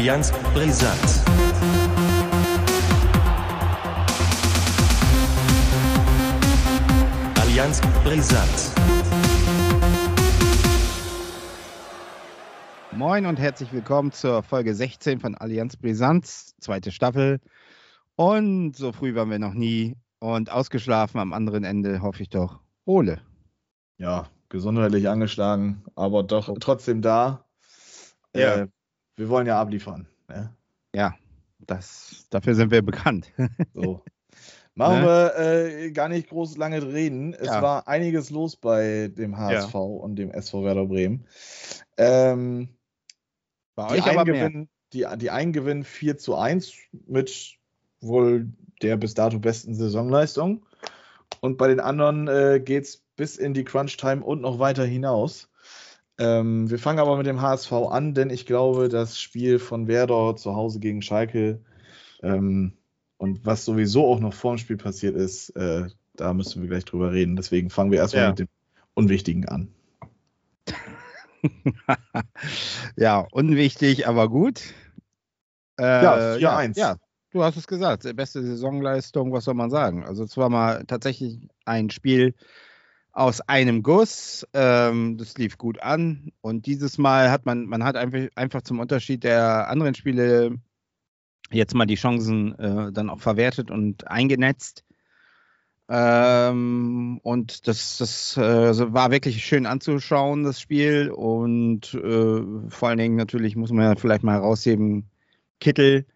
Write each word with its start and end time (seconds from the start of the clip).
Allianz 0.00 0.32
Brisant. 0.54 0.98
Allianz 7.38 7.82
Brisant. 8.02 8.48
Moin 12.92 13.26
und 13.26 13.38
herzlich 13.38 13.74
willkommen 13.74 14.10
zur 14.10 14.42
Folge 14.42 14.74
16 14.74 15.20
von 15.20 15.34
Allianz 15.34 15.76
Brisanz, 15.76 16.54
zweite 16.60 16.92
Staffel. 16.92 17.38
Und 18.16 18.74
so 18.74 18.92
früh 18.92 19.14
waren 19.14 19.28
wir 19.28 19.38
noch 19.38 19.52
nie 19.52 19.98
und 20.18 20.50
ausgeschlafen 20.50 21.20
am 21.20 21.34
anderen 21.34 21.62
Ende, 21.62 22.00
hoffe 22.00 22.22
ich 22.22 22.30
doch. 22.30 22.60
Ole. 22.86 23.20
Ja, 23.98 24.30
gesundheitlich 24.48 25.10
angeschlagen, 25.10 25.84
aber 25.94 26.22
doch 26.22 26.56
trotzdem 26.58 27.02
da. 27.02 27.44
Ja. 28.34 28.60
Äh, 28.60 28.68
wir 29.20 29.28
wollen 29.28 29.46
ja 29.46 29.60
abliefern. 29.60 30.06
Ne? 30.28 30.52
Ja, 30.94 31.14
das, 31.60 32.26
dafür 32.30 32.54
sind 32.54 32.70
wir 32.70 32.82
bekannt. 32.82 33.32
So. 33.74 34.02
Machen 34.74 35.00
Ne? 35.00 35.06
wir 35.06 35.36
äh, 35.38 35.90
gar 35.90 36.08
nicht 36.08 36.28
groß 36.30 36.56
lange 36.56 36.82
reden. 36.92 37.34
Es 37.34 37.48
Ja. 37.48 37.60
war 37.60 37.86
einiges 37.88 38.30
los 38.30 38.56
bei 38.56 39.08
dem 39.08 39.36
HSV 39.36 39.74
und 39.74 40.16
dem 40.16 40.30
SV 40.30 40.64
Werder 40.64 40.86
Bremen. 40.86 41.26
Ähm, 41.98 42.68
Bei 43.74 43.94
die, 43.96 44.00
einen 44.02 44.14
mehr. 44.14 44.24
gewinnen, 44.24 44.68
die, 44.94 45.06
die 45.18 45.30
einen 45.30 45.52
gewinnen 45.52 45.84
4 45.84 46.16
zu 46.18 46.36
1 46.36 46.72
mit 47.06 47.56
wohl 48.00 48.48
der 48.80 48.96
bis 48.96 49.12
dato 49.14 49.38
besten 49.38 49.74
Saisonleistung. 49.74 50.64
Und 51.40 51.58
bei 51.58 51.68
den 51.68 51.80
anderen 51.80 52.28
äh, 52.28 52.60
geht 52.64 52.84
es 52.84 53.04
bis 53.16 53.36
in 53.36 53.52
die 53.52 53.64
Crunch-Time 53.64 54.24
und 54.24 54.40
noch 54.40 54.58
weiter 54.60 54.84
hinaus. 54.86 55.49
Ähm, 56.20 56.70
wir 56.70 56.78
fangen 56.78 56.98
aber 56.98 57.16
mit 57.16 57.26
dem 57.26 57.40
HSV 57.40 57.72
an, 57.72 58.12
denn 58.12 58.28
ich 58.28 58.44
glaube, 58.44 58.90
das 58.90 59.18
Spiel 59.18 59.58
von 59.58 59.88
Werder 59.88 60.36
zu 60.36 60.54
Hause 60.54 60.78
gegen 60.78 61.00
Schalke 61.00 61.60
ähm, 62.22 62.74
und 63.16 63.46
was 63.46 63.64
sowieso 63.64 64.06
auch 64.06 64.20
noch 64.20 64.34
vor 64.34 64.54
dem 64.54 64.58
Spiel 64.58 64.76
passiert 64.76 65.16
ist, 65.16 65.48
äh, 65.56 65.86
da 66.16 66.34
müssen 66.34 66.60
wir 66.60 66.68
gleich 66.68 66.84
drüber 66.84 67.12
reden. 67.12 67.36
Deswegen 67.36 67.70
fangen 67.70 67.90
wir 67.90 67.98
erstmal 67.98 68.24
Ja. 68.24 68.28
mit 68.30 68.40
dem 68.40 68.48
Unwichtigen 68.92 69.48
an. 69.48 69.68
ja, 72.96 73.26
unwichtig, 73.32 74.06
aber 74.06 74.28
gut. 74.28 74.60
Äh, 75.78 75.82
Ja, 75.82 76.36
4-1. 76.36 76.76
Ja, 76.76 76.90
ja, 76.90 76.96
du 77.30 77.42
hast 77.42 77.56
es 77.56 77.66
gesagt. 77.66 78.04
Beste 78.14 78.42
Saisonleistung, 78.42 79.32
was 79.32 79.44
soll 79.44 79.54
man 79.54 79.70
sagen? 79.70 80.04
Also, 80.04 80.24
es 80.24 80.36
war 80.36 80.50
mal 80.50 80.84
tatsächlich 80.86 81.48
ein 81.64 81.88
Spiel 81.88 82.34
aus 83.20 83.42
einem 83.42 83.82
Guss. 83.82 84.46
Ähm, 84.54 85.18
das 85.18 85.36
lief 85.36 85.58
gut 85.58 85.82
an. 85.82 86.32
Und 86.40 86.64
dieses 86.64 86.96
Mal 86.96 87.30
hat 87.30 87.44
man, 87.44 87.66
man 87.66 87.84
hat 87.84 87.96
einfach, 87.96 88.28
einfach 88.34 88.62
zum 88.62 88.80
Unterschied 88.80 89.24
der 89.24 89.68
anderen 89.68 89.94
Spiele 89.94 90.56
jetzt 91.50 91.74
mal 91.74 91.84
die 91.84 91.96
Chancen 91.96 92.58
äh, 92.58 92.90
dann 92.92 93.10
auch 93.10 93.20
verwertet 93.20 93.70
und 93.70 94.08
eingenetzt. 94.08 94.84
Ähm, 95.90 97.20
und 97.22 97.68
das, 97.68 97.98
das 97.98 98.38
äh, 98.38 98.92
war 98.94 99.10
wirklich 99.10 99.44
schön 99.44 99.66
anzuschauen, 99.66 100.44
das 100.44 100.58
Spiel. 100.58 101.10
Und 101.10 101.92
äh, 101.92 102.70
vor 102.70 102.88
allen 102.88 102.98
Dingen 102.98 103.16
natürlich 103.16 103.54
muss 103.54 103.70
man 103.70 103.84
ja 103.84 103.96
vielleicht 103.96 104.22
mal 104.22 104.36
herausheben, 104.36 105.10
Kittel, 105.60 106.06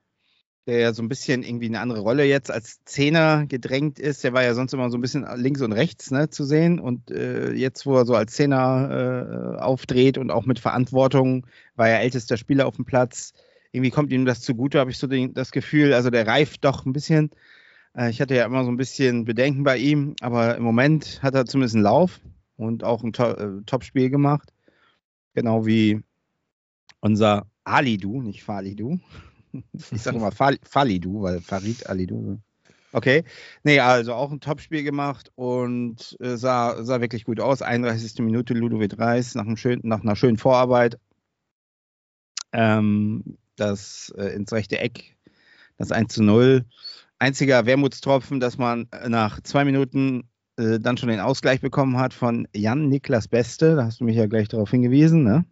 der 0.67 0.79
ja 0.79 0.93
so 0.95 1.03
ein 1.03 1.09
bisschen 1.09 1.43
irgendwie 1.43 1.67
eine 1.67 1.81
andere 1.81 2.01
Rolle 2.01 2.25
jetzt 2.25 2.51
als 2.51 2.83
Zehner 2.85 3.47
gedrängt 3.47 3.99
ist. 3.99 4.25
Der 4.25 4.33
war 4.33 4.43
ja 4.43 4.55
sonst 4.55 4.73
immer 4.73 4.91
so 4.91 4.97
ein 4.97 5.03
bisschen 5.03 5.27
links 5.37 5.61
und 5.61 5.73
rechts 5.73 6.11
ne, 6.11 6.31
zu 6.31 6.45
sehen. 6.45 6.81
Und 6.81 7.11
äh, 7.11 7.53
jetzt, 7.53 7.85
wo 7.85 7.97
er 7.97 8.07
so 8.07 8.15
als 8.15 8.33
Zehner 8.33 9.57
äh, 9.59 9.61
aufdreht 9.61 10.17
und 10.17 10.31
auch 10.31 10.47
mit 10.47 10.59
Verantwortung, 10.59 11.47
war 11.77 11.89
er 11.89 12.01
ältester 12.01 12.37
Spieler 12.37 12.67
auf 12.67 12.77
dem 12.77 12.87
Platz. 12.87 13.35
Irgendwie 13.73 13.91
kommt 13.91 14.13
ihm 14.13 14.25
das 14.25 14.41
zugute, 14.41 14.79
habe 14.79 14.91
ich 14.91 14.99
so 14.99 15.07
den, 15.07 15.35
das 15.35 15.51
Gefühl. 15.51 15.93
Also 15.93 16.09
der 16.09 16.27
reift 16.27 16.65
doch 16.65 16.87
ein 16.87 16.93
bisschen. 16.93 17.31
Äh, 17.95 18.11
ich 18.11 18.21
hatte 18.21 18.35
ja 18.35 18.47
immer 18.47 18.65
so 18.65 18.71
ein 18.71 18.79
bisschen 18.79 19.27
Bedenken 19.27 19.65
bei 19.65 19.77
ihm, 19.77 20.17
aber 20.21 20.57
im 20.57 20.63
Moment 20.63 21.23
hat 21.23 21.35
er 21.35 21.45
zumindest 21.45 21.75
einen 21.75 21.85
Lauf 21.85 22.21
und 22.57 22.85
auch 22.85 23.03
ein 23.03 23.13
to 23.13 23.33
äh, 23.33 23.63
Top-Spiel 23.67 24.09
gemacht. 24.09 24.53
Genau 25.35 25.67
wie 25.67 26.01
unser 27.01 27.47
Alidu, 27.65 28.23
nicht 28.23 28.45
Falidu. 28.45 28.99
Ich 29.91 30.03
sage 30.03 30.17
immer 30.17 30.33
Fal 30.33 30.59
Falidu, 30.63 31.23
weil 31.23 31.41
Farid 31.41 31.87
Alidu. 31.89 32.39
Okay. 32.93 33.25
Nee, 33.65 33.81
also 33.81 34.15
auch 34.15 34.31
ein 34.31 34.41
Top-Spiel 34.41 34.85
gemacht 34.85 35.33
und 35.35 36.17
äh, 36.21 36.37
sah, 36.37 36.85
sah 36.85 37.01
wirklich 37.01 37.25
gut 37.25 37.41
aus. 37.41 37.61
31. 37.61 38.19
Minute 38.21 38.55
Ludovic 38.55 38.99
Reis 38.99 39.35
nach, 39.35 39.47
einem 39.47 39.57
schönen, 39.57 39.81
nach 39.85 40.03
einer 40.03 40.15
schönen 40.15 40.39
Vorarbeit. 40.39 40.99
Ähm, 42.53 43.37
das 43.57 44.15
äh, 44.17 44.35
ins 44.35 44.53
rechte 44.53 44.79
Eck, 44.79 45.17
das 45.77 45.91
1 45.91 46.15
zu 46.15 46.23
0. 46.23 46.65
Einziger 47.19 47.67
Wermutstropfen, 47.67 48.39
dass 48.39 48.59
man 48.59 48.89
nach 49.09 49.41
zwei 49.41 49.65
Minuten 49.65 50.29
äh, 50.57 50.79
dann 50.79 50.97
schon 50.97 51.09
den 51.09 51.21
Ausgleich 51.21 51.61
bekommen 51.61 51.99
hat 51.99 52.15
von 52.15 52.47
Jan 52.55 52.89
Niklas 52.89 53.27
Beste. 53.27 53.75
Da 53.75 53.87
hast 53.87 54.01
du 54.01 54.05
mich 54.05 54.17
ja 54.17 54.27
gleich 54.27 54.47
darauf 54.47 54.71
hingewiesen. 54.71 55.25
Ne? 55.25 55.45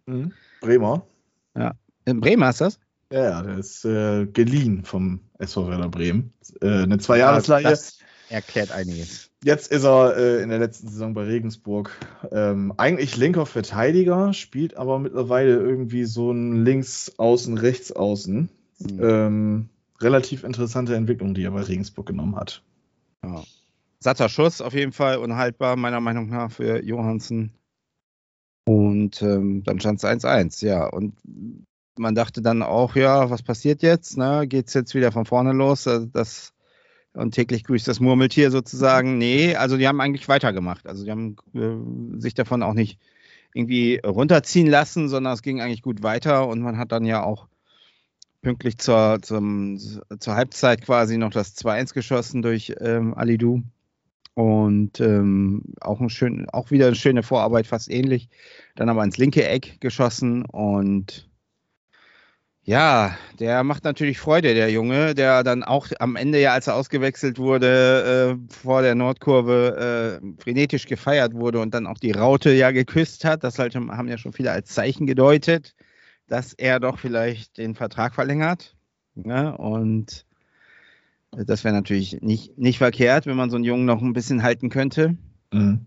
Bremer. 0.61 1.05
In 2.05 2.21
Bremen 2.21 2.43
hast 2.45 2.61
du 2.61 2.65
das? 2.65 2.79
Ja, 3.13 3.23
ja, 3.25 3.41
der 3.43 3.59
ist 3.59 3.85
äh, 3.85 4.25
geliehen 4.25 4.83
vom 4.85 5.19
SV 5.37 5.69
Werder 5.69 5.87
Bremen. 5.87 6.33
Äh, 6.61 6.81
eine 6.81 6.97
Zweijahresleihe. 6.97 7.61
Das 7.61 7.99
erklärt 8.29 8.71
einiges. 8.71 9.29
Jetzt 9.43 9.71
ist 9.71 9.83
er 9.83 10.17
äh, 10.17 10.41
in 10.41 10.49
der 10.49 10.57
letzten 10.57 10.87
Saison 10.87 11.13
bei 11.13 11.25
Regensburg. 11.25 11.91
Ähm, 12.31 12.73
eigentlich 12.77 13.15
linker 13.15 13.45
Verteidiger, 13.45 14.33
spielt 14.33 14.77
aber 14.77 14.97
mittlerweile 14.97 15.51
irgendwie 15.51 16.05
so 16.05 16.31
ein 16.31 16.65
Links-Außen, 16.65 17.59
Rechts-Außen. 17.59 18.49
Hm. 18.81 18.99
Ähm, 18.99 19.69
relativ 20.01 20.43
interessante 20.43 20.95
Entwicklung, 20.95 21.35
die 21.35 21.43
er 21.43 21.51
bei 21.51 21.61
Regensburg 21.61 22.07
genommen 22.07 22.35
hat. 22.35 22.63
Ja. 23.23 23.43
Satter 23.99 24.27
Schuss 24.27 24.59
auf 24.59 24.73
jeden 24.73 24.91
Fall, 24.91 25.17
unhaltbar 25.17 25.75
meiner 25.75 25.99
Meinung 25.99 26.29
nach 26.29 26.51
für 26.51 26.83
Johansen. 26.83 27.53
Und 28.65 29.21
ähm, 29.21 29.63
dann 29.63 29.79
stand 29.79 30.03
es 30.03 30.09
1-1, 30.09 30.65
ja. 30.65 30.87
Und 30.87 31.13
man 31.97 32.15
dachte 32.15 32.41
dann 32.41 32.63
auch, 32.63 32.95
ja, 32.95 33.29
was 33.29 33.43
passiert 33.43 33.81
jetzt? 33.81 34.17
Ne? 34.17 34.47
Geht 34.47 34.67
es 34.67 34.73
jetzt 34.73 34.95
wieder 34.95 35.11
von 35.11 35.25
vorne 35.25 35.53
los? 35.53 35.87
Also 35.87 36.05
Das, 36.07 36.53
und 37.13 37.33
täglich 37.35 37.63
grüßt 37.63 37.87
das 37.87 37.99
Murmeltier 37.99 38.51
sozusagen. 38.51 39.17
Nee, 39.17 39.55
also 39.55 39.77
die 39.77 39.87
haben 39.87 40.01
eigentlich 40.01 40.27
weitergemacht. 40.27 40.87
Also 40.87 41.05
die 41.05 41.11
haben 41.11 41.35
äh, 41.53 42.19
sich 42.19 42.33
davon 42.33 42.63
auch 42.63 42.73
nicht 42.73 42.99
irgendwie 43.53 43.99
runterziehen 44.03 44.67
lassen, 44.67 45.09
sondern 45.09 45.33
es 45.33 45.43
ging 45.43 45.61
eigentlich 45.61 45.83
gut 45.83 46.01
weiter 46.01 46.47
und 46.47 46.61
man 46.61 46.77
hat 46.77 46.91
dann 46.91 47.05
ja 47.05 47.23
auch 47.23 47.47
pünktlich 48.41 48.77
zur, 48.77 49.19
zum, 49.21 49.79
zur 50.19 50.35
Halbzeit 50.35 50.81
quasi 50.81 51.17
noch 51.17 51.31
das 51.31 51.55
2-1 51.55 51.93
geschossen 51.93 52.41
durch 52.41 52.73
ähm, 52.79 53.13
Alidu. 53.15 53.61
Und 54.35 54.99
ähm, 54.99 55.61
auch, 55.79 56.01
ein 56.01 56.09
schön, 56.09 56.49
auch 56.49 56.71
wieder 56.71 56.87
eine 56.87 56.95
schöne 56.95 57.21
Vorarbeit, 57.21 57.67
fast 57.67 57.91
ähnlich. 57.91 58.29
Dann 58.75 58.89
aber 58.89 59.03
ins 59.03 59.17
linke 59.17 59.47
Eck 59.47 59.79
geschossen 59.79 60.43
und 60.45 61.29
ja, 62.65 63.17
der 63.39 63.63
macht 63.63 63.83
natürlich 63.83 64.19
Freude, 64.19 64.53
der 64.53 64.69
Junge, 64.71 65.13
der 65.15 65.43
dann 65.43 65.63
auch 65.63 65.87
am 65.99 66.15
Ende 66.15 66.39
ja, 66.39 66.53
als 66.53 66.67
er 66.67 66.75
ausgewechselt 66.75 67.37
wurde, 67.37 68.37
äh, 68.39 68.53
vor 68.53 68.81
der 68.81 68.95
Nordkurve 68.95 70.21
äh, 70.21 70.41
frenetisch 70.41 70.85
gefeiert 70.85 71.33
wurde 71.33 71.59
und 71.59 71.73
dann 71.73 71.87
auch 71.87 71.97
die 71.97 72.11
Raute 72.11 72.51
ja 72.53 72.71
geküsst 72.71 73.25
hat. 73.25 73.43
Das 73.43 73.59
halt, 73.59 73.75
haben 73.75 74.07
ja 74.07 74.17
schon 74.17 74.31
viele 74.31 74.51
als 74.51 74.69
Zeichen 74.69 75.07
gedeutet, 75.07 75.75
dass 76.27 76.53
er 76.53 76.79
doch 76.79 76.99
vielleicht 76.99 77.57
den 77.57 77.75
Vertrag 77.75 78.15
verlängert. 78.15 78.75
Ne? 79.15 79.57
Und 79.57 80.25
das 81.31 81.65
wäre 81.65 81.73
natürlich 81.73 82.21
nicht, 82.21 82.57
nicht 82.57 82.77
verkehrt, 82.77 83.25
wenn 83.25 83.35
man 83.35 83.49
so 83.49 83.57
einen 83.57 83.65
Jungen 83.65 83.85
noch 83.85 84.01
ein 84.01 84.13
bisschen 84.13 84.41
halten 84.41 84.69
könnte. 84.69 85.17
Mhm. 85.51 85.85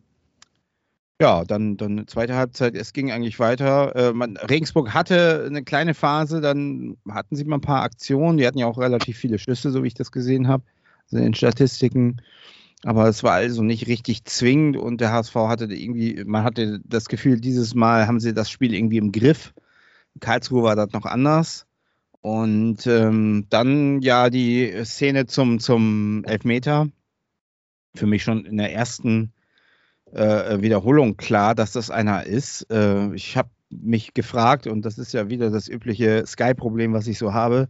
Ja, 1.20 1.44
dann, 1.44 1.78
dann 1.78 2.06
zweite 2.06 2.34
Halbzeit, 2.34 2.74
es 2.74 2.92
ging 2.92 3.10
eigentlich 3.10 3.38
weiter. 3.38 3.96
Äh, 3.96 4.12
man, 4.12 4.36
Regensburg 4.36 4.92
hatte 4.92 5.44
eine 5.46 5.64
kleine 5.64 5.94
Phase, 5.94 6.42
dann 6.42 6.98
hatten 7.08 7.36
sie 7.36 7.44
mal 7.44 7.56
ein 7.56 7.62
paar 7.62 7.82
Aktionen. 7.82 8.36
Die 8.36 8.46
hatten 8.46 8.58
ja 8.58 8.66
auch 8.66 8.78
relativ 8.78 9.16
viele 9.16 9.38
Schlüsse, 9.38 9.70
so 9.70 9.82
wie 9.82 9.88
ich 9.88 9.94
das 9.94 10.12
gesehen 10.12 10.46
habe, 10.46 10.64
also 11.04 11.16
in 11.16 11.24
den 11.24 11.34
Statistiken. 11.34 12.20
Aber 12.84 13.08
es 13.08 13.22
war 13.22 13.32
also 13.32 13.62
nicht 13.62 13.86
richtig 13.86 14.26
zwingend 14.26 14.76
und 14.76 15.00
der 15.00 15.10
HSV 15.10 15.34
hatte 15.34 15.64
irgendwie, 15.64 16.22
man 16.26 16.44
hatte 16.44 16.80
das 16.84 17.06
Gefühl, 17.08 17.40
dieses 17.40 17.74
Mal 17.74 18.06
haben 18.06 18.20
sie 18.20 18.34
das 18.34 18.50
Spiel 18.50 18.74
irgendwie 18.74 18.98
im 18.98 19.12
Griff. 19.12 19.54
In 20.14 20.20
Karlsruhe 20.20 20.62
war 20.64 20.76
das 20.76 20.92
noch 20.92 21.06
anders. 21.06 21.66
Und 22.20 22.86
ähm, 22.86 23.46
dann 23.48 24.02
ja 24.02 24.28
die 24.30 24.84
Szene 24.84 25.26
zum, 25.26 25.60
zum 25.60 26.24
Elfmeter. 26.24 26.88
Für 27.94 28.06
mich 28.06 28.22
schon 28.22 28.44
in 28.44 28.58
der 28.58 28.72
ersten 28.74 29.32
äh, 30.16 30.62
Wiederholung 30.62 31.16
klar, 31.16 31.54
dass 31.54 31.72
das 31.72 31.90
einer 31.90 32.26
ist. 32.26 32.70
Äh, 32.70 33.14
ich 33.14 33.36
habe 33.36 33.50
mich 33.70 34.14
gefragt, 34.14 34.66
und 34.66 34.82
das 34.82 34.98
ist 34.98 35.12
ja 35.12 35.28
wieder 35.28 35.50
das 35.50 35.68
übliche 35.68 36.24
Sky-Problem, 36.26 36.92
was 36.92 37.06
ich 37.06 37.18
so 37.18 37.34
habe. 37.34 37.68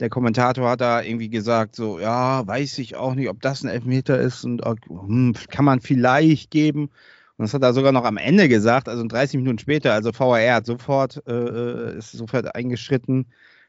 Der 0.00 0.08
Kommentator 0.08 0.70
hat 0.70 0.80
da 0.80 1.02
irgendwie 1.02 1.28
gesagt, 1.28 1.76
so, 1.76 1.98
ja, 2.00 2.46
weiß 2.46 2.78
ich 2.78 2.96
auch 2.96 3.14
nicht, 3.14 3.28
ob 3.28 3.40
das 3.40 3.62
ein 3.62 3.68
Elfmeter 3.68 4.18
ist 4.18 4.44
und 4.44 4.62
hm, 4.64 5.34
kann 5.50 5.64
man 5.64 5.80
vielleicht 5.80 6.50
geben. 6.50 6.90
Und 7.36 7.44
das 7.46 7.54
hat 7.54 7.62
er 7.62 7.72
sogar 7.74 7.92
noch 7.92 8.04
am 8.04 8.16
Ende 8.16 8.48
gesagt, 8.48 8.88
also 8.88 9.06
30 9.06 9.38
Minuten 9.38 9.58
später. 9.58 9.92
Also 9.92 10.12
VAR 10.12 10.54
hat 10.54 10.66
sofort, 10.66 11.22
äh, 11.26 11.98
ist 11.98 12.12
sofort 12.12 12.54
eingeschritten. 12.54 13.26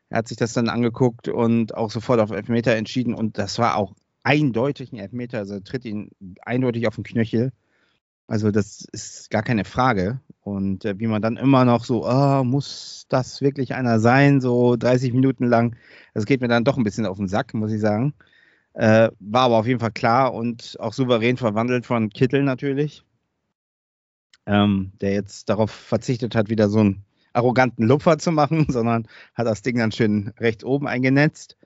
Er 0.09 0.19
hat 0.19 0.27
sich 0.27 0.37
das 0.37 0.53
dann 0.53 0.69
angeguckt 0.69 1.27
und 1.27 1.75
auch 1.75 1.91
sofort 1.91 2.19
auf 2.19 2.31
Elfmeter 2.31 2.75
entschieden 2.75 3.13
und 3.13 3.37
das 3.37 3.57
war 3.59 3.75
auch 3.77 3.93
eindeutig 4.23 4.91
ein 4.91 4.99
Elfmeter. 4.99 5.39
Also 5.39 5.55
er 5.55 5.63
tritt 5.63 5.85
ihn 5.85 6.11
eindeutig 6.43 6.87
auf 6.87 6.95
den 6.95 7.03
Knöchel. 7.03 7.51
Also 8.27 8.51
das 8.51 8.85
ist 8.91 9.29
gar 9.29 9.43
keine 9.43 9.65
Frage. 9.65 10.19
Und 10.41 10.85
äh, 10.85 10.99
wie 10.99 11.07
man 11.07 11.21
dann 11.21 11.37
immer 11.37 11.65
noch 11.65 11.85
so, 11.85 12.07
oh, 12.07 12.43
muss 12.43 13.05
das 13.09 13.41
wirklich 13.41 13.75
einer 13.75 13.99
sein, 13.99 14.41
so 14.41 14.75
30 14.75 15.13
Minuten 15.13 15.45
lang, 15.45 15.75
das 16.13 16.25
geht 16.25 16.41
mir 16.41 16.47
dann 16.47 16.63
doch 16.63 16.77
ein 16.77 16.83
bisschen 16.83 17.05
auf 17.05 17.17
den 17.17 17.27
Sack, 17.27 17.53
muss 17.53 17.71
ich 17.71 17.81
sagen. 17.81 18.13
Äh, 18.73 19.09
war 19.19 19.43
aber 19.43 19.57
auf 19.57 19.67
jeden 19.67 19.79
Fall 19.79 19.91
klar 19.91 20.33
und 20.33 20.77
auch 20.79 20.93
souverän 20.93 21.37
verwandelt 21.37 21.85
von 21.85 22.09
Kittel 22.09 22.43
natürlich, 22.43 23.03
ähm, 24.45 24.91
der 24.99 25.13
jetzt 25.13 25.49
darauf 25.49 25.69
verzichtet 25.71 26.35
hat, 26.35 26.49
wieder 26.49 26.69
so 26.69 26.79
einen 26.79 27.03
arroganten 27.33 27.85
Lupfer 27.85 28.17
zu 28.17 28.31
machen, 28.31 28.65
sondern 28.69 29.07
hat 29.35 29.47
das 29.47 29.61
Ding 29.61 29.77
dann 29.77 29.91
schön 29.91 30.33
rechts 30.39 30.63
oben 30.63 30.87
eingenetzt. 30.87 31.57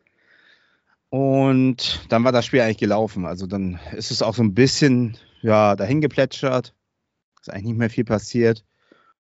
Und 1.09 2.05
dann 2.09 2.25
war 2.25 2.33
das 2.33 2.45
Spiel 2.45 2.59
eigentlich 2.61 2.77
gelaufen. 2.77 3.25
Also 3.25 3.47
dann 3.47 3.79
ist 3.95 4.11
es 4.11 4.21
auch 4.21 4.35
so 4.35 4.43
ein 4.43 4.53
bisschen 4.53 5.17
ja, 5.41 5.75
dahin 5.75 6.01
geplätschert. 6.01 6.73
Ist 7.41 7.49
eigentlich 7.49 7.65
nicht 7.65 7.77
mehr 7.77 7.89
viel 7.89 8.05
passiert. 8.05 8.65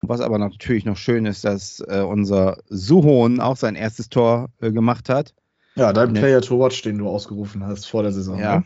Was 0.00 0.20
aber 0.20 0.38
natürlich 0.38 0.84
noch 0.84 0.96
schön 0.96 1.26
ist, 1.26 1.44
dass 1.44 1.81
äh, 1.81 2.00
unser 2.00 2.58
Suhon 2.69 3.40
auch 3.40 3.56
sein 3.56 3.75
erstes 3.75 4.08
Tor 4.08 4.49
äh, 4.60 4.70
gemacht 4.70 5.08
hat. 5.08 5.34
Ja, 5.75 5.93
dein 5.93 6.12
Player 6.12 6.40
to 6.40 6.58
Watch, 6.58 6.82
den 6.82 6.99
du 6.99 7.08
ausgerufen 7.08 7.64
hast 7.64 7.87
vor 7.87 8.02
der 8.02 8.12
Saison. 8.12 8.38
Ja, 8.38 8.58
ne? 8.58 8.64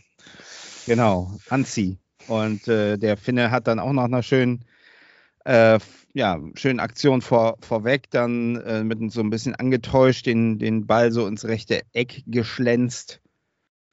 genau, 0.86 1.32
Anzi. 1.48 1.98
Und 2.28 2.68
äh, 2.68 2.96
der 2.98 3.16
Finne 3.16 3.50
hat 3.50 3.66
dann 3.66 3.78
auch 3.78 3.92
noch 3.92 4.04
einer 4.04 4.22
schönen, 4.22 4.64
äh, 5.44 5.78
ja, 6.14 6.38
schönen 6.54 6.80
Aktion 6.80 7.20
vor, 7.22 7.56
vorweg, 7.60 8.10
dann 8.10 8.56
äh, 8.56 8.84
mit 8.84 9.12
so 9.12 9.20
ein 9.20 9.30
bisschen 9.30 9.54
angetäuscht, 9.54 10.26
den, 10.26 10.58
den 10.58 10.86
Ball 10.86 11.12
so 11.12 11.26
ins 11.26 11.44
rechte 11.44 11.82
Eck 11.92 12.22
geschlänzt. 12.26 13.20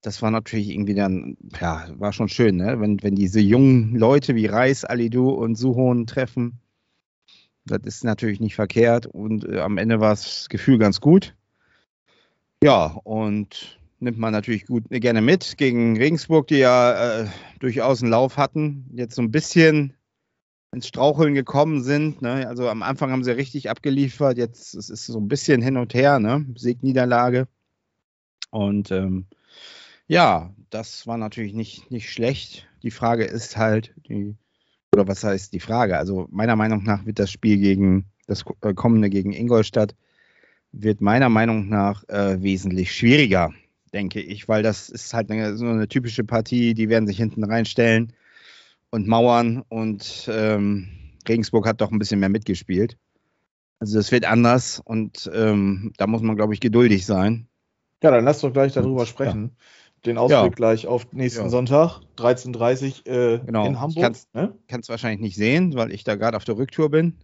Das 0.01 0.21
war 0.21 0.31
natürlich 0.31 0.69
irgendwie 0.69 0.95
dann, 0.95 1.37
ja, 1.59 1.87
war 1.97 2.13
schon 2.13 2.29
schön, 2.29 2.55
ne? 2.55 2.79
wenn, 2.79 3.03
wenn 3.03 3.15
diese 3.15 3.41
jungen 3.41 3.95
Leute 3.95 4.35
wie 4.35 4.45
Reis, 4.45 4.85
Alidu 4.85 5.29
und 5.29 5.55
Suhon 5.55 6.07
treffen. 6.07 6.59
Das 7.65 7.81
ist 7.83 8.03
natürlich 8.03 8.39
nicht 8.39 8.55
verkehrt 8.55 9.05
und 9.05 9.45
äh, 9.45 9.59
am 9.59 9.77
Ende 9.77 9.99
war 9.99 10.11
das 10.11 10.47
Gefühl 10.49 10.77
ganz 10.77 11.01
gut. 11.01 11.35
Ja, 12.63 12.97
und 13.03 13.79
nimmt 13.99 14.17
man 14.17 14.31
natürlich 14.31 14.65
gut 14.65 14.85
äh, 14.89 14.99
gerne 14.99 15.21
mit 15.21 15.57
gegen 15.57 15.97
Regensburg, 15.97 16.47
die 16.47 16.57
ja 16.57 17.21
äh, 17.21 17.27
durchaus 17.59 18.01
einen 18.01 18.11
Lauf 18.11 18.37
hatten, 18.37 18.85
jetzt 18.95 19.15
so 19.15 19.21
ein 19.21 19.31
bisschen 19.31 19.93
ins 20.71 20.87
Straucheln 20.87 21.33
gekommen 21.33 21.83
sind. 21.83 22.21
Ne? 22.21 22.47
Also 22.47 22.69
am 22.69 22.83
Anfang 22.83 23.11
haben 23.11 23.23
sie 23.23 23.35
richtig 23.35 23.69
abgeliefert, 23.69 24.37
jetzt 24.37 24.75
es 24.75 24.89
ist 24.89 25.05
so 25.05 25.19
ein 25.19 25.27
bisschen 25.27 25.61
hin 25.61 25.77
und 25.77 25.93
her, 25.93 26.19
ne? 26.19 26.45
Sieg, 26.55 26.83
Niederlage. 26.83 27.47
Und 28.51 28.91
ähm, 28.91 29.25
ja, 30.09 30.53
das 30.69 31.07
war 31.07 31.17
natürlich 31.17 31.53
nicht, 31.53 31.89
nicht 31.89 32.09
schlecht. 32.11 32.67
Die 32.83 32.91
Frage 32.91 33.23
ist 33.23 33.55
halt, 33.55 33.93
die, 34.09 34.35
oder 34.93 35.07
was 35.07 35.23
heißt 35.23 35.53
die 35.53 35.59
Frage? 35.59 35.97
Also 35.97 36.27
meiner 36.31 36.55
Meinung 36.55 36.83
nach 36.83 37.05
wird 37.05 37.19
das 37.19 37.31
Spiel 37.31 37.57
gegen 37.57 38.05
das 38.27 38.43
äh, 38.61 38.73
kommende 38.73 39.09
gegen 39.09 39.33
Ingolstadt 39.33 39.95
wird 40.71 41.01
meiner 41.01 41.29
Meinung 41.29 41.69
nach 41.69 42.07
äh, 42.09 42.41
wesentlich 42.41 42.91
schwieriger, 42.91 43.51
denke 43.93 44.21
ich, 44.21 44.47
weil 44.47 44.63
das 44.63 44.89
ist 44.89 45.13
halt 45.13 45.31
eine, 45.31 45.57
so 45.57 45.65
eine 45.65 45.87
typische 45.87 46.23
Partie, 46.23 46.73
die 46.73 46.89
werden 46.89 47.07
sich 47.07 47.17
hinten 47.17 47.43
reinstellen 47.43 48.13
und 48.91 49.07
mauern 49.07 49.63
und 49.69 50.29
ähm, 50.31 50.89
Regensburg 51.27 51.67
hat 51.67 51.81
doch 51.81 51.91
ein 51.91 51.99
bisschen 51.99 52.19
mehr 52.19 52.29
mitgespielt. 52.29 52.97
Also 53.79 53.97
das 53.97 54.11
wird 54.11 54.25
anders 54.25 54.81
und 54.83 55.29
ähm, 55.33 55.93
da 55.97 56.07
muss 56.07 56.21
man, 56.21 56.35
glaube 56.35 56.53
ich, 56.53 56.59
geduldig 56.59 57.05
sein. 57.05 57.47
Ja, 58.03 58.11
dann 58.11 58.25
lass 58.25 58.41
doch 58.41 58.53
gleich 58.53 58.73
darüber 58.73 59.05
sprechen. 59.05 59.55
Den 60.05 60.17
Ausblick 60.17 60.39
Ja. 60.41 60.47
gleich 60.49 60.87
auf 60.87 61.11
nächsten 61.11 61.43
Ja. 61.43 61.49
Sonntag, 61.49 61.99
13.30 62.17 63.05
Uhr 63.07 63.13
äh, 63.13 63.39
Genau. 63.45 63.65
in 63.65 63.79
Hamburg. 63.79 64.03
kann's- 64.03 64.27
Ne? 64.33 64.53
Kann 64.67 64.79
es 64.79 64.89
wahrscheinlich 64.89 65.19
nicht 65.19 65.35
sehen, 65.35 65.75
weil 65.75 65.91
ich 65.91 66.03
da 66.03 66.15
gerade 66.15 66.37
auf 66.37 66.45
der 66.45 66.57
Rücktour 66.57 66.89
bin. 66.89 67.17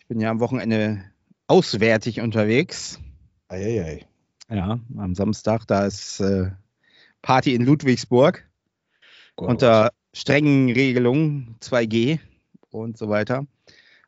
Ich 0.00 0.06
bin 0.06 0.20
ja 0.20 0.30
am 0.30 0.40
Wochenende 0.40 1.02
auswärtig 1.48 2.20
unterwegs. 2.20 3.00
Eieiei. 3.48 4.06
Ja, 4.48 4.78
am 4.96 5.14
Samstag, 5.14 5.66
da 5.66 5.86
ist 5.86 6.20
äh, 6.20 6.50
Party 7.22 7.54
in 7.54 7.64
Ludwigsburg. 7.64 8.48
Gott. 9.34 9.48
unter 9.48 9.92
strengen 10.14 10.70
Regelungen 10.70 11.56
2G 11.60 12.18
und 12.70 12.98
so 12.98 13.08
weiter. 13.08 13.46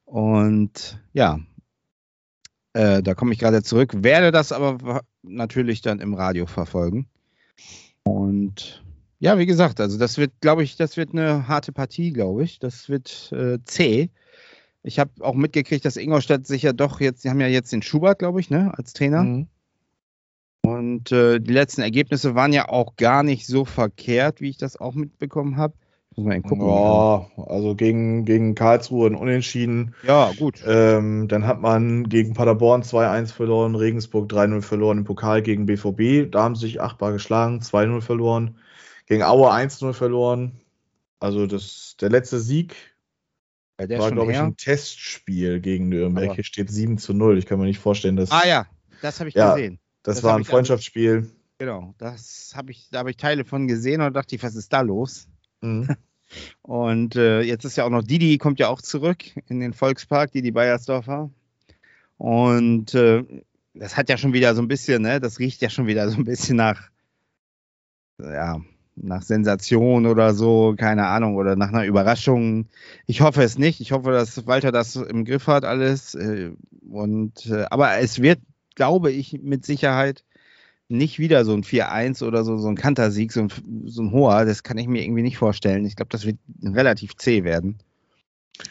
Und 0.05 1.01
ja, 1.15 1.39
äh, 2.75 3.03
da 3.03 3.15
komme 3.15 3.33
ich 3.33 3.39
gerade 3.39 3.63
zurück, 3.63 3.93
werde 3.97 4.33
das 4.33 4.53
aber 4.53 5.01
natürlich 5.23 5.81
dann 5.81 6.01
im 6.01 6.13
Radio 6.13 6.45
verfolgen. 6.47 7.09
Und 8.03 8.85
ja, 9.19 9.39
wie 9.39 9.47
gesagt, 9.47 9.81
also 9.81 9.99
das 9.99 10.19
wird, 10.19 10.33
glaube 10.41 10.63
ich, 10.63 10.77
das 10.77 10.97
wird 10.97 11.13
eine 11.13 11.49
harte 11.49 11.73
Partie, 11.73 12.13
glaube 12.13 12.45
ich. 12.45 12.59
Das 12.59 12.89
wird 12.89 13.33
äh, 13.33 13.59
zäh. 13.65 14.11
Ich 14.83 14.99
habe 14.99 15.11
auch 15.21 15.35
mitgekriegt, 15.35 15.85
dass 15.85 15.97
Ingolstadt 15.97 16.47
sich 16.47 16.63
ja 16.63 16.75
doch 16.75 17.01
jetzt, 17.01 17.23
sie 17.23 17.31
haben 17.31 17.41
ja 17.41 17.47
jetzt 17.47 17.73
den 17.73 17.81
Schubert, 17.81 18.19
glaube 18.19 18.41
ich, 18.41 18.51
ne, 18.51 18.73
als 18.77 18.93
Trainer. 18.93 19.23
Mhm. 19.23 19.47
Und 20.63 21.13
äh, 21.13 21.41
die 21.41 21.53
letzten 21.53 21.83
Ergebnisse 21.83 22.35
waren 22.35 22.53
ja 22.53 22.69
auch 22.69 22.97
gar 22.97 23.23
nicht 23.23 23.47
so 23.47 23.65
verkehrt, 23.65 24.41
wie 24.41 24.51
ich 24.51 24.59
das 24.59 24.79
auch 24.79 24.95
mitbekommen 24.95 25.57
habe. 25.57 25.75
Muss 26.17 26.33
eben 26.33 26.43
gucken. 26.43 26.67
Ja, 26.69 27.27
also 27.47 27.75
gegen, 27.75 28.25
gegen 28.25 28.55
Karlsruhe 28.55 29.09
ein 29.09 29.15
Unentschieden. 29.17 29.95
Ja, 30.07 30.33
gut. 30.39 30.63
Ähm, 30.67 31.27
dann 31.29 31.47
hat 31.47 31.61
man 31.61 32.09
gegen 32.09 32.35
Paderborn 32.35 32.83
2-1 32.83 33.33
verloren, 33.33 33.75
Regensburg 33.75 34.31
3-0 34.31 34.63
verloren 34.63 34.99
im 34.99 35.05
Pokal 35.05 35.43
gegen 35.43 35.67
BVB. 35.67 36.31
Da 36.31 36.45
haben 36.45 36.55
sie 36.55 36.67
sich 36.67 36.81
achtbar 36.81 37.13
geschlagen, 37.13 37.61
2-0 37.61 38.01
verloren. 38.01 38.59
Gegen 39.07 39.23
Aue 39.23 39.51
1-0 39.53 39.93
verloren. 39.93 40.61
Also 41.19 41.47
das, 41.47 41.97
der 42.01 42.11
letzte 42.11 42.39
Sieg 42.39 42.75
Bei 43.77 43.87
der 43.87 43.99
war, 43.99 44.11
glaube 44.13 44.31
ich, 44.31 44.39
her. 44.39 44.45
ein 44.45 44.57
Testspiel 44.57 45.61
gegen 45.61 45.89
Nürnberg. 45.89 46.27
Aber- 46.27 46.35
Hier 46.37 46.45
steht 46.45 46.71
7 46.71 46.97
zu 46.99 47.13
0. 47.13 47.39
Ich 47.39 47.47
kann 47.47 47.59
mir 47.59 47.67
nicht 47.67 47.81
vorstellen, 47.81 48.17
dass 48.17 48.31
Ah 48.31 48.47
ja, 48.47 48.67
das 49.03 49.19
habe 49.21 49.29
ich 49.31 49.35
Ja. 49.35 49.55
gesehen. 49.55 49.79
das, 50.05 50.17
das 50.17 50.25
war 50.25 50.35
ein 50.35 50.39
also- 50.43 50.51
Freundschaftsspiel. 50.51 51.29
Genau, 51.59 51.95
das 51.99 52.53
habe 52.55 52.73
ich, 52.73 52.89
da 52.91 52.99
habe 52.99 53.11
ich 53.11 53.17
Teile 53.17 53.45
von 53.45 53.67
gesehen 53.69 54.01
und 54.01 54.13
dachte 54.15 54.35
ich, 54.35 54.43
was 54.43 54.55
ist 54.57 54.73
da 54.73 54.81
los? 54.81 55.29
Mhm. 55.61 55.89
Und 56.63 57.17
äh, 57.17 57.43
jetzt 57.43 57.65
ist 57.65 57.77
ja 57.77 57.85
auch 57.85 57.91
noch 57.91 58.03
Didi, 58.03 58.39
kommt 58.39 58.59
ja 58.59 58.69
auch 58.69 58.83
zurück 58.83 59.25
in 59.49 59.61
den 59.61 59.73
Volkspark, 59.73 60.33
Didi 60.33 60.51
Beiersdorfer. 60.51 61.31
Und 62.19 62.95
äh, 62.95 63.25
das 63.75 63.97
hat 63.97 64.09
ja 64.09 64.17
schon 64.17 64.33
wieder 64.33 64.55
so 64.55 64.63
ein 64.63 64.69
bisschen, 64.69 65.03
ne, 65.03 65.21
das 65.21 65.39
riecht 65.39 65.61
ja 65.63 65.71
schon 65.71 65.87
wieder 65.87 66.09
so 66.09 66.17
ein 66.17 66.25
bisschen 66.25 66.57
nach, 66.57 66.91
ja, 68.19 68.61
nach 68.97 69.23
Sensation 69.23 70.07
oder 70.07 70.35
so, 70.35 70.75
keine 70.77 71.07
Ahnung, 71.07 71.37
oder 71.37 71.57
nach 71.57 71.69
einer 71.69 71.85
Überraschung. 71.85 72.69
Ich 73.07 73.21
hoffe 73.21 73.43
es 73.43 73.59
nicht. 73.59 73.81
Ich 73.81 73.93
hoffe, 73.93 74.13
dass 74.13 74.47
Walter 74.47 74.71
das 74.73 74.97
im 74.97 75.25
Griff 75.25 75.47
hat, 75.49 75.65
alles. 75.65 76.15
Äh, 76.15 76.53
und 76.89 77.47
äh, 77.47 77.65
aber 77.71 77.99
es 77.99 78.23
wird, 78.23 78.41
glaube 78.75 79.11
ich, 79.11 79.41
mit 79.43 79.65
Sicherheit 79.65 80.25
nicht 80.89 81.19
wieder 81.19 81.45
so 81.45 81.53
ein 81.55 81.63
4-1 81.63 82.25
oder 82.25 82.45
so, 82.45 82.59
so 82.59 82.69
ein 82.69 82.77
Kantersieg, 82.77 83.33
so 83.33 83.41
ein, 83.41 83.49
so 83.87 84.03
ein 84.03 84.13
hoher. 84.13 84.45
Das 84.45 84.63
kann 84.63 84.79
ich 84.79 84.87
mir 84.87 85.03
irgendwie 85.03 85.23
nicht 85.23 85.39
vorstellen. 85.39 85.85
Ich 85.87 85.97
glaube, 85.97 86.11
das 86.11 86.27
wird 86.27 86.39
relativ 86.63 87.17
zäh 87.17 87.45
werden. 87.45 87.79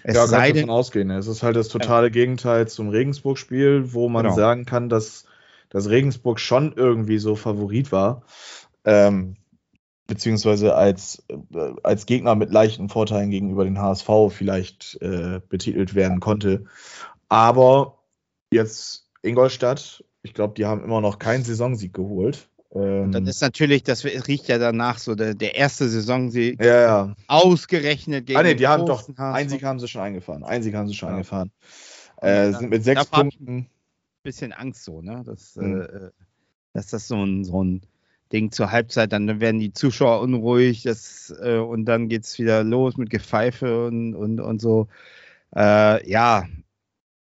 Es 0.03 0.15
ja, 0.15 0.27
denn, 0.27 0.55
davon 0.55 0.69
ausgehen. 0.69 1.09
Es 1.11 1.27
ist 1.27 1.43
halt 1.43 1.55
das 1.55 1.67
totale 1.67 2.09
Gegenteil 2.11 2.67
zum 2.67 2.89
Regensburg-Spiel, 2.89 3.93
wo 3.93 4.09
man 4.09 4.23
Genau. 4.23 4.35
sagen 4.35 4.65
kann, 4.65 4.89
dass, 4.89 5.25
dass 5.69 5.89
Regensburg 5.89 6.39
schon 6.39 6.73
irgendwie 6.73 7.17
so 7.17 7.35
Favorit 7.35 7.91
war. 7.91 8.23
Ähm, 8.85 9.35
beziehungsweise 10.07 10.75
als, 10.75 11.23
äh, 11.29 11.73
als 11.83 12.05
Gegner 12.05 12.35
mit 12.35 12.51
leichten 12.51 12.89
Vorteilen 12.89 13.31
gegenüber 13.31 13.63
den 13.63 13.79
HSV 13.79 14.09
vielleicht 14.29 14.97
äh, 15.01 15.41
betitelt 15.47 15.95
werden 15.95 16.19
konnte. 16.19 16.65
Aber 17.29 17.99
jetzt 18.51 19.09
Ingolstadt, 19.21 20.03
ich 20.23 20.33
glaube, 20.33 20.53
die 20.55 20.65
haben 20.65 20.83
immer 20.83 21.01
noch 21.01 21.19
keinen 21.19 21.43
Saisonsieg 21.43 21.93
geholt. 21.93 22.49
Ähm, 22.73 23.11
dann 23.11 23.27
ist 23.27 23.41
natürlich, 23.41 23.83
das 23.83 24.03
riecht 24.05 24.47
ja 24.47 24.57
danach 24.57 24.97
so, 24.97 25.13
der, 25.15 25.35
der 25.35 25.55
erste 25.55 25.87
Saisonsieg 25.87 26.63
ja, 26.63 26.81
ja. 26.81 27.15
ausgerechnet 27.27 28.25
gegen 28.25 28.39
Ah, 28.39 28.43
nee, 28.43 28.55
die 28.55 28.67
haben 28.67 28.85
doch, 28.85 29.07
einen 29.17 29.49
Sieg 29.49 29.63
haben 29.63 29.79
sie 29.79 29.87
schon 29.87 30.01
eingefahren. 30.01 30.43
Einen 30.43 30.63
Sieg 30.63 30.73
haben 30.73 30.87
sie 30.87 30.95
schon 30.95 31.09
Ja. 31.09 31.15
eingefahren. 31.15 31.51
Äh, 32.21 32.51
sind 32.53 32.69
mit 32.69 32.83
sechs 32.83 33.05
Punkten. 33.05 33.67
bisschen 34.23 34.53
Angst 34.53 34.85
so, 34.85 35.01
ne? 35.01 35.21
Dass, 35.25 35.57
Mhm. 35.57 35.81
äh, 35.81 36.09
dass 36.71 36.87
das 36.87 37.07
so 37.09 37.21
ein, 37.23 37.43
so 37.43 37.61
ein 37.63 37.81
Ding 38.31 38.51
zur 38.51 38.71
Halbzeit, 38.71 39.11
dann 39.11 39.41
werden 39.41 39.59
die 39.59 39.73
Zuschauer 39.73 40.21
unruhig, 40.21 40.83
das, 40.83 41.35
äh, 41.41 41.57
und 41.57 41.85
dann 41.85 42.07
geht's 42.07 42.39
wieder 42.39 42.63
los 42.63 42.95
mit 42.95 43.09
Gepfeife 43.09 43.85
und, 43.87 44.15
und, 44.15 44.39
und 44.39 44.59
so. 44.61 44.87
Äh, 45.55 46.09
ja, 46.09 46.45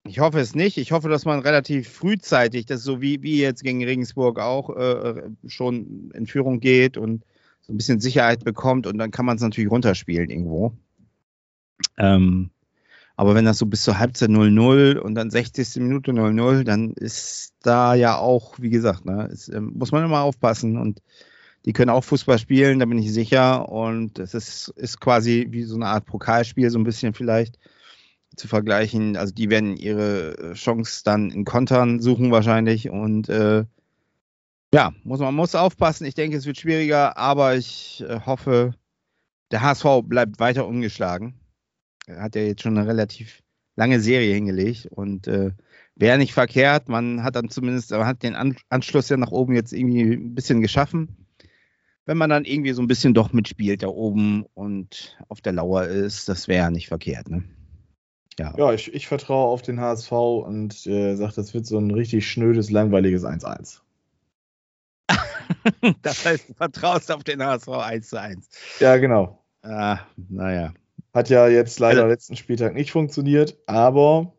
ich 0.08 0.20
hoffe 0.20 0.40
es 0.40 0.56
nicht. 0.56 0.78
Ich 0.78 0.92
hoffe, 0.92 1.10
dass 1.10 1.26
man 1.26 1.40
relativ 1.40 1.90
frühzeitig, 1.90 2.66
das 2.66 2.84
so 2.84 3.02
wie, 3.02 3.22
wie 3.22 3.40
jetzt 3.40 3.64
gegen 3.64 3.84
Regensburg 3.84 4.40
auch, 4.40 4.70
äh, 4.76 5.30
schon 5.48 6.12
in 6.14 6.28
Führung 6.28 6.60
geht 6.60 6.98
und 6.98 7.24
so 7.62 7.74
ein 7.74 7.78
bisschen 7.78 8.00
Sicherheit 8.00 8.44
bekommt 8.44 8.88
und 8.88 8.98
dann 8.98 9.12
kann 9.12 9.26
man 9.26 9.36
es 9.36 9.42
natürlich 9.42 9.70
runterspielen 9.72 10.30
irgendwo. 10.30 10.74
Ähm, 11.98 12.50
Aber 13.16 13.36
wenn 13.36 13.46
das 13.46 13.58
so 13.58 13.66
bis 13.66 13.84
zur 13.84 14.00
Halbzeit 14.00 14.30
0-0 14.30 14.98
und 14.98 15.16
dann 15.16 15.32
60. 15.32 15.78
Minute 15.78 16.12
0-0, 16.12 16.64
dann 16.64 16.94
ist 16.94 17.54
da 17.62 17.96
ja 17.96 18.18
auch, 18.18 18.60
wie 18.60 18.70
gesagt, 18.70 19.06
ne, 19.06 19.28
ist, 19.32 19.50
ähm, 19.50 19.74
muss 19.76 19.92
man 19.92 20.06
immer 20.06 20.22
aufpassen 20.22 20.78
und 20.78 21.02
die 21.66 21.74
können 21.74 21.90
auch 21.90 22.04
Fußball 22.04 22.38
spielen, 22.40 22.80
da 22.80 22.86
bin 22.86 23.00
ich 23.00 23.12
sicher. 23.12 23.68
Und 23.70 24.20
es 24.20 24.34
ist, 24.34 24.70
ist 24.78 25.02
quasi 25.02 25.48
wie 25.50 25.64
so 25.64 25.76
eine 25.76 25.88
Art 25.88 26.06
Pokalspiel, 26.06 26.70
so 26.70 26.80
ein 26.80 26.84
bisschen 26.86 27.14
vielleicht 27.14 27.58
zu 28.38 28.48
vergleichen. 28.48 29.18
Also 29.18 29.34
die 29.34 29.50
werden 29.50 29.76
ihre 29.78 30.54
Chance 30.54 31.02
dann 31.04 31.32
in 31.32 31.46
Kontern 31.46 32.00
suchen 32.00 32.32
wahrscheinlich 32.32 32.90
und 32.90 33.30
äh, 33.30 33.66
ja, 34.74 34.94
muss 35.04 35.20
man 35.20 35.36
muss 35.36 35.56
aufpassen. 35.56 36.06
Ich 36.06 36.16
denke, 36.16 36.38
es 36.38 36.46
wird 36.46 36.58
schwieriger, 36.58 37.18
aber 37.18 37.56
ich 37.56 38.04
äh, 38.08 38.20
hoffe, 38.26 38.74
der 39.52 39.62
HSV 39.62 40.04
bleibt 40.04 40.40
weiter 40.40 40.68
ungeschlagen. 40.68 41.40
Er 42.06 42.22
hat 42.22 42.36
ja 42.36 42.42
jetzt 42.42 42.62
schon 42.62 42.78
eine 42.78 42.88
relativ 42.88 43.44
lange 43.76 44.00
Serie 44.00 44.34
hingelegt 44.34 44.88
und 44.88 45.28
äh, 45.28 45.52
wäre 45.96 46.18
nicht 46.18 46.34
verkehrt. 46.34 46.90
Man 46.90 47.24
hat 47.24 47.36
dann 47.36 47.50
zumindest, 47.50 47.92
man 47.92 48.06
hat 48.06 48.24
den 48.24 48.36
An 48.36 48.58
Anschluss 48.70 49.10
ja 49.10 49.18
nach 49.18 49.32
oben 49.32 49.56
jetzt 49.56 49.74
irgendwie 49.74 50.02
ein 50.02 50.36
bisschen 50.36 50.62
geschaffen. 50.62 51.28
Wenn 52.06 52.18
man 52.18 52.30
dann 52.30 52.46
irgendwie 52.46 52.72
so 52.72 52.82
ein 52.82 52.88
bisschen 52.88 53.14
doch 53.14 53.34
mitspielt 53.34 53.84
da 53.84 53.88
oben 53.88 54.46
und 54.54 55.18
auf 55.28 55.42
der 55.42 55.54
Lauer 55.54 55.86
ist, 55.86 56.30
das 56.30 56.48
wäre 56.48 56.64
ja 56.66 56.72
nicht 56.72 56.88
verkehrt. 56.88 57.30
Ne? 57.30 57.44
Ja, 58.40 58.54
ja 58.58 58.74
ich, 58.74 58.94
ich 58.94 59.08
vertraue 59.08 59.48
auf 59.48 59.62
den 59.62 59.80
HSV 59.80 60.12
und 60.12 60.86
äh, 60.86 61.16
sage, 61.16 61.34
das 61.36 61.54
wird 61.54 61.66
so 61.66 61.78
ein 61.78 61.92
richtig 61.92 62.30
schnödes, 62.30 62.70
langweiliges 62.70 63.24
1-1. 63.24 63.80
das 66.02 66.26
heißt, 66.26 66.50
du 66.50 66.54
vertraust 66.54 67.12
auf 67.12 67.24
den 67.24 67.44
HSV 67.44 67.70
1 67.70 68.10
zu 68.10 68.22
1. 68.22 68.50
Ja, 68.80 68.98
genau. 68.98 69.44
Ah, 69.64 70.00
naja. 70.30 70.74
Hat 71.14 71.30
ja 71.30 71.48
jetzt 71.48 71.80
leider 71.80 72.02
also, 72.02 72.12
letzten 72.12 72.36
Spieltag 72.36 72.74
nicht 72.74 72.92
funktioniert, 72.92 73.58
aber 73.66 74.34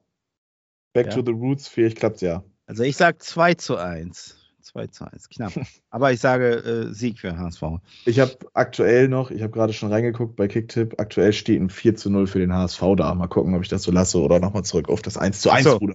back 0.92 1.06
ja. 1.06 1.14
to 1.14 1.22
the 1.24 1.32
roots, 1.32 1.66
vielleicht 1.66 1.98
klappt 1.98 2.20
ja. 2.20 2.44
Also 2.66 2.82
ich 2.84 2.96
sage 2.96 3.18
2 3.18 3.54
zu 3.54 3.76
1. 3.76 4.37
2 4.68 4.86
zu 4.88 5.10
1, 5.10 5.28
knapp. 5.28 5.52
Aber 5.90 6.12
ich 6.12 6.20
sage 6.20 6.56
äh, 6.56 6.94
Sieg 6.94 7.18
für 7.18 7.36
HSV. 7.36 7.62
Ich 8.04 8.20
habe 8.20 8.36
aktuell 8.54 9.08
noch, 9.08 9.30
ich 9.30 9.42
habe 9.42 9.52
gerade 9.52 9.72
schon 9.72 9.92
reingeguckt 9.92 10.36
bei 10.36 10.48
Kicktipp, 10.48 10.94
aktuell 10.98 11.32
steht 11.32 11.60
ein 11.60 11.70
4 11.70 11.96
zu 11.96 12.10
0 12.10 12.26
für 12.26 12.38
den 12.38 12.52
HSV 12.52 12.82
da. 12.96 13.14
Mal 13.14 13.28
gucken, 13.28 13.54
ob 13.54 13.62
ich 13.62 13.68
das 13.68 13.82
so 13.82 13.90
lasse 13.90 14.18
oder 14.18 14.40
nochmal 14.40 14.64
zurück 14.64 14.88
auf 14.88 15.02
das 15.02 15.16
1 15.16 15.40
zu 15.40 15.50
1 15.50 15.64
so. 15.64 15.78
Bruder. 15.78 15.94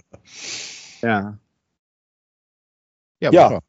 Ja. 1.02 1.38
Ja, 3.20 3.32
ja. 3.32 3.60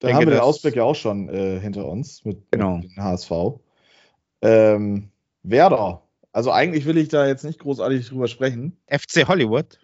Da 0.00 0.12
haben 0.12 0.26
wir 0.26 0.32
den 0.32 0.40
Ausblick 0.40 0.76
ja 0.76 0.82
auch 0.82 0.96
schon 0.96 1.28
äh, 1.28 1.60
hinter 1.60 1.86
uns 1.86 2.24
mit, 2.24 2.50
genau. 2.50 2.78
mit 2.78 2.90
dem 2.96 3.02
HSV. 3.02 3.30
Ähm, 4.42 5.10
Werder. 5.42 6.02
Also 6.32 6.50
eigentlich 6.50 6.84
will 6.84 6.98
ich 6.98 7.08
da 7.08 7.26
jetzt 7.26 7.44
nicht 7.44 7.60
großartig 7.60 8.08
drüber 8.08 8.26
sprechen. 8.26 8.76
FC 8.88 9.28
Hollywood. 9.28 9.78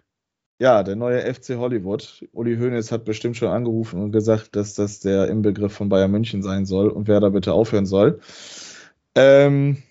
Ja, 0.61 0.83
der 0.83 0.95
neue 0.95 1.21
FC 1.33 1.55
Hollywood. 1.55 2.23
Uli 2.33 2.55
Hoeneß 2.55 2.91
hat 2.91 3.03
bestimmt 3.03 3.35
schon 3.35 3.47
angerufen 3.47 3.99
und 3.99 4.11
gesagt, 4.11 4.55
dass 4.55 4.75
das 4.75 4.99
der 4.99 5.27
Inbegriff 5.27 5.73
von 5.73 5.89
Bayern 5.89 6.11
München 6.11 6.43
sein 6.43 6.67
soll 6.67 6.89
und 6.89 7.07
wer 7.07 7.19
da 7.19 7.29
bitte 7.29 7.53
aufhören 7.53 7.87
soll. 7.87 8.21
Ähm, 9.15 9.81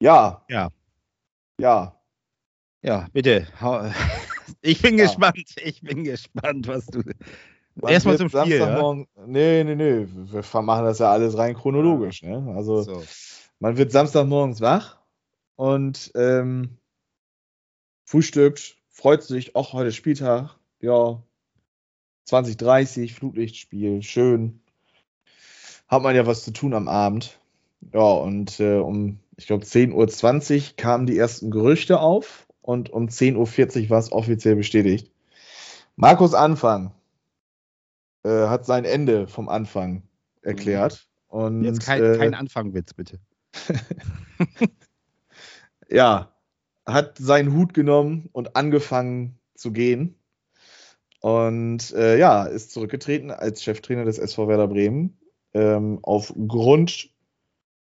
ja. 0.00 0.42
Ja. 0.48 0.70
Ja. 1.58 2.00
Ja, 2.80 3.06
bitte. 3.12 3.46
Ich 4.62 4.80
bin 4.80 4.96
ja. 4.96 5.04
gespannt. 5.04 5.56
Ich 5.62 5.82
bin 5.82 6.04
gespannt, 6.04 6.68
was 6.68 6.86
du. 6.86 7.02
Erstmal 7.86 8.16
zum 8.16 8.30
Spiel. 8.30 8.58
Ja? 8.58 8.94
Nee, 9.26 9.64
nee, 9.64 9.74
nee. 9.74 10.06
Wir 10.08 10.62
machen 10.62 10.84
das 10.84 11.00
ja 11.00 11.10
alles 11.10 11.36
rein 11.36 11.54
chronologisch. 11.54 12.22
Ne? 12.22 12.54
Also, 12.56 12.82
so. 12.82 13.02
man 13.58 13.76
wird 13.76 13.92
Samstagmorgens 13.92 14.62
wach 14.62 14.98
und 15.56 16.12
ähm, 16.14 16.78
frühstückt, 18.04 18.81
freut 18.92 19.22
sich, 19.22 19.56
auch 19.56 19.72
heute 19.72 19.90
Spieltag, 19.90 20.56
ja, 20.80 21.22
2030, 22.26 23.14
Flutlichtspiel, 23.14 24.02
schön. 24.02 24.60
Hat 25.88 26.02
man 26.02 26.14
ja 26.14 26.26
was 26.26 26.44
zu 26.44 26.52
tun 26.52 26.74
am 26.74 26.88
Abend. 26.88 27.40
Ja, 27.92 28.00
und 28.00 28.60
äh, 28.60 28.76
um, 28.76 29.18
ich 29.36 29.46
glaube, 29.46 29.64
10.20 29.64 30.70
Uhr 30.70 30.76
kamen 30.76 31.06
die 31.06 31.18
ersten 31.18 31.50
Gerüchte 31.50 32.00
auf 32.00 32.46
und 32.60 32.90
um 32.90 33.08
10.40 33.08 33.84
Uhr 33.84 33.90
war 33.90 33.98
es 33.98 34.12
offiziell 34.12 34.54
bestätigt. 34.54 35.10
Markus 35.96 36.32
Anfang 36.32 36.92
äh, 38.22 38.46
hat 38.46 38.64
sein 38.64 38.84
Ende 38.84 39.26
vom 39.26 39.48
Anfang 39.48 40.02
erklärt. 40.42 41.08
Mhm. 41.30 41.38
Und, 41.38 41.64
Jetzt 41.64 41.80
kein, 41.80 42.02
äh, 42.02 42.16
kein 42.18 42.34
Anfangwitz, 42.34 42.94
bitte. 42.94 43.18
ja, 45.88 46.31
hat 46.86 47.18
seinen 47.18 47.54
Hut 47.54 47.74
genommen 47.74 48.28
und 48.32 48.56
angefangen 48.56 49.38
zu 49.54 49.72
gehen. 49.72 50.16
Und 51.20 51.92
äh, 51.92 52.18
ja, 52.18 52.44
ist 52.44 52.72
zurückgetreten 52.72 53.30
als 53.30 53.62
Cheftrainer 53.62 54.04
des 54.04 54.18
SV 54.18 54.48
Werder 54.48 54.66
Bremen. 54.66 55.16
Ähm, 55.54 56.00
aufgrund, 56.02 57.10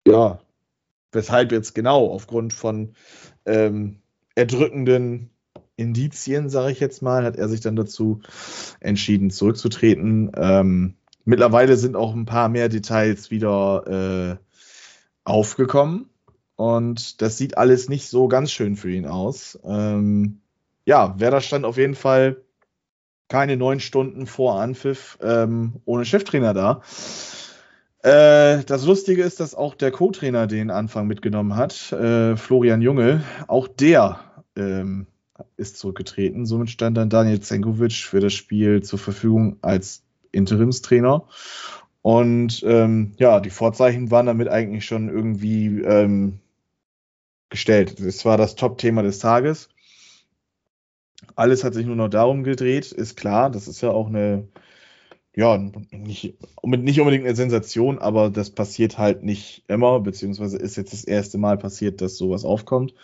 ja, 0.06 0.40
weshalb 1.12 1.50
jetzt 1.52 1.74
genau, 1.74 2.08
aufgrund 2.08 2.52
von 2.52 2.94
ähm, 3.46 4.00
erdrückenden 4.34 5.30
Indizien, 5.76 6.50
sage 6.50 6.72
ich 6.72 6.80
jetzt 6.80 7.00
mal, 7.00 7.24
hat 7.24 7.36
er 7.36 7.48
sich 7.48 7.60
dann 7.60 7.76
dazu 7.76 8.20
entschieden, 8.80 9.30
zurückzutreten. 9.30 10.30
Ähm, 10.36 10.94
mittlerweile 11.24 11.76
sind 11.78 11.96
auch 11.96 12.14
ein 12.14 12.26
paar 12.26 12.50
mehr 12.50 12.68
Details 12.68 13.30
wieder 13.30 14.38
äh, 14.38 14.44
aufgekommen. 15.24 16.09
Und 16.60 17.22
das 17.22 17.38
sieht 17.38 17.56
alles 17.56 17.88
nicht 17.88 18.06
so 18.06 18.28
ganz 18.28 18.52
schön 18.52 18.76
für 18.76 18.90
ihn 18.90 19.06
aus. 19.06 19.58
Ähm, 19.64 20.40
ja, 20.84 21.18
Werder 21.18 21.40
stand 21.40 21.64
auf 21.64 21.78
jeden 21.78 21.94
Fall 21.94 22.42
keine 23.28 23.56
neun 23.56 23.80
Stunden 23.80 24.26
vor 24.26 24.60
Anpfiff 24.60 25.16
ähm, 25.22 25.76
ohne 25.86 26.04
Cheftrainer 26.04 26.52
da. 26.52 26.82
Äh, 28.02 28.62
das 28.64 28.84
Lustige 28.84 29.22
ist, 29.22 29.40
dass 29.40 29.54
auch 29.54 29.74
der 29.74 29.90
Co-Trainer 29.90 30.46
den 30.46 30.70
Anfang 30.70 31.06
mitgenommen 31.06 31.56
hat, 31.56 31.92
äh, 31.92 32.36
Florian 32.36 32.82
Junge. 32.82 33.24
Auch 33.46 33.66
der 33.66 34.20
ähm, 34.54 35.06
ist 35.56 35.78
zurückgetreten. 35.78 36.44
Somit 36.44 36.68
stand 36.68 36.98
dann 36.98 37.08
Daniel 37.08 37.40
Zenkovic 37.40 37.92
für 37.92 38.20
das 38.20 38.34
Spiel 38.34 38.82
zur 38.82 38.98
Verfügung 38.98 39.56
als 39.62 40.02
Interimstrainer. 40.30 41.24
Und 42.02 42.62
ähm, 42.66 43.12
ja, 43.16 43.40
die 43.40 43.48
Vorzeichen 43.48 44.10
waren 44.10 44.26
damit 44.26 44.48
eigentlich 44.48 44.84
schon 44.84 45.08
irgendwie 45.08 45.80
ähm, 45.80 46.40
gestellt. 47.50 47.96
Das 48.00 48.24
war 48.24 48.38
das 48.38 48.54
Top-Thema 48.54 49.02
des 49.02 49.18
Tages. 49.18 49.68
Alles 51.36 51.64
hat 51.64 51.74
sich 51.74 51.86
nur 51.86 51.96
noch 51.96 52.08
darum 52.08 52.44
gedreht, 52.44 52.92
ist 52.92 53.16
klar. 53.16 53.50
Das 53.50 53.68
ist 53.68 53.80
ja 53.82 53.90
auch 53.90 54.08
eine, 54.08 54.48
ja, 55.34 55.58
nicht, 55.58 56.38
nicht 56.62 57.00
unbedingt 57.00 57.24
eine 57.24 57.36
Sensation, 57.36 57.98
aber 57.98 58.30
das 58.30 58.50
passiert 58.50 58.98
halt 58.98 59.22
nicht 59.22 59.64
immer, 59.68 60.00
beziehungsweise 60.00 60.56
ist 60.56 60.76
jetzt 60.76 60.92
das 60.92 61.04
erste 61.04 61.38
Mal 61.38 61.58
passiert, 61.58 62.00
dass 62.00 62.16
sowas 62.16 62.44
aufkommt. 62.44 62.94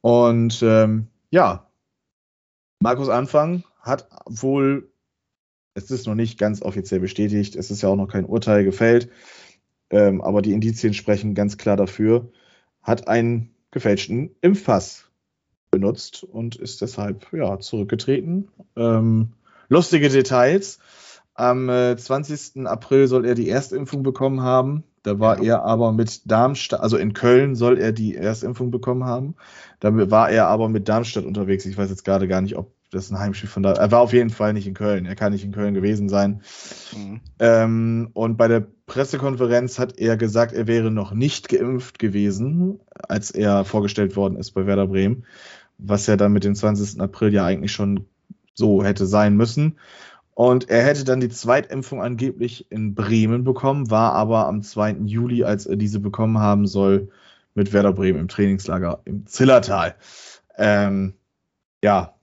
Und 0.00 0.62
ähm, 0.62 1.08
ja, 1.30 1.68
Markus 2.80 3.08
Anfang 3.08 3.64
hat 3.80 4.08
wohl, 4.26 4.90
es 5.74 5.90
ist 5.90 6.06
noch 6.06 6.14
nicht 6.14 6.38
ganz 6.38 6.62
offiziell 6.62 7.00
bestätigt, 7.00 7.56
es 7.56 7.70
ist 7.70 7.82
ja 7.82 7.88
auch 7.88 7.96
noch 7.96 8.08
kein 8.08 8.26
Urteil 8.26 8.64
gefällt, 8.64 9.10
ähm, 9.90 10.20
aber 10.20 10.42
die 10.42 10.52
Indizien 10.52 10.94
sprechen 10.94 11.34
ganz 11.34 11.56
klar 11.56 11.76
dafür, 11.76 12.30
hat 12.82 13.08
ein 13.08 13.53
gefälschten 13.74 14.30
Impfpass 14.40 15.04
benutzt 15.70 16.24
und 16.24 16.56
ist 16.56 16.80
deshalb 16.80 17.26
ja, 17.32 17.58
zurückgetreten. 17.58 18.48
Ähm, 18.76 19.32
lustige 19.68 20.08
Details. 20.08 20.78
Am 21.34 21.68
äh, 21.68 21.96
20. 21.96 22.66
April 22.66 23.08
soll 23.08 23.26
er 23.26 23.34
die 23.34 23.50
Erstimpfung 23.50 24.04
bekommen 24.04 24.40
haben. 24.40 24.84
Da 25.02 25.18
war 25.18 25.42
ja. 25.42 25.56
er 25.56 25.64
aber 25.64 25.92
mit 25.92 26.30
Darmstadt, 26.30 26.80
also 26.80 26.96
in 26.96 27.12
Köln 27.12 27.56
soll 27.56 27.76
er 27.76 27.92
die 27.92 28.14
Erstimpfung 28.14 28.70
bekommen 28.70 29.04
haben. 29.04 29.34
Da 29.80 30.10
war 30.10 30.30
er 30.30 30.46
aber 30.46 30.68
mit 30.68 30.88
Darmstadt 30.88 31.24
unterwegs. 31.24 31.66
Ich 31.66 31.76
weiß 31.76 31.90
jetzt 31.90 32.04
gerade 32.04 32.28
gar 32.28 32.40
nicht, 32.40 32.56
ob 32.56 32.72
das 32.94 33.10
ein 33.10 33.18
Heimspiel 33.18 33.48
von 33.48 33.62
da. 33.62 33.72
Er 33.72 33.90
war 33.90 34.00
auf 34.00 34.12
jeden 34.12 34.30
Fall 34.30 34.52
nicht 34.52 34.66
in 34.66 34.74
Köln. 34.74 35.06
Er 35.06 35.14
kann 35.14 35.32
nicht 35.32 35.44
in 35.44 35.52
Köln 35.52 35.74
gewesen 35.74 36.08
sein. 36.08 36.42
Mhm. 36.96 37.20
Ähm, 37.38 38.10
und 38.14 38.36
bei 38.36 38.48
der 38.48 38.66
Pressekonferenz 38.86 39.78
hat 39.78 39.98
er 39.98 40.16
gesagt, 40.16 40.52
er 40.52 40.66
wäre 40.66 40.90
noch 40.90 41.12
nicht 41.12 41.48
geimpft 41.48 41.98
gewesen, 41.98 42.80
als 43.08 43.30
er 43.30 43.64
vorgestellt 43.64 44.16
worden 44.16 44.36
ist 44.36 44.52
bei 44.52 44.66
Werder 44.66 44.86
Bremen, 44.86 45.24
was 45.78 46.06
ja 46.06 46.16
dann 46.16 46.32
mit 46.32 46.44
dem 46.44 46.54
20. 46.54 47.00
April 47.00 47.32
ja 47.32 47.44
eigentlich 47.44 47.72
schon 47.72 48.06
so 48.54 48.84
hätte 48.84 49.06
sein 49.06 49.36
müssen. 49.36 49.78
Und 50.34 50.68
er 50.68 50.82
hätte 50.84 51.04
dann 51.04 51.20
die 51.20 51.28
Zweitimpfung 51.28 52.02
angeblich 52.02 52.70
in 52.70 52.94
Bremen 52.94 53.44
bekommen, 53.44 53.90
war 53.90 54.12
aber 54.12 54.46
am 54.48 54.62
2. 54.62 54.96
Juli, 55.04 55.44
als 55.44 55.66
er 55.66 55.76
diese 55.76 56.00
bekommen 56.00 56.38
haben 56.38 56.66
soll, 56.66 57.10
mit 57.54 57.72
Werder 57.72 57.92
Bremen 57.92 58.18
im 58.18 58.28
Trainingslager 58.28 59.00
im 59.04 59.26
Zillertal. 59.26 59.94
Ähm, 60.58 61.14
ja, 61.82 62.13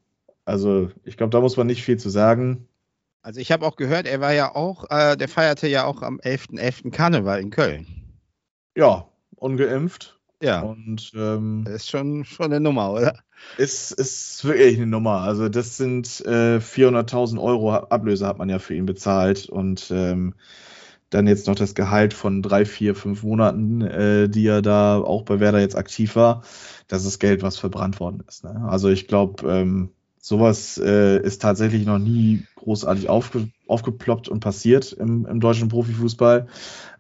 also 0.46 0.90
ich 1.04 1.18
glaube, 1.18 1.32
da 1.32 1.42
muss 1.42 1.58
man 1.58 1.68
nicht 1.68 1.84
viel 1.84 1.98
zu 1.98 2.10
sagen. 2.10 2.68
Also 3.22 3.40
ich 3.40 3.52
habe 3.52 3.66
auch 3.66 3.76
gehört, 3.76 4.08
er 4.08 4.20
war 4.20 4.34
ja 4.34 4.56
auch, 4.56 4.90
äh, 4.90 5.16
der 5.16 5.28
feierte 5.28 5.68
ja 5.68 5.86
auch 5.86 6.02
am 6.02 6.20
11.11. 6.20 6.60
.11. 6.60 6.92
Karneval 6.92 7.40
in 7.40 7.52
Köln. 7.52 7.88
Ja, 8.76 9.08
ungeimpft. 9.36 10.20
Ja. 10.42 10.62
Und 10.62 11.12
ähm, 11.16 11.64
Das 11.66 11.76
ist 11.76 11.90
schon, 11.90 12.26
schon 12.26 12.48
eine 12.48 12.60
Nummer, 12.60 12.92
oder? 12.92 13.20
ist, 13.58 13.92
ist 13.92 14.44
wirklich 14.44 14.78
eine 14.78 14.88
Nummer. 14.88 15.22
Also 15.22 15.50
das 15.50 15.78
sind 15.78 16.22
äh, 16.26 16.58
400.000 16.58 17.40
Euro 17.40 17.74
Ablöse 17.74 18.26
hat 18.26 18.38
man 18.38 18.50
ja 18.50 18.60
für 18.60 18.74
ihn 18.74 18.86
bezahlt 18.86 19.50
und 19.50 19.92
ähm, 19.92 20.34
dann 21.12 21.28
jetzt 21.28 21.48
noch 21.48 21.56
das 21.56 21.76
Gehalt 21.76 22.14
von 22.14 22.42
drei, 22.42 22.66
vier, 22.66 22.96
fünf 22.96 23.24
Monaten, 23.24 23.82
äh, 23.82 24.30
die 24.30 24.48
er 24.48 24.62
da 24.62 24.98
auch 24.98 25.24
bei 25.24 25.40
Werder 25.40 25.60
jetzt 25.60 25.76
aktiv 25.76 26.16
war. 26.16 26.44
Das 26.88 27.06
ist 27.06 27.20
Geld, 27.20 27.44
was 27.44 27.58
verbrannt 27.58 28.00
worden 28.00 28.24
ist. 28.28 28.44
Ne? 28.44 28.66
Also 28.68 28.90
ich 28.90 29.08
glaube, 29.08 29.48
ähm, 29.52 29.90
sowas 30.22 30.78
äh, 30.78 31.22
ist 31.22 31.42
tatsächlich 31.42 31.86
noch 31.86 31.98
nie 32.00 32.46
großartig 32.56 33.10
aufge 33.10 33.50
aufgeploppt 33.68 34.30
und 34.30 34.40
passiert 34.40 34.94
im, 34.94 35.26
im 35.26 35.40
deutschen 35.40 35.68
Profifußball. 35.68 36.48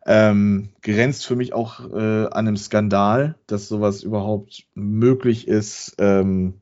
Ähm, 0.05 0.69
grenzt 0.81 1.27
für 1.27 1.35
mich 1.35 1.53
auch 1.53 1.91
äh, 1.91 2.25
an 2.25 2.47
einem 2.47 2.57
Skandal, 2.57 3.35
dass 3.45 3.67
sowas 3.67 4.03
überhaupt 4.03 4.65
möglich 4.73 5.47
ist. 5.47 5.95
Ähm, 5.99 6.55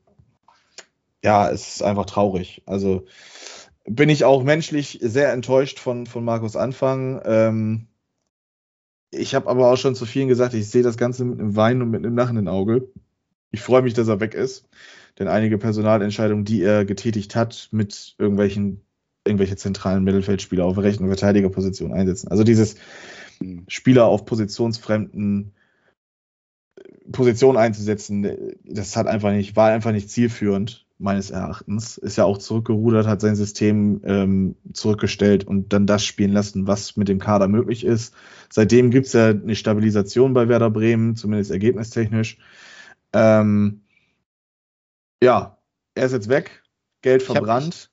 ja, 1.24 1.48
es 1.50 1.76
ist 1.76 1.82
einfach 1.82 2.06
traurig. 2.06 2.62
Also 2.66 3.06
bin 3.86 4.10
ich 4.10 4.24
auch 4.24 4.42
menschlich 4.42 4.98
sehr 5.02 5.32
enttäuscht 5.32 5.78
von, 5.78 6.06
von 6.06 6.24
Markus 6.24 6.56
Anfang. 6.56 7.22
Ähm, 7.24 7.86
ich 9.10 9.34
habe 9.34 9.48
aber 9.48 9.72
auch 9.72 9.76
schon 9.76 9.94
zu 9.94 10.04
vielen 10.06 10.28
gesagt, 10.28 10.54
ich 10.54 10.68
sehe 10.68 10.82
das 10.82 10.98
Ganze 10.98 11.24
mit 11.24 11.40
einem 11.40 11.56
Wein 11.56 11.80
und 11.80 11.90
mit 11.90 12.04
einem 12.04 12.16
lachenden 12.16 12.48
Auge. 12.48 12.88
Ich 13.50 13.62
freue 13.62 13.82
mich, 13.82 13.94
dass 13.94 14.08
er 14.08 14.20
weg 14.20 14.34
ist, 14.34 14.68
denn 15.20 15.28
einige 15.28 15.58
Personalentscheidungen, 15.58 16.44
die 16.44 16.62
er 16.62 16.84
getätigt 16.84 17.36
hat, 17.36 17.68
mit 17.70 18.16
irgendwelchen 18.18 18.80
irgendwelche 19.24 19.56
zentralen 19.56 20.02
Mittelfeldspieler 20.02 20.64
auf 20.64 20.78
rechten 20.78 21.06
Verteidigerposition 21.06 21.92
einsetzen. 21.92 22.28
Also 22.28 22.42
dieses 22.42 22.76
Spieler 23.68 24.06
auf 24.06 24.24
positionsfremden 24.24 25.52
Positionen 27.12 27.58
einzusetzen, 27.58 28.26
das 28.64 28.96
hat 28.96 29.06
einfach 29.06 29.30
nicht, 29.30 29.56
war 29.56 29.70
einfach 29.70 29.92
nicht 29.92 30.08
zielführend, 30.08 30.86
meines 31.00 31.30
Erachtens. 31.30 31.96
Ist 31.98 32.16
ja 32.16 32.24
auch 32.24 32.38
zurückgerudert, 32.38 33.06
hat 33.06 33.20
sein 33.20 33.34
System 33.34 34.02
ähm, 34.04 34.54
zurückgestellt 34.72 35.44
und 35.44 35.72
dann 35.72 35.86
das 35.86 36.04
spielen 36.04 36.32
lassen, 36.32 36.66
was 36.66 36.96
mit 36.96 37.08
dem 37.08 37.18
Kader 37.18 37.48
möglich 37.48 37.84
ist. 37.84 38.14
Seitdem 38.50 38.90
gibt 38.90 39.06
es 39.06 39.14
ja 39.14 39.28
eine 39.28 39.54
Stabilisation 39.54 40.34
bei 40.34 40.48
Werder 40.48 40.70
Bremen, 40.70 41.16
zumindest 41.16 41.50
ergebnistechnisch. 41.50 42.38
Ähm, 43.12 43.79
ja, 45.22 45.58
er 45.94 46.06
ist 46.06 46.12
jetzt 46.12 46.28
weg, 46.28 46.62
Geld 47.02 47.22
verbrannt. 47.22 47.90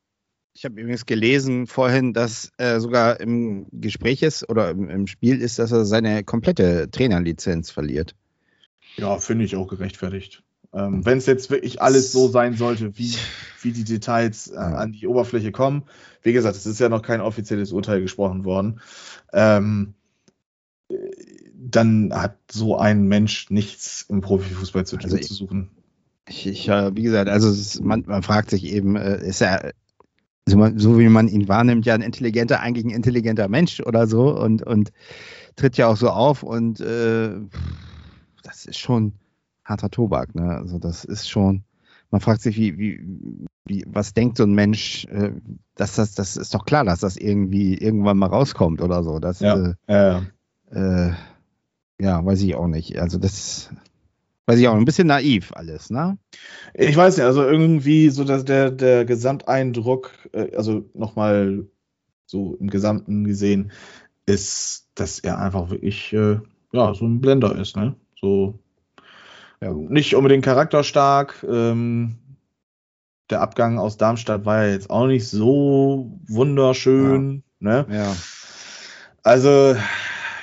Ich 0.54 0.66
habe 0.66 0.80
übrigens 0.80 1.06
gelesen 1.06 1.68
vorhin, 1.68 2.14
dass 2.14 2.52
äh, 2.58 2.80
sogar 2.80 3.20
im 3.20 3.68
Gespräch 3.72 4.24
ist 4.24 4.50
oder 4.50 4.72
im, 4.72 4.90
im, 4.90 5.06
Spiel 5.06 5.40
ist, 5.40 5.60
dass 5.60 5.72
er 5.72 5.86
seine 5.86 6.24
komplette 6.24 6.90
Trainerlizenz 6.90 7.70
verliert. 7.70 8.16
Ja, 8.96 9.20
finde 9.20 9.46
ich 9.46 9.56
auch 9.56 9.68
gerechtfertigt. 9.68 10.42
Ähm, 10.74 11.06
Wenn 11.06 11.20
es 11.20 11.28
jetzt 11.28 11.52
wirklich 11.52 11.82
alles 11.82 12.12
so 12.12 12.28
sein 12.28 12.56
sollte, 12.56 12.98
wie, 12.98 13.16
wie 13.62 13.72
die 13.72 13.84
Details 13.84 14.50
äh, 14.50 14.58
an 14.58 14.94
die 14.94 15.06
Oberfläche 15.08 15.52
kommen. 15.52 15.84
Wie 16.24 16.34
gesagt, 16.34 16.58
es 16.58 16.66
ist 16.66 16.80
ja 16.80 16.90
noch 16.90 17.04
kein 17.04 17.22
offizielles 17.22 17.72
Urteil 17.72 18.02
gesprochen 18.02 18.44
worden. 18.44 18.82
Ähm, 19.34 19.94
dann 21.54 22.12
hat 22.14 22.38
so 22.52 22.78
ein 22.78 23.08
Mensch 23.08 23.50
nichts 23.50 24.06
im 24.10 24.22
Profifußball 24.22 24.86
zu, 24.86 24.98
also 24.98 25.18
zu 25.18 25.34
suchen. 25.34 25.77
Ich, 26.30 26.46
ich, 26.46 26.68
wie 26.68 27.04
gesagt, 27.04 27.30
also 27.30 27.50
ist, 27.50 27.82
man, 27.82 28.04
man, 28.06 28.24
fragt 28.24 28.50
sich 28.50 28.66
eben, 28.66 28.96
äh, 28.96 29.26
ist 29.26 29.42
er 29.42 29.72
so, 30.46 30.70
so, 30.76 31.00
wie 31.00 31.10
man 31.10 31.28
ihn 31.28 31.48
wahrnimmt, 31.48 31.86
ja 31.86 31.94
ein 31.94 32.02
intelligenter, 32.02 32.62
eigentlich 32.62 32.86
ein 32.86 32.92
intelligenter 32.92 33.48
Mensch 33.50 33.82
oder 33.82 34.08
so 34.08 34.38
und, 34.38 34.64
und 34.64 34.92
tritt 35.56 35.78
ja 35.78 35.88
auch 35.88 35.98
so 35.98 36.10
auf 36.10 36.44
und 36.44 36.80
äh, 36.80 37.32
das 38.44 38.66
ist 38.66 38.78
schon 38.78 39.14
harter 39.66 39.90
Tobak, 39.90 40.36
ne? 40.36 40.56
Also 40.56 40.80
das 40.80 41.04
ist 41.04 41.30
schon, 41.30 41.64
man 42.12 42.22
fragt 42.22 42.42
sich, 42.42 42.58
wie, 42.58 42.78
wie, 42.78 43.02
wie 43.66 43.84
was 43.88 44.14
denkt 44.14 44.38
so 44.38 44.44
ein 44.44 44.54
Mensch, 44.54 45.06
äh, 45.06 45.32
dass 45.76 45.96
das, 45.96 46.16
das 46.16 46.38
ist 46.38 46.54
doch 46.54 46.66
klar, 46.66 46.86
dass 46.86 47.02
das 47.02 47.18
irgendwie 47.18 47.78
irgendwann 47.78 48.18
mal 48.18 48.30
rauskommt 48.30 48.82
oder 48.82 49.04
so. 49.04 49.20
Das, 49.20 49.42
ja, 49.42 49.74
äh, 49.88 50.22
äh, 50.72 51.12
ja, 52.00 52.26
weiß 52.26 52.42
ich 52.42 52.56
auch 52.56 52.68
nicht. 52.68 53.00
Also 53.00 53.18
das 53.18 53.70
weiß 54.48 54.60
ich 54.60 54.68
auch, 54.68 54.76
ein 54.76 54.86
bisschen 54.86 55.08
naiv 55.08 55.52
alles, 55.54 55.90
ne? 55.90 56.18
Ich 56.74 56.96
weiß 56.96 57.18
nicht, 57.18 57.26
also 57.26 57.44
irgendwie 57.44 58.10
so, 58.10 58.24
dass 58.24 58.46
der, 58.46 58.72
der 58.72 59.06
Gesamteindruck, 59.06 60.12
äh, 60.32 60.56
also 60.56 60.90
nochmal 60.94 61.68
so 62.26 62.56
im 62.60 62.70
Gesamten 62.70 63.26
gesehen, 63.26 63.72
ist, 64.26 64.88
dass 64.96 65.20
er 65.20 65.40
einfach 65.40 65.70
wirklich, 65.70 66.12
äh, 66.14 66.40
ja, 66.72 66.94
so 66.94 67.06
ein 67.06 67.22
Blender 67.22 67.56
ist, 67.56 67.76
ne? 67.76 67.96
So 68.20 68.60
ja, 69.62 69.74
nicht 69.74 70.16
unbedingt 70.16 70.46
charakterstark. 70.46 71.46
Ähm, 71.48 72.18
der 73.30 73.42
Abgang 73.42 73.80
aus 73.80 73.98
Darmstadt 73.98 74.46
war 74.46 74.66
ja 74.66 74.72
jetzt 74.72 74.90
auch 74.90 75.08
nicht 75.08 75.28
so 75.28 76.20
wunderschön. 76.28 77.44
Ja. 77.60 77.84
Ne? 77.84 77.88
ja. 77.90 78.16
Also, 79.24 79.76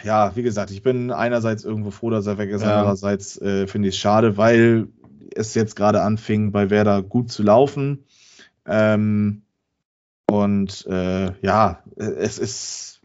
ja, 0.04 0.36
wie 0.36 0.42
gesagt, 0.42 0.70
ich 0.70 0.82
bin 0.82 1.10
einerseits 1.10 1.64
irgendwo 1.64 1.90
froh, 1.90 2.10
dass 2.10 2.26
er 2.26 2.38
weg 2.38 2.50
ist, 2.50 2.62
ja. 2.62 2.78
andererseits 2.78 3.40
äh, 3.40 3.66
finde 3.66 3.88
ich 3.88 3.94
es 3.94 4.00
schade, 4.00 4.36
weil 4.36 4.88
es 5.34 5.54
jetzt 5.54 5.74
gerade 5.76 6.02
anfing, 6.02 6.52
bei 6.52 6.70
Werder 6.70 7.02
gut 7.02 7.30
zu 7.30 7.42
laufen. 7.42 8.04
Ähm, 8.66 9.42
und 10.30 10.86
äh, 10.86 11.32
ja, 11.42 11.82
es 11.96 12.38
ist, 12.38 13.00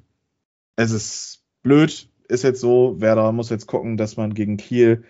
es 0.75 0.91
ist 0.91 1.43
blöd, 1.63 2.09
ist 2.27 2.43
jetzt 2.43 2.61
so. 2.61 2.95
Werder 2.99 3.31
muss 3.31 3.49
jetzt 3.49 3.67
gucken, 3.67 3.97
dass 3.97 4.17
man 4.17 4.33
gegen 4.33 4.57
Kiel 4.57 5.03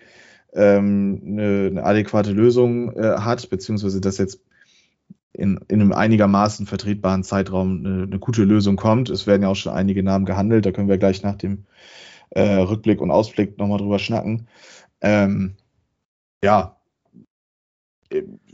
ähm, 0.52 1.22
eine, 1.24 1.68
eine, 1.70 1.84
adäquate 1.84 2.32
Lösung 2.32 2.92
äh, 2.96 3.18
hat, 3.18 3.48
beziehungsweise 3.50 4.00
dass 4.00 4.18
jetzt 4.18 4.40
in, 5.32 5.60
in 5.68 5.80
einem 5.80 5.92
einigermaßen 5.92 6.66
vertretbaren 6.66 7.22
Zeitraum 7.22 7.84
eine, 7.84 8.02
eine, 8.04 8.18
gute 8.18 8.44
Lösung 8.44 8.76
kommt. 8.76 9.10
Es 9.10 9.26
werden 9.26 9.42
ja 9.42 9.48
auch 9.48 9.56
schon 9.56 9.72
einige 9.72 10.02
Namen 10.02 10.24
gehandelt, 10.24 10.66
da 10.66 10.72
können 10.72 10.88
wir 10.88 10.98
gleich 10.98 11.22
nach 11.22 11.36
dem 11.36 11.64
äh, 12.30 12.42
Rückblick 12.42 13.00
und 13.00 13.10
Ausblick 13.10 13.58
nochmal 13.58 13.78
drüber 13.78 13.98
schnacken. 13.98 14.48
Ähm, 15.00 15.56
ja, 16.42 16.76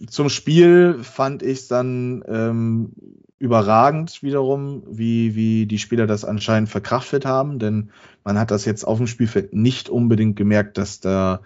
zum 0.09 0.29
Spiel 0.29 0.99
fand 1.03 1.43
ich 1.43 1.61
es 1.61 1.69
dann 1.69 2.23
ähm, 2.29 2.93
überragend 3.39 4.23
wiederum, 4.23 4.83
wie, 4.87 5.35
wie 5.35 5.67
die 5.67 5.79
Spieler 5.79 6.07
das 6.07 6.25
anscheinend 6.25 6.69
verkraftet 6.69 7.25
haben, 7.25 7.59
denn 7.59 7.91
man 8.25 8.39
hat 8.39 8.51
das 8.51 8.65
jetzt 8.65 8.85
auf 8.85 8.99
dem 8.99 9.07
Spielfeld 9.07 9.55
nicht 9.55 9.89
unbedingt 9.89 10.37
gemerkt, 10.37 10.79
dass 10.79 11.01
da 11.01 11.43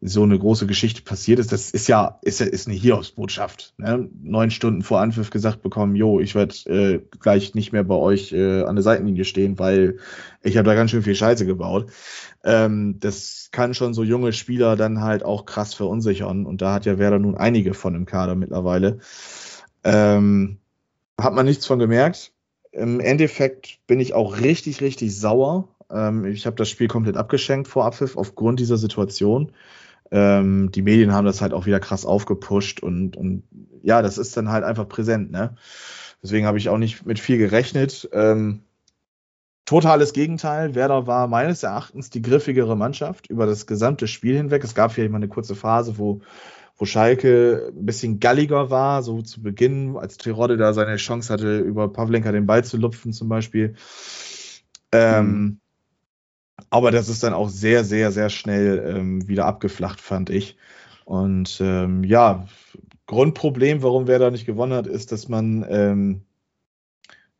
so 0.00 0.22
eine 0.22 0.38
große 0.38 0.66
Geschichte 0.66 1.02
passiert 1.02 1.38
ist, 1.38 1.50
das 1.50 1.70
ist 1.70 1.88
ja, 1.88 2.18
ist 2.22 2.40
ja 2.40 2.46
ist 2.46 2.68
eine 2.68 2.76
Hiobsbotschaft. 2.76 3.74
Ne? 3.78 4.08
Neun 4.22 4.50
Stunden 4.50 4.82
vor 4.82 5.00
Anpfiff 5.00 5.30
gesagt 5.30 5.62
bekommen, 5.62 5.96
jo, 5.96 6.20
ich 6.20 6.34
werde 6.34 6.54
äh, 6.66 7.00
gleich 7.18 7.54
nicht 7.54 7.72
mehr 7.72 7.84
bei 7.84 7.96
euch 7.96 8.32
äh, 8.32 8.62
an 8.62 8.76
der 8.76 8.82
Seitenlinie 8.82 9.24
stehen, 9.24 9.58
weil 9.58 9.98
ich 10.42 10.56
habe 10.56 10.68
da 10.68 10.74
ganz 10.74 10.92
schön 10.92 11.02
viel 11.02 11.16
Scheiße 11.16 11.46
gebaut. 11.46 11.90
Ähm, 12.44 12.96
das 13.00 13.48
kann 13.50 13.74
schon 13.74 13.94
so 13.94 14.04
junge 14.04 14.32
Spieler 14.32 14.76
dann 14.76 15.00
halt 15.00 15.24
auch 15.24 15.46
krass 15.46 15.74
verunsichern. 15.74 16.46
Und 16.46 16.62
da 16.62 16.74
hat 16.74 16.86
ja 16.86 16.98
Werder 16.98 17.18
nun 17.18 17.36
einige 17.36 17.74
von 17.74 17.94
im 17.94 18.06
Kader 18.06 18.36
mittlerweile. 18.36 19.00
Ähm, 19.82 20.58
hat 21.20 21.34
man 21.34 21.46
nichts 21.46 21.66
von 21.66 21.78
gemerkt. 21.78 22.32
Im 22.70 23.00
Endeffekt 23.00 23.80
bin 23.88 23.98
ich 23.98 24.14
auch 24.14 24.40
richtig, 24.40 24.80
richtig 24.80 25.18
sauer. 25.18 25.68
Ähm, 25.90 26.24
ich 26.26 26.46
habe 26.46 26.56
das 26.56 26.68
Spiel 26.68 26.86
komplett 26.86 27.16
abgeschenkt 27.16 27.66
vor 27.66 27.84
Abpfiff 27.84 28.16
aufgrund 28.16 28.60
dieser 28.60 28.76
Situation. 28.76 29.52
Ähm, 30.10 30.70
die 30.72 30.82
Medien 30.82 31.12
haben 31.12 31.26
das 31.26 31.40
halt 31.40 31.52
auch 31.52 31.66
wieder 31.66 31.80
krass 31.80 32.06
aufgepusht 32.06 32.80
und, 32.82 33.16
und 33.16 33.42
ja, 33.82 34.02
das 34.02 34.18
ist 34.18 34.36
dann 34.36 34.50
halt 34.50 34.64
einfach 34.64 34.88
präsent, 34.88 35.30
ne? 35.30 35.54
Deswegen 36.22 36.46
habe 36.46 36.58
ich 36.58 36.68
auch 36.68 36.78
nicht 36.78 37.06
mit 37.06 37.20
viel 37.20 37.38
gerechnet. 37.38 38.08
Ähm, 38.12 38.64
totales 39.64 40.12
Gegenteil. 40.12 40.74
Werder 40.74 41.06
war 41.06 41.28
meines 41.28 41.62
Erachtens 41.62 42.10
die 42.10 42.22
griffigere 42.22 42.76
Mannschaft 42.76 43.28
über 43.28 43.46
das 43.46 43.66
gesamte 43.66 44.08
Spiel 44.08 44.36
hinweg. 44.36 44.64
Es 44.64 44.74
gab 44.74 44.92
vielleicht 44.92 45.12
mal 45.12 45.18
eine 45.18 45.28
kurze 45.28 45.54
Phase, 45.54 45.98
wo, 45.98 46.22
wo 46.76 46.86
Schalke 46.86 47.70
ein 47.76 47.84
bisschen 47.84 48.18
galliger 48.18 48.70
war, 48.70 49.02
so 49.02 49.22
zu 49.22 49.42
Beginn, 49.42 49.96
als 49.96 50.16
Tirode 50.16 50.56
da 50.56 50.72
seine 50.72 50.96
Chance 50.96 51.32
hatte, 51.32 51.58
über 51.58 51.92
Pavlenka 51.92 52.32
den 52.32 52.46
Ball 52.46 52.64
zu 52.64 52.78
lupfen 52.78 53.12
zum 53.12 53.28
Beispiel. 53.28 53.74
Ähm, 54.90 55.26
mhm. 55.26 55.60
Aber 56.70 56.90
das 56.90 57.08
ist 57.08 57.22
dann 57.22 57.34
auch 57.34 57.48
sehr, 57.48 57.84
sehr, 57.84 58.12
sehr 58.12 58.30
schnell 58.30 58.96
ähm, 58.96 59.28
wieder 59.28 59.46
abgeflacht, 59.46 60.00
fand 60.00 60.30
ich. 60.30 60.56
Und 61.04 61.58
ähm, 61.62 62.04
ja, 62.04 62.46
Grundproblem, 63.06 63.82
warum 63.82 64.06
wer 64.06 64.18
da 64.18 64.30
nicht 64.30 64.44
gewonnen 64.44 64.74
hat, 64.74 64.86
ist, 64.86 65.12
dass 65.12 65.28
man, 65.28 65.64
ähm, 65.68 66.22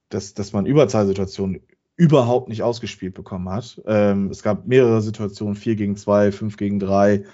dass, 0.09 0.35
dass 0.35 0.53
man 0.53 0.65
Überzahlsituationen 0.65 1.61
überhaupt 1.97 2.49
nicht 2.49 2.63
ausgespielt 2.63 3.15
bekommen 3.15 3.51
hat. 3.51 3.83
Ähm, 3.85 4.31
es 4.31 4.43
gab 4.43 4.67
mehrere 4.67 5.03
Situationen, 5.03 5.57
4 5.57 5.77
gegen 5.77 5.97
2, 5.97 6.33
5 6.33 6.57
gegen 6.57 6.79
3, 6.79 7.25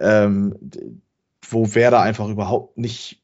ähm, 0.00 0.56
wo 1.48 1.74
Werder 1.74 2.00
einfach 2.00 2.28
überhaupt 2.28 2.78
nicht 2.78 3.22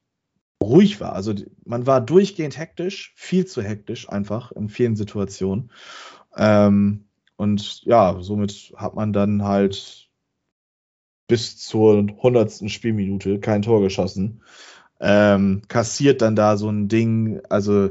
ruhig 0.63 1.01
war. 1.01 1.15
Also 1.15 1.35
man 1.65 1.87
war 1.87 2.01
durchgehend 2.01 2.59
hektisch, 2.59 3.13
viel 3.17 3.47
zu 3.47 3.63
hektisch 3.63 4.09
einfach 4.09 4.53
in 4.53 4.69
vielen 4.69 4.95
Situationen. 4.95 5.73
Ähm, 6.37 7.07
und 7.37 7.83
ja, 7.85 8.17
somit 8.21 8.73
hat 8.77 8.95
man 8.95 9.13
dann 9.13 9.45
halt 9.45 10.09
bis 11.27 11.59
zur 11.59 11.99
100. 11.99 12.71
Spielminute 12.71 13.41
kein 13.41 13.63
Tor 13.63 13.81
geschossen. 13.81 14.43
Ähm, 15.01 15.63
kassiert 15.69 16.23
dann 16.23 16.37
da 16.37 16.57
so 16.57 16.69
ein 16.69 16.89
Ding, 16.89 17.41
also 17.49 17.91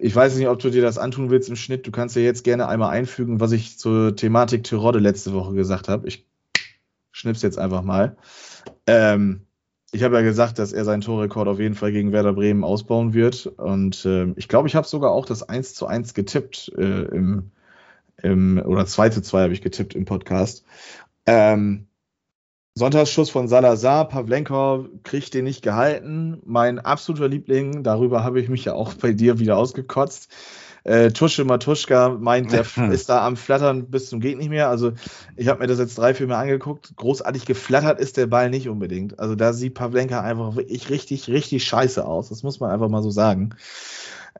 ich 0.00 0.14
weiß 0.14 0.36
nicht, 0.36 0.48
ob 0.48 0.58
du 0.60 0.70
dir 0.70 0.82
das 0.82 0.98
antun 0.98 1.30
willst 1.30 1.48
im 1.48 1.56
Schnitt. 1.56 1.86
Du 1.86 1.90
kannst 1.90 2.14
ja 2.14 2.22
jetzt 2.22 2.44
gerne 2.44 2.68
einmal 2.68 2.90
einfügen, 2.90 3.40
was 3.40 3.52
ich 3.52 3.78
zur 3.78 4.14
Thematik 4.14 4.64
Tirode 4.64 5.00
letzte 5.00 5.32
Woche 5.32 5.54
gesagt 5.54 5.88
habe. 5.88 6.06
Ich 6.06 6.24
schnipp's 7.10 7.42
jetzt 7.42 7.58
einfach 7.58 7.82
mal. 7.82 8.16
Ähm, 8.86 9.46
ich 9.90 10.02
habe 10.02 10.16
ja 10.16 10.22
gesagt, 10.22 10.58
dass 10.58 10.72
er 10.72 10.84
seinen 10.84 11.00
Torrekord 11.00 11.48
auf 11.48 11.58
jeden 11.58 11.74
Fall 11.74 11.92
gegen 11.92 12.12
Werder 12.12 12.34
Bremen 12.34 12.62
ausbauen 12.62 13.14
wird. 13.14 13.46
Und 13.46 14.04
äh, 14.04 14.32
ich 14.36 14.48
glaube, 14.48 14.68
ich 14.68 14.76
habe 14.76 14.86
sogar 14.86 15.10
auch 15.10 15.26
das 15.26 15.42
1 15.42 15.74
zu 15.74 15.86
1 15.86 16.14
getippt 16.14 16.72
äh, 16.76 17.02
im, 17.06 17.50
im, 18.22 18.62
oder 18.64 18.86
2 18.86 19.10
zu 19.10 19.22
2 19.22 19.42
habe 19.42 19.52
ich 19.52 19.62
getippt 19.62 19.94
im 19.94 20.04
Podcast. 20.04 20.64
Ähm, 21.26 21.86
Sonntagsschuss 22.74 23.30
von 23.30 23.48
Salazar, 23.48 24.08
Pavlenko 24.08 24.88
kriegt 25.02 25.34
den 25.34 25.44
nicht 25.44 25.62
gehalten. 25.62 26.40
Mein 26.44 26.78
absoluter 26.78 27.28
Liebling, 27.28 27.82
darüber 27.82 28.22
habe 28.22 28.40
ich 28.40 28.48
mich 28.48 28.64
ja 28.64 28.74
auch 28.74 28.94
bei 28.94 29.12
dir 29.12 29.40
wieder 29.40 29.56
ausgekotzt. 29.56 30.32
Äh, 30.84 31.10
Tusche 31.10 31.44
Matuschka 31.44 32.10
meint, 32.10 32.52
der 32.52 32.64
ist 32.92 33.08
da 33.08 33.26
am 33.26 33.36
Flattern 33.36 33.90
bis 33.90 34.08
zum 34.08 34.20
geht 34.20 34.38
nicht 34.38 34.48
mehr. 34.48 34.68
Also 34.68 34.92
ich 35.36 35.48
habe 35.48 35.60
mir 35.60 35.66
das 35.66 35.78
jetzt 35.78 35.98
drei, 35.98 36.14
vier 36.14 36.28
Mal 36.28 36.40
angeguckt. 36.40 36.94
Großartig 36.96 37.46
geflattert 37.46 37.98
ist 37.98 38.16
der 38.16 38.28
Ball 38.28 38.48
nicht 38.48 38.68
unbedingt. 38.68 39.18
Also 39.18 39.34
da 39.34 39.52
sieht 39.52 39.74
Pavlenka 39.74 40.20
einfach 40.20 40.54
wirklich 40.54 40.88
richtig, 40.88 41.28
richtig 41.28 41.64
scheiße 41.64 42.04
aus. 42.04 42.28
Das 42.28 42.44
muss 42.44 42.60
man 42.60 42.70
einfach 42.70 42.88
mal 42.88 43.02
so 43.02 43.10
sagen. 43.10 43.56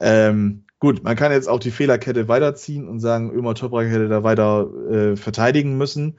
Ähm, 0.01 0.65
gut, 0.81 1.03
man 1.03 1.17
kann 1.17 1.33
jetzt 1.33 1.49
auch 1.49 1.61
die 1.61 1.71
Fehlerkette 1.71 2.29
weiterziehen 2.29 2.89
und 2.89 3.01
sagen, 3.01 3.31
Ömer 3.33 3.55
Toprak 3.55 3.89
hätte 3.89 4.09
da 4.09 4.23
weiter 4.23 4.69
äh, 4.91 5.17
verteidigen 5.17 5.77
müssen. 5.77 6.19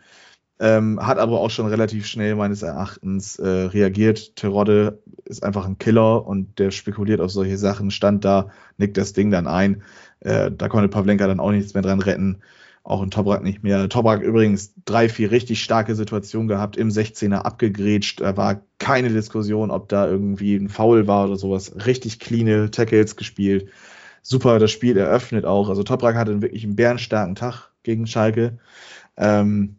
Ähm, 0.61 0.99
hat 1.01 1.19
aber 1.19 1.39
auch 1.39 1.49
schon 1.49 1.67
relativ 1.67 2.05
schnell 2.05 2.35
meines 2.35 2.63
Erachtens 2.63 3.39
äh, 3.39 3.47
reagiert. 3.47 4.35
Terodde 4.35 5.01
ist 5.23 5.41
einfach 5.43 5.65
ein 5.65 5.77
Killer 5.77 6.25
und 6.27 6.59
der 6.59 6.71
spekuliert 6.71 7.21
auf 7.21 7.31
solche 7.31 7.57
Sachen, 7.57 7.91
stand 7.91 8.25
da, 8.25 8.49
nickt 8.77 8.97
das 8.97 9.13
Ding 9.13 9.31
dann 9.31 9.47
ein. 9.47 9.83
Äh, 10.19 10.51
da 10.51 10.67
konnte 10.67 10.89
Pavlenka 10.89 11.27
dann 11.27 11.39
auch 11.39 11.51
nichts 11.51 11.73
mehr 11.73 11.83
dran 11.83 12.01
retten. 12.01 12.41
Auch 12.83 13.01
ein 13.01 13.11
Toprak 13.11 13.41
nicht 13.41 13.63
mehr. 13.63 13.87
Toprak 13.87 14.21
übrigens 14.21 14.73
drei, 14.83 15.07
vier 15.07 15.31
richtig 15.31 15.63
starke 15.63 15.95
Situationen 15.95 16.49
gehabt, 16.49 16.75
im 16.75 16.89
16er 16.89 17.37
abgegrätscht. 17.37 18.19
Da 18.19 18.35
war 18.35 18.61
keine 18.79 19.09
Diskussion, 19.09 19.71
ob 19.71 19.87
da 19.87 20.07
irgendwie 20.07 20.57
ein 20.57 20.67
Foul 20.67 21.07
war 21.07 21.27
oder 21.27 21.37
sowas. 21.37 21.73
Richtig 21.85 22.19
cleane 22.19 22.69
Tackles 22.71 23.15
gespielt. 23.15 23.69
Super 24.29 24.59
das 24.59 24.69
Spiel 24.69 24.95
eröffnet 24.95 25.43
auch. 25.43 25.69
Also 25.69 25.81
Toprak 25.81 26.15
hatte 26.15 26.39
wirklich 26.43 26.63
einen 26.63 26.75
bärenstarken 26.75 27.33
Tag 27.33 27.71
gegen 27.81 28.05
Schalke. 28.05 28.59
Ähm, 29.17 29.77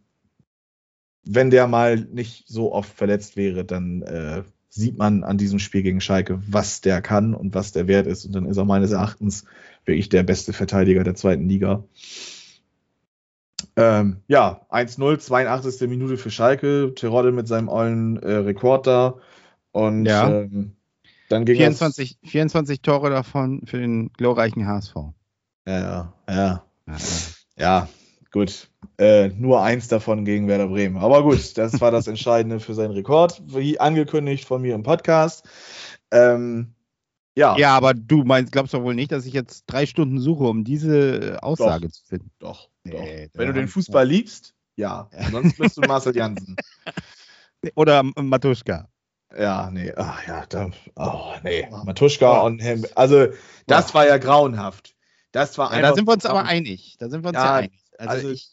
wenn 1.25 1.51
der 1.51 1.69
mal 1.69 1.97
nicht 2.01 2.49
so 2.49 2.73
oft 2.73 2.93
verletzt 2.93 3.37
wäre, 3.37 3.65
dann 3.65 4.03
äh, 4.03 4.43
sieht 4.69 4.99
man 4.99 5.23
an 5.23 5.39
diesem 5.39 5.61
Spiel 5.61 5.85
gegen 5.85 6.01
Schalke, 6.01 6.43
was 6.49 6.81
der 6.81 7.01
kann 7.01 7.33
und 7.33 7.55
was 7.55 7.71
der 7.71 7.87
wert 7.87 8.09
ist. 8.09 8.25
Und 8.25 8.33
dann 8.33 8.45
ist 8.45 8.57
er 8.57 8.65
meines 8.65 8.91
Erachtens 8.91 9.45
wirklich 9.85 10.09
der 10.09 10.25
beste 10.25 10.53
Verteidiger 10.53 11.05
der 11.05 11.15
zweiten 11.15 11.49
Liga. 11.49 11.85
Ähm, 13.77 14.17
ja, 14.27 14.67
1-0, 14.69 15.19
82. 15.21 15.89
Minute 15.89 16.17
für 16.17 16.33
Schalke. 16.33 16.93
Terodde 16.97 17.31
mit 17.31 17.47
seinem 17.47 17.69
ollen 17.69 18.17
äh, 18.21 18.33
Rekord 18.33 18.89
da. 18.89 19.15
Und 19.71 20.07
Ja. 20.07 20.29
ähm, 20.29 20.73
dann 21.31 21.45
ging 21.45 21.57
24, 21.57 22.19
24 22.25 22.83
Tore 22.83 23.09
davon 23.09 23.63
für 23.65 23.79
den 23.79 24.13
glorreichen 24.15 24.67
HSV. 24.67 24.95
Das, 25.65 25.83
ja, 25.83 26.15
ja, 26.29 26.65
Ja, 26.87 26.97
ja, 27.57 27.89
gut. 28.33 28.69
Äh, 28.99 29.29
nur 29.29 29.63
eins 29.63 29.87
davon 29.87 30.25
gegen 30.25 30.49
Werder 30.49 30.67
Bremen. 30.67 30.97
Aber 30.97 31.23
gut, 31.23 31.57
das 31.57 31.81
war 31.81 31.93
das 31.93 32.09
Entscheidende 32.09 32.59
für 32.59 32.75
seinen 32.75 32.91
Rekord, 32.91 33.41
wie 33.47 33.79
angekündigt 33.79 34.45
von 34.45 34.61
mir 34.61 34.75
im 34.75 34.83
Podcast. 34.83 35.49
Ähm, 36.11 36.75
ja, 37.37 37.57
ja, 37.57 37.77
aber 37.77 37.95
du 37.95 38.25
meinst, 38.25 38.51
glaubst 38.51 38.75
doch 38.75 38.83
wohl 38.83 38.97
nicht, 38.97 39.13
dass 39.13 39.25
ich 39.25 39.33
jetzt 39.33 39.65
drei 39.69 39.87
Stunden 39.87 40.19
suche, 40.19 40.45
um 40.45 40.65
diese 40.65 41.39
Aussage 41.43 41.91
zu 41.91 42.05
finden. 42.05 42.33
doch. 42.41 42.69
Nee, 42.83 42.93
doch. 42.93 43.33
da 43.33 43.39
Wenn 43.39 43.47
du 43.47 43.55
den 43.55 43.69
Fußball 43.69 44.07
liebst, 44.07 44.55
ja. 44.75 45.09
Sonst 45.31 45.57
bist 45.59 45.77
du 45.77 45.83
Marcel 45.83 46.17
Jansen. 46.17 46.57
Oder 47.77 48.03
Matuschka. 48.03 48.89
Ja, 49.39 49.71
nee, 49.71 49.93
ach 49.97 50.27
ja, 50.27 50.45
da, 50.47 50.71
oh, 50.97 51.35
nee, 51.45 51.69
Matuschka 51.85 52.41
und 52.41 52.59
Hem, 52.59 52.85
also 52.97 53.29
das 53.67 53.95
war 53.95 54.07
ja 54.07 54.19
grauenhaft. 54.19 54.95
Das 55.33 55.57
war 55.59 55.73
Ja, 55.73 55.83
da 55.83 55.95
sind 55.95 56.09
wir 56.09 56.13
uns 56.13 56.27
aber 56.27 56.45
einig. 56.45 56.97
Da 56.99 57.09
sind 57.09 57.23
wir 57.23 57.29
uns 57.29 57.37
ja, 57.37 57.45
Ja, 57.45 57.55
einig. 57.55 57.73
Also, 57.99 58.15
also- 58.15 58.31
ich, 58.31 58.51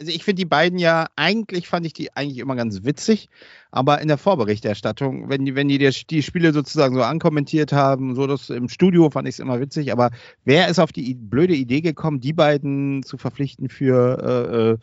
also 0.00 0.12
ich 0.12 0.24
finde 0.24 0.40
die 0.40 0.46
beiden 0.46 0.78
ja, 0.78 1.08
eigentlich 1.16 1.68
fand 1.68 1.84
ich 1.84 1.92
die 1.92 2.16
eigentlich 2.16 2.38
immer 2.38 2.56
ganz 2.56 2.84
witzig, 2.84 3.28
aber 3.70 4.00
in 4.00 4.08
der 4.08 4.16
Vorberichterstattung, 4.16 5.28
wenn 5.28 5.44
die, 5.44 5.54
wenn 5.54 5.68
die 5.68 5.76
die, 5.76 5.90
die 6.08 6.22
Spiele 6.22 6.54
sozusagen 6.54 6.94
so 6.94 7.02
ankommentiert 7.02 7.72
haben, 7.72 8.14
so 8.14 8.26
das 8.26 8.48
im 8.48 8.70
Studio 8.70 9.10
fand 9.10 9.28
ich 9.28 9.34
es 9.34 9.38
immer 9.40 9.60
witzig, 9.60 9.92
aber 9.92 10.10
wer 10.44 10.68
ist 10.68 10.78
auf 10.78 10.92
die 10.92 11.14
blöde 11.14 11.54
Idee 11.54 11.82
gekommen, 11.82 12.20
die 12.20 12.32
beiden 12.32 13.02
zu 13.02 13.18
verpflichten 13.18 13.68
für 13.68 14.22
äh, 14.22 14.56
äh, 14.56 14.78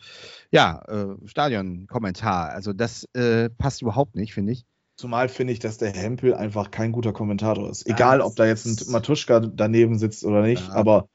ja, 0.52 0.82
äh, 0.86 1.26
Stadionkommentar? 1.26 2.50
Also 2.50 2.72
das 2.72 3.04
äh, 3.14 3.50
passt 3.50 3.82
überhaupt 3.82 4.14
nicht, 4.14 4.34
finde 4.34 4.52
ich. 4.52 4.66
Zumal 4.98 5.28
finde 5.28 5.52
ich, 5.52 5.60
dass 5.60 5.78
der 5.78 5.92
Hempel 5.92 6.34
einfach 6.34 6.72
kein 6.72 6.90
guter 6.90 7.12
Kommentator 7.12 7.70
ist. 7.70 7.86
Egal, 7.86 8.20
ob 8.20 8.34
da 8.34 8.46
jetzt 8.46 8.66
ein 8.66 8.92
Matuschka 8.92 9.38
daneben 9.38 9.96
sitzt 9.96 10.24
oder 10.24 10.42
nicht, 10.42 10.66
Ja. 10.66 10.74
aber 10.74 11.08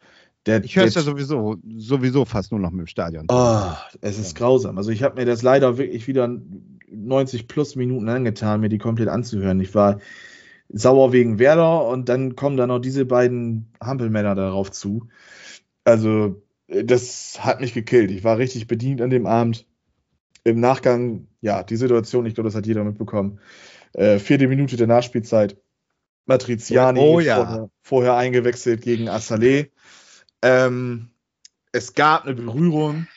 der. 0.46 0.64
Ich 0.64 0.78
höre 0.78 0.86
es 0.86 0.96
ja 0.96 1.02
sowieso, 1.02 1.58
sowieso 1.76 2.24
fast 2.24 2.52
nur 2.52 2.62
noch 2.62 2.72
mit 2.72 2.80
dem 2.80 2.88
Stadion. 2.88 3.26
Oh, 3.28 3.74
es 4.00 4.18
ist 4.18 4.36
grausam. 4.36 4.78
Also 4.78 4.90
ich 4.90 5.04
habe 5.04 5.20
mir 5.20 5.26
das 5.26 5.42
leider 5.42 5.78
wirklich 5.78 6.08
wieder 6.08 6.30
90 6.90 7.50
plus 7.50 7.76
Minuten 7.76 8.08
angetan, 8.08 8.62
mir 8.62 8.70
die 8.70 8.78
komplett 8.78 9.10
anzuhören. 9.10 9.60
Ich 9.60 9.76
war 9.76 10.00
sauer 10.70 11.12
wegen 11.12 11.38
Werder 11.38 11.86
und 11.86 12.08
dann 12.08 12.38
kommen 12.38 12.56
da 12.56 12.66
noch 12.66 12.80
diese 12.80 13.04
beiden 13.04 13.68
Hampelmänner 13.82 14.34
darauf 14.34 14.72
zu. 14.72 15.10
Also 15.84 16.42
äh, 16.68 16.86
das 16.86 17.36
hat 17.44 17.60
mich 17.60 17.74
gekillt. 17.74 18.12
Ich 18.12 18.24
war 18.24 18.38
richtig 18.38 18.68
bedient 18.68 19.02
an 19.02 19.10
dem 19.10 19.26
Abend. 19.26 19.66
Im 20.44 20.60
Nachgang, 20.60 21.28
ja, 21.42 21.64
die 21.64 21.76
Situation, 21.78 22.26
ich 22.26 22.36
glaube, 22.36 22.50
das 22.50 22.56
hat 22.56 22.66
jeder 22.66 22.84
mitbekommen. 22.84 23.40
Äh, 23.94 24.20
vierte 24.20 24.48
Minute 24.48 24.76
der 24.76 24.88
Nachspielzeit. 24.88 25.58
Matriziani 26.26 27.00
Oh, 27.00 27.20
ja. 27.20 27.36
vorher, 27.36 27.70
vorher 27.82 28.16
eingewechselt 28.16 28.82
gegen 28.82 29.10
Assalé. 29.10 29.70
Ähm, 30.42 31.10
es 31.72 31.94
gab 31.94 32.26
eine 32.26 32.34
Berührung. 32.34 33.08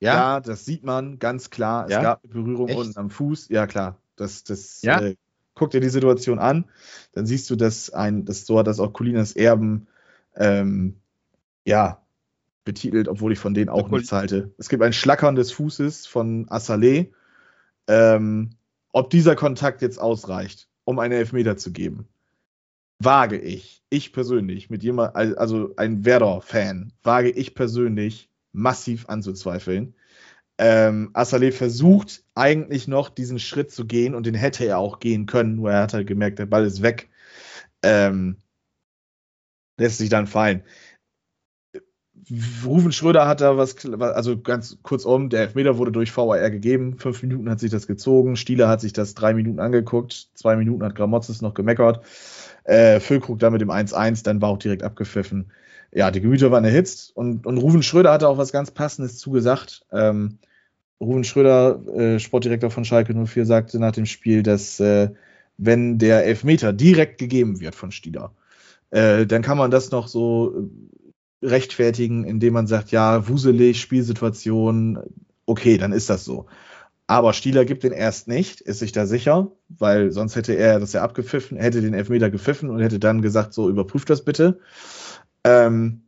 Ja? 0.00 0.14
Ja, 0.14 0.40
das 0.40 0.64
sieht 0.64 0.84
man 0.84 1.18
ganz 1.18 1.50
klar. 1.50 1.86
Es 1.86 1.92
Ja? 1.92 2.02
gab 2.02 2.24
eine 2.24 2.32
Berührung 2.32 2.68
Echt? 2.68 2.78
unten 2.78 2.98
am 2.98 3.10
Fuß. 3.10 3.48
Ja, 3.48 3.66
klar. 3.66 3.98
Das, 4.16 4.44
das, 4.44 4.82
Ja? 4.82 5.00
Äh, 5.00 5.16
guck 5.54 5.70
dir 5.70 5.80
die 5.80 5.88
Situation 5.88 6.38
an. 6.38 6.66
Dann 7.12 7.26
siehst 7.26 7.48
du, 7.50 7.56
dass 7.56 7.90
ein, 7.90 8.24
das, 8.24 8.44
so 8.46 8.58
hat 8.58 8.66
das 8.66 8.80
auch 8.80 8.92
Colinas 8.92 9.32
Erben, 9.32 9.86
ähm, 10.36 10.96
ja, 11.64 12.03
betitelt, 12.64 13.08
obwohl 13.08 13.32
ich 13.32 13.38
von 13.38 13.54
denen 13.54 13.68
auch 13.68 13.88
nichts 13.90 14.12
halte. 14.12 14.52
Es 14.58 14.68
gibt 14.68 14.82
ein 14.82 14.92
Schlackern 14.92 15.34
des 15.34 15.52
Fußes 15.52 16.06
von 16.06 16.46
Assalé. 16.48 17.12
Ähm, 17.86 18.50
ob 18.92 19.10
dieser 19.10 19.36
Kontakt 19.36 19.82
jetzt 19.82 19.98
ausreicht, 19.98 20.68
um 20.84 20.98
einen 20.98 21.12
Elfmeter 21.12 21.56
zu 21.56 21.72
geben, 21.72 22.08
wage 22.98 23.38
ich, 23.38 23.82
ich 23.90 24.12
persönlich, 24.12 24.70
mit 24.70 24.82
jemand, 24.82 25.16
also 25.16 25.74
ein 25.76 26.04
Werder-Fan, 26.04 26.92
wage 27.02 27.30
ich 27.30 27.54
persönlich 27.54 28.30
massiv 28.52 29.08
anzuzweifeln. 29.08 29.94
Ähm, 30.56 31.10
Assalé 31.12 31.50
versucht 31.50 32.22
eigentlich 32.34 32.86
noch 32.86 33.08
diesen 33.08 33.40
Schritt 33.40 33.72
zu 33.72 33.86
gehen 33.86 34.14
und 34.14 34.24
den 34.26 34.34
hätte 34.34 34.64
er 34.64 34.78
auch 34.78 35.00
gehen 35.00 35.26
können, 35.26 35.56
nur 35.56 35.72
er 35.72 35.82
hat 35.82 35.94
halt 35.94 36.06
gemerkt, 36.06 36.38
der 36.38 36.46
Ball 36.46 36.64
ist 36.64 36.80
weg. 36.80 37.10
Ähm, 37.82 38.36
lässt 39.76 39.98
sich 39.98 40.08
dann 40.08 40.28
fallen. 40.28 40.62
Rufen 42.64 42.92
Schröder 42.92 43.26
hat 43.26 43.40
da 43.40 43.56
was, 43.56 43.76
also 44.00 44.40
ganz 44.40 44.78
kurzum, 44.82 45.28
der 45.28 45.42
Elfmeter 45.42 45.78
wurde 45.78 45.92
durch 45.92 46.16
VAR 46.16 46.50
gegeben. 46.50 46.96
Fünf 46.98 47.22
Minuten 47.22 47.50
hat 47.50 47.60
sich 47.60 47.70
das 47.70 47.86
gezogen. 47.86 48.36
Stieler 48.36 48.68
hat 48.68 48.80
sich 48.80 48.92
das 48.92 49.14
drei 49.14 49.34
Minuten 49.34 49.60
angeguckt. 49.60 50.28
Zwei 50.34 50.56
Minuten 50.56 50.84
hat 50.84 50.94
Gramotzes 50.94 51.42
noch 51.42 51.54
gemeckert. 51.54 52.00
Äh, 52.64 53.00
Füllkrug 53.00 53.38
dann 53.38 53.52
mit 53.52 53.60
dem 53.60 53.70
1-1, 53.70 54.24
dann 54.24 54.40
war 54.40 54.48
auch 54.48 54.58
direkt 54.58 54.82
abgepfiffen. 54.82 55.50
Ja, 55.92 56.10
die 56.10 56.20
Gemüter 56.20 56.50
waren 56.50 56.64
erhitzt 56.64 57.14
und, 57.14 57.46
und 57.46 57.58
Rufen 57.58 57.82
Schröder 57.82 58.12
hatte 58.12 58.28
auch 58.28 58.38
was 58.38 58.52
ganz 58.52 58.70
Passendes 58.70 59.18
zugesagt. 59.18 59.84
Ähm, 59.92 60.38
Rufen 61.00 61.24
Schröder, 61.24 61.86
äh, 61.94 62.18
Sportdirektor 62.18 62.70
von 62.70 62.84
Schalke 62.84 63.14
04, 63.14 63.44
sagte 63.44 63.78
nach 63.78 63.92
dem 63.92 64.06
Spiel, 64.06 64.42
dass 64.42 64.80
äh, 64.80 65.10
wenn 65.58 65.98
der 65.98 66.24
Elfmeter 66.24 66.72
direkt 66.72 67.18
gegeben 67.18 67.60
wird 67.60 67.74
von 67.74 67.92
Stieler, 67.92 68.32
äh, 68.90 69.26
dann 69.26 69.42
kann 69.42 69.58
man 69.58 69.70
das 69.70 69.90
noch 69.90 70.08
so 70.08 70.68
rechtfertigen, 71.44 72.24
indem 72.24 72.54
man 72.54 72.66
sagt, 72.66 72.90
ja, 72.90 73.28
wuselig, 73.28 73.80
Spielsituation, 73.80 74.98
okay, 75.46 75.78
dann 75.78 75.92
ist 75.92 76.10
das 76.10 76.24
so. 76.24 76.46
Aber 77.06 77.34
Stieler 77.34 77.66
gibt 77.66 77.84
den 77.84 77.92
erst 77.92 78.28
nicht, 78.28 78.62
ist 78.62 78.78
sich 78.78 78.92
da 78.92 79.06
sicher, 79.06 79.52
weil 79.68 80.10
sonst 80.10 80.36
hätte 80.36 80.54
er 80.54 80.80
das 80.80 80.94
ja 80.94 81.02
abgepfiffen, 81.02 81.58
hätte 81.58 81.82
den 81.82 81.92
Elfmeter 81.92 82.30
gepfiffen 82.30 82.70
und 82.70 82.80
hätte 82.80 82.98
dann 82.98 83.20
gesagt, 83.20 83.52
so 83.52 83.68
überprüft 83.68 84.08
das 84.08 84.24
bitte. 84.24 84.58
Ähm, 85.44 86.04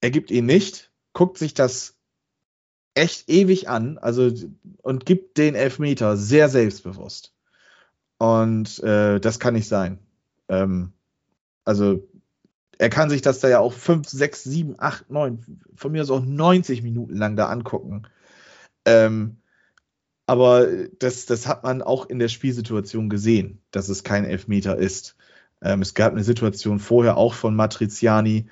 er 0.00 0.10
gibt 0.10 0.30
ihn 0.30 0.46
nicht, 0.46 0.92
guckt 1.12 1.36
sich 1.36 1.52
das 1.52 1.96
echt 2.94 3.28
ewig 3.28 3.68
an, 3.68 3.98
also 3.98 4.30
und 4.82 5.04
gibt 5.04 5.36
den 5.36 5.56
Elfmeter 5.56 6.16
sehr 6.16 6.48
selbstbewusst. 6.48 7.34
Und 8.18 8.78
äh, 8.84 9.18
das 9.18 9.40
kann 9.40 9.54
nicht 9.54 9.68
sein. 9.68 9.98
Ähm, 10.48 10.92
also 11.64 12.06
er 12.80 12.88
kann 12.88 13.10
sich 13.10 13.20
das 13.20 13.40
da 13.40 13.48
ja 13.50 13.58
auch 13.58 13.74
5, 13.74 14.08
6, 14.08 14.42
7, 14.44 14.74
8, 14.78 15.10
9, 15.10 15.60
von 15.74 15.92
mir 15.92 16.00
aus 16.00 16.10
auch 16.10 16.24
90 16.24 16.82
Minuten 16.82 17.14
lang 17.14 17.36
da 17.36 17.50
angucken. 17.50 18.04
Ähm, 18.86 19.36
aber 20.26 20.66
das, 20.98 21.26
das 21.26 21.46
hat 21.46 21.62
man 21.62 21.82
auch 21.82 22.08
in 22.08 22.18
der 22.18 22.28
Spielsituation 22.28 23.10
gesehen, 23.10 23.60
dass 23.70 23.90
es 23.90 24.02
kein 24.02 24.24
Elfmeter 24.24 24.78
ist. 24.78 25.14
Ähm, 25.60 25.82
es 25.82 25.92
gab 25.92 26.12
eine 26.12 26.24
Situation 26.24 26.78
vorher 26.78 27.18
auch 27.18 27.34
von 27.34 27.54
Matriziani, 27.54 28.46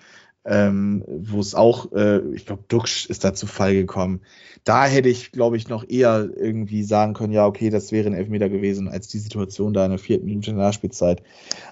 ähm, 0.44 1.02
wo 1.06 1.40
es 1.40 1.54
auch, 1.54 1.90
äh, 1.92 2.18
ich 2.34 2.44
glaube, 2.44 2.64
Duxch 2.68 3.06
ist 3.06 3.24
da 3.24 3.32
zu 3.32 3.46
Fall 3.46 3.72
gekommen. 3.72 4.20
Da 4.62 4.84
hätte 4.84 5.08
ich, 5.08 5.32
glaube 5.32 5.56
ich, 5.56 5.70
noch 5.70 5.88
eher 5.88 6.28
irgendwie 6.36 6.82
sagen 6.82 7.14
können, 7.14 7.32
ja, 7.32 7.46
okay, 7.46 7.70
das 7.70 7.92
wäre 7.92 8.08
ein 8.08 8.14
Elfmeter 8.14 8.50
gewesen, 8.50 8.88
als 8.88 9.08
die 9.08 9.20
Situation 9.20 9.72
da 9.72 9.86
in 9.86 9.92
der 9.92 9.98
vierten 9.98 10.26
Minute 10.26 10.52
Nachspielzeit. 10.52 11.22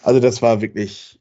Also 0.02 0.20
das 0.20 0.40
war 0.40 0.62
wirklich, 0.62 1.20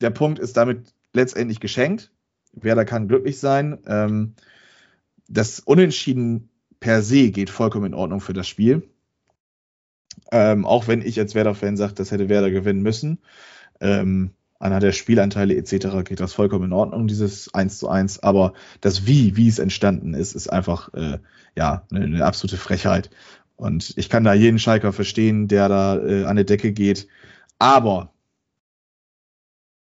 der 0.00 0.10
Punkt 0.10 0.38
ist 0.38 0.56
damit 0.56 0.94
letztendlich 1.12 1.60
geschenkt. 1.60 2.12
Werder 2.52 2.84
kann 2.84 3.08
glücklich 3.08 3.38
sein. 3.38 3.78
Ähm, 3.86 4.34
das 5.28 5.60
Unentschieden 5.60 6.50
per 6.80 7.02
se 7.02 7.30
geht 7.30 7.50
vollkommen 7.50 7.86
in 7.86 7.94
Ordnung 7.94 8.20
für 8.20 8.32
das 8.32 8.48
Spiel. 8.48 8.88
Ähm, 10.32 10.64
auch 10.64 10.88
wenn 10.88 11.02
ich 11.02 11.18
als 11.18 11.34
Werder-Fan 11.34 11.76
sage, 11.76 11.94
das 11.94 12.10
hätte 12.10 12.28
Werder 12.28 12.50
gewinnen 12.50 12.82
müssen. 12.82 13.18
Ähm, 13.80 14.30
anhand 14.58 14.82
der 14.82 14.92
Spielanteile 14.92 15.54
etc. 15.56 16.04
geht 16.04 16.20
das 16.20 16.32
vollkommen 16.32 16.66
in 16.66 16.72
Ordnung, 16.72 17.06
dieses 17.06 17.52
1 17.52 17.78
zu 17.78 17.88
1. 17.88 18.22
Aber 18.22 18.54
das 18.80 19.06
Wie, 19.06 19.36
wie 19.36 19.48
es 19.48 19.58
entstanden 19.58 20.14
ist, 20.14 20.34
ist 20.34 20.48
einfach 20.48 20.92
äh, 20.94 21.18
ja 21.56 21.86
eine, 21.90 22.04
eine, 22.04 22.24
absolute 22.24 22.56
Frechheit. 22.56 23.10
Und 23.56 23.94
ich 23.96 24.08
kann 24.08 24.24
da 24.24 24.34
jeden 24.34 24.58
Schalker 24.58 24.92
verstehen, 24.92 25.48
der 25.48 25.68
da 25.68 25.98
äh, 25.98 26.24
an 26.24 26.36
der 26.36 26.44
Decke 26.44 26.72
geht. 26.72 27.08
Aber 27.58 28.12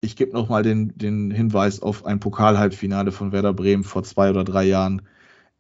ich 0.01 0.17
gebe 0.17 0.33
nochmal 0.33 0.63
den, 0.63 0.97
den 0.97 1.31
Hinweis 1.31 1.81
auf 1.83 2.05
ein 2.05 2.21
Pokalhalbfinale 2.21 3.13
von 3.13 3.33
Werder 3.33 3.53
Bremen 3.53 3.85
vor 3.85 4.05
zwei 4.05 4.31
oder 4.31 4.45
drei 4.45 4.65
Jahren 4.65 5.03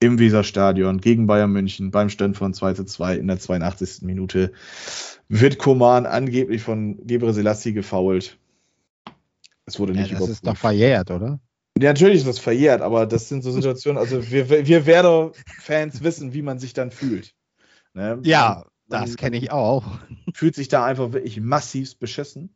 im 0.00 0.18
Weserstadion 0.18 1.00
gegen 1.00 1.26
Bayern 1.26 1.50
München 1.50 1.90
beim 1.90 2.08
Stand 2.08 2.36
von 2.36 2.54
2 2.54 2.74
zu 2.74 2.84
2 2.84 3.16
in 3.16 3.26
der 3.26 3.38
82. 3.38 4.02
Minute 4.02 4.52
wird 5.28 5.58
Koman 5.58 6.06
angeblich 6.06 6.62
von 6.62 7.04
Gebre 7.06 7.34
Selassie 7.34 7.72
gefoult. 7.72 8.38
Es 9.66 9.78
wurde 9.78 9.92
nicht 9.92 10.12
ja, 10.12 10.18
Das 10.18 10.28
ist 10.28 10.46
doch 10.46 10.56
verjährt, 10.56 11.10
oder? 11.10 11.40
Ja, 11.76 11.90
natürlich 11.90 12.18
ist 12.18 12.28
das 12.28 12.38
verjährt, 12.38 12.80
aber 12.80 13.06
das 13.06 13.28
sind 13.28 13.42
so 13.42 13.50
Situationen, 13.52 13.98
also 13.98 14.30
wir, 14.30 14.48
wir 14.48 14.86
Werder-Fans 14.86 16.02
wissen, 16.02 16.32
wie 16.32 16.42
man 16.42 16.58
sich 16.58 16.74
dann 16.74 16.90
fühlt. 16.90 17.34
Ne? 17.92 18.20
Ja, 18.22 18.66
man, 18.86 19.02
das 19.02 19.16
kenne 19.16 19.36
ich 19.36 19.50
auch. 19.50 19.84
Fühlt 20.32 20.54
sich 20.54 20.68
da 20.68 20.84
einfach 20.84 21.12
wirklich 21.12 21.40
massiv 21.40 21.98
beschissen. 21.98 22.54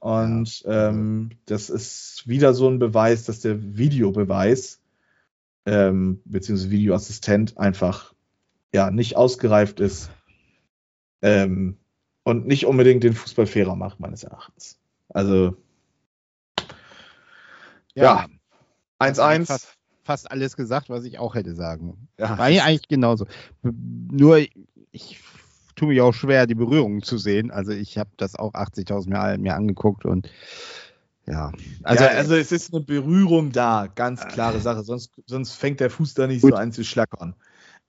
Und 0.00 0.60
ja. 0.60 0.88
ähm, 0.88 1.30
das 1.46 1.70
ist 1.70 2.22
wieder 2.26 2.54
so 2.54 2.68
ein 2.68 2.78
Beweis, 2.78 3.24
dass 3.24 3.40
der 3.40 3.76
Videobeweis 3.76 4.80
ähm, 5.66 6.20
beziehungsweise 6.24 6.70
Videoassistent 6.70 7.58
einfach 7.58 8.14
ja 8.72 8.90
nicht 8.90 9.16
ausgereift 9.16 9.80
ist 9.80 10.10
ähm, 11.22 11.76
und 12.22 12.46
nicht 12.46 12.66
unbedingt 12.66 13.02
den 13.02 13.14
Fußball 13.14 13.46
fairer 13.46 13.76
macht, 13.76 14.00
meines 14.00 14.22
Erachtens. 14.22 14.78
Also 15.08 15.56
ja, 17.94 18.26
1-1. 19.00 19.46
Fast, 19.46 19.76
fast, 20.04 20.30
alles 20.30 20.56
gesagt, 20.56 20.88
was 20.90 21.04
ich 21.04 21.18
auch 21.18 21.34
hätte 21.34 21.54
sagen. 21.54 22.08
Ja. 22.18 22.38
War 22.38 22.46
eigentlich 22.46 22.88
genauso. 22.88 23.26
Nur 23.62 24.38
ich 24.92 25.20
tue 25.78 25.88
mich 25.88 26.00
auch 26.00 26.14
schwer, 26.14 26.46
die 26.46 26.54
Berührungen 26.54 27.02
zu 27.02 27.18
sehen. 27.18 27.50
Also 27.50 27.72
ich 27.72 27.98
habe 27.98 28.10
das 28.16 28.34
auch 28.34 28.52
80.000 28.54 29.10
Mal 29.10 29.38
mir 29.38 29.54
angeguckt 29.54 30.04
und 30.04 30.28
ja, 31.26 31.52
also, 31.82 32.04
ja, 32.04 32.10
also 32.10 32.34
es 32.36 32.52
ist 32.52 32.72
eine 32.72 32.82
Berührung 32.82 33.52
da, 33.52 33.86
ganz 33.94 34.26
klare 34.28 34.60
Sache. 34.60 34.82
Sonst, 34.82 35.12
sonst 35.26 35.52
fängt 35.52 35.78
der 35.80 35.90
Fuß 35.90 36.14
da 36.14 36.26
nicht 36.26 36.40
gut. 36.40 36.52
so 36.52 36.56
an 36.56 36.72
zu 36.72 36.84
schlackern. 36.84 37.34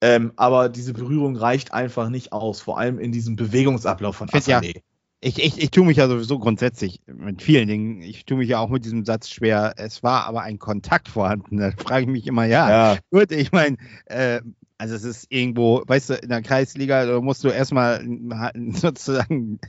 Ähm, 0.01 0.33
aber 0.35 0.67
diese 0.67 0.93
Berührung 0.93 1.37
reicht 1.37 1.73
einfach 1.73 2.09
nicht 2.09 2.33
aus, 2.33 2.59
vor 2.61 2.77
allem 2.77 2.99
in 2.99 3.11
diesem 3.11 3.35
Bewegungsablauf 3.37 4.17
von 4.17 4.29
Asane. 4.33 4.67
Ja, 4.67 4.81
ich, 5.21 5.43
ich, 5.43 5.61
ich 5.61 5.71
tue 5.71 5.85
mich 5.85 5.97
ja 5.97 6.07
sowieso 6.07 6.39
grundsätzlich 6.39 7.01
mit 7.05 7.41
vielen 7.41 7.67
Dingen, 7.67 8.01
ich 8.01 8.25
tue 8.25 8.37
mich 8.37 8.49
ja 8.49 8.59
auch 8.59 8.69
mit 8.69 8.85
diesem 8.85 9.03
Satz 9.03 9.29
schwer, 9.29 9.73
es 9.75 10.01
war 10.01 10.25
aber 10.25 10.41
ein 10.43 10.59
Kontakt 10.59 11.09
vorhanden. 11.09 11.57
Da 11.57 11.71
frage 11.71 12.03
ich 12.03 12.09
mich 12.09 12.27
immer, 12.27 12.45
ja, 12.45 12.69
ja. 12.93 12.97
gut, 13.11 13.31
ich 13.31 13.51
meine, 13.51 13.75
äh, 14.05 14.41
also 14.79 14.95
es 14.95 15.03
ist 15.03 15.27
irgendwo, 15.29 15.83
weißt 15.85 16.09
du, 16.09 16.13
in 16.15 16.29
der 16.29 16.41
Kreisliga 16.41 17.05
da 17.05 17.19
musst 17.19 17.43
du 17.43 17.49
erstmal 17.49 18.01
sozusagen 18.71 19.59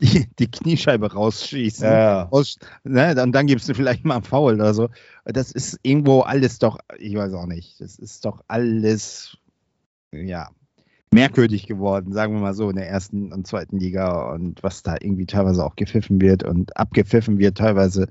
die, 0.00 0.28
die 0.38 0.48
Kniescheibe 0.48 1.12
rausschießen. 1.12 1.84
Ja. 1.84 2.28
Aus, 2.30 2.56
ne, 2.84 3.20
und 3.20 3.32
dann 3.32 3.48
gibst 3.48 3.68
du 3.68 3.74
vielleicht 3.74 4.04
mal 4.04 4.14
einen 4.14 4.22
Foul 4.22 4.54
oder 4.54 4.72
so. 4.72 4.88
Das 5.24 5.50
ist 5.50 5.80
irgendwo 5.82 6.20
alles 6.20 6.60
doch, 6.60 6.78
ich 6.98 7.16
weiß 7.16 7.34
auch 7.34 7.46
nicht, 7.46 7.80
das 7.80 7.98
ist 7.98 8.24
doch 8.24 8.44
alles, 8.46 9.36
ja, 10.12 10.50
merkwürdig 11.10 11.66
geworden, 11.66 12.12
sagen 12.12 12.34
wir 12.34 12.40
mal 12.40 12.54
so, 12.54 12.70
in 12.70 12.76
der 12.76 12.88
ersten 12.88 13.32
und 13.32 13.48
zweiten 13.48 13.78
Liga 13.80 14.32
und 14.32 14.62
was 14.62 14.84
da 14.84 14.94
irgendwie 14.94 15.26
teilweise 15.26 15.64
auch 15.64 15.74
gepfiffen 15.74 16.20
wird 16.20 16.44
und 16.44 16.76
abgepfiffen 16.76 17.40
wird 17.40 17.58
teilweise. 17.58 18.06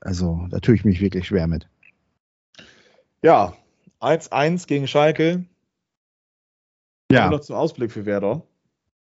Also 0.00 0.48
da 0.50 0.58
tue 0.58 0.74
ich 0.74 0.84
mich 0.84 1.00
wirklich 1.00 1.28
schwer 1.28 1.46
mit. 1.46 1.68
Ja, 3.22 3.54
1-1 4.02 4.66
gegen 4.66 4.86
Schalke. 4.86 5.44
Ja. 7.10 7.28
noch 7.28 7.40
zum 7.40 7.56
Ausblick 7.56 7.92
für 7.92 8.06
Werder. 8.06 8.42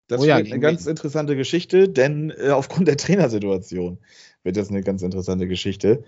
Das 0.08 0.20
oh 0.20 0.24
ja, 0.24 0.38
wird 0.38 0.50
eine 0.50 0.60
ganz 0.60 0.86
interessante 0.86 1.36
Geschichte, 1.36 1.88
denn 1.88 2.30
äh, 2.30 2.50
aufgrund 2.50 2.88
der 2.88 2.96
Trainersituation 2.96 3.98
wird 4.42 4.56
das 4.56 4.70
eine 4.70 4.82
ganz 4.82 5.02
interessante 5.02 5.46
Geschichte. 5.46 6.04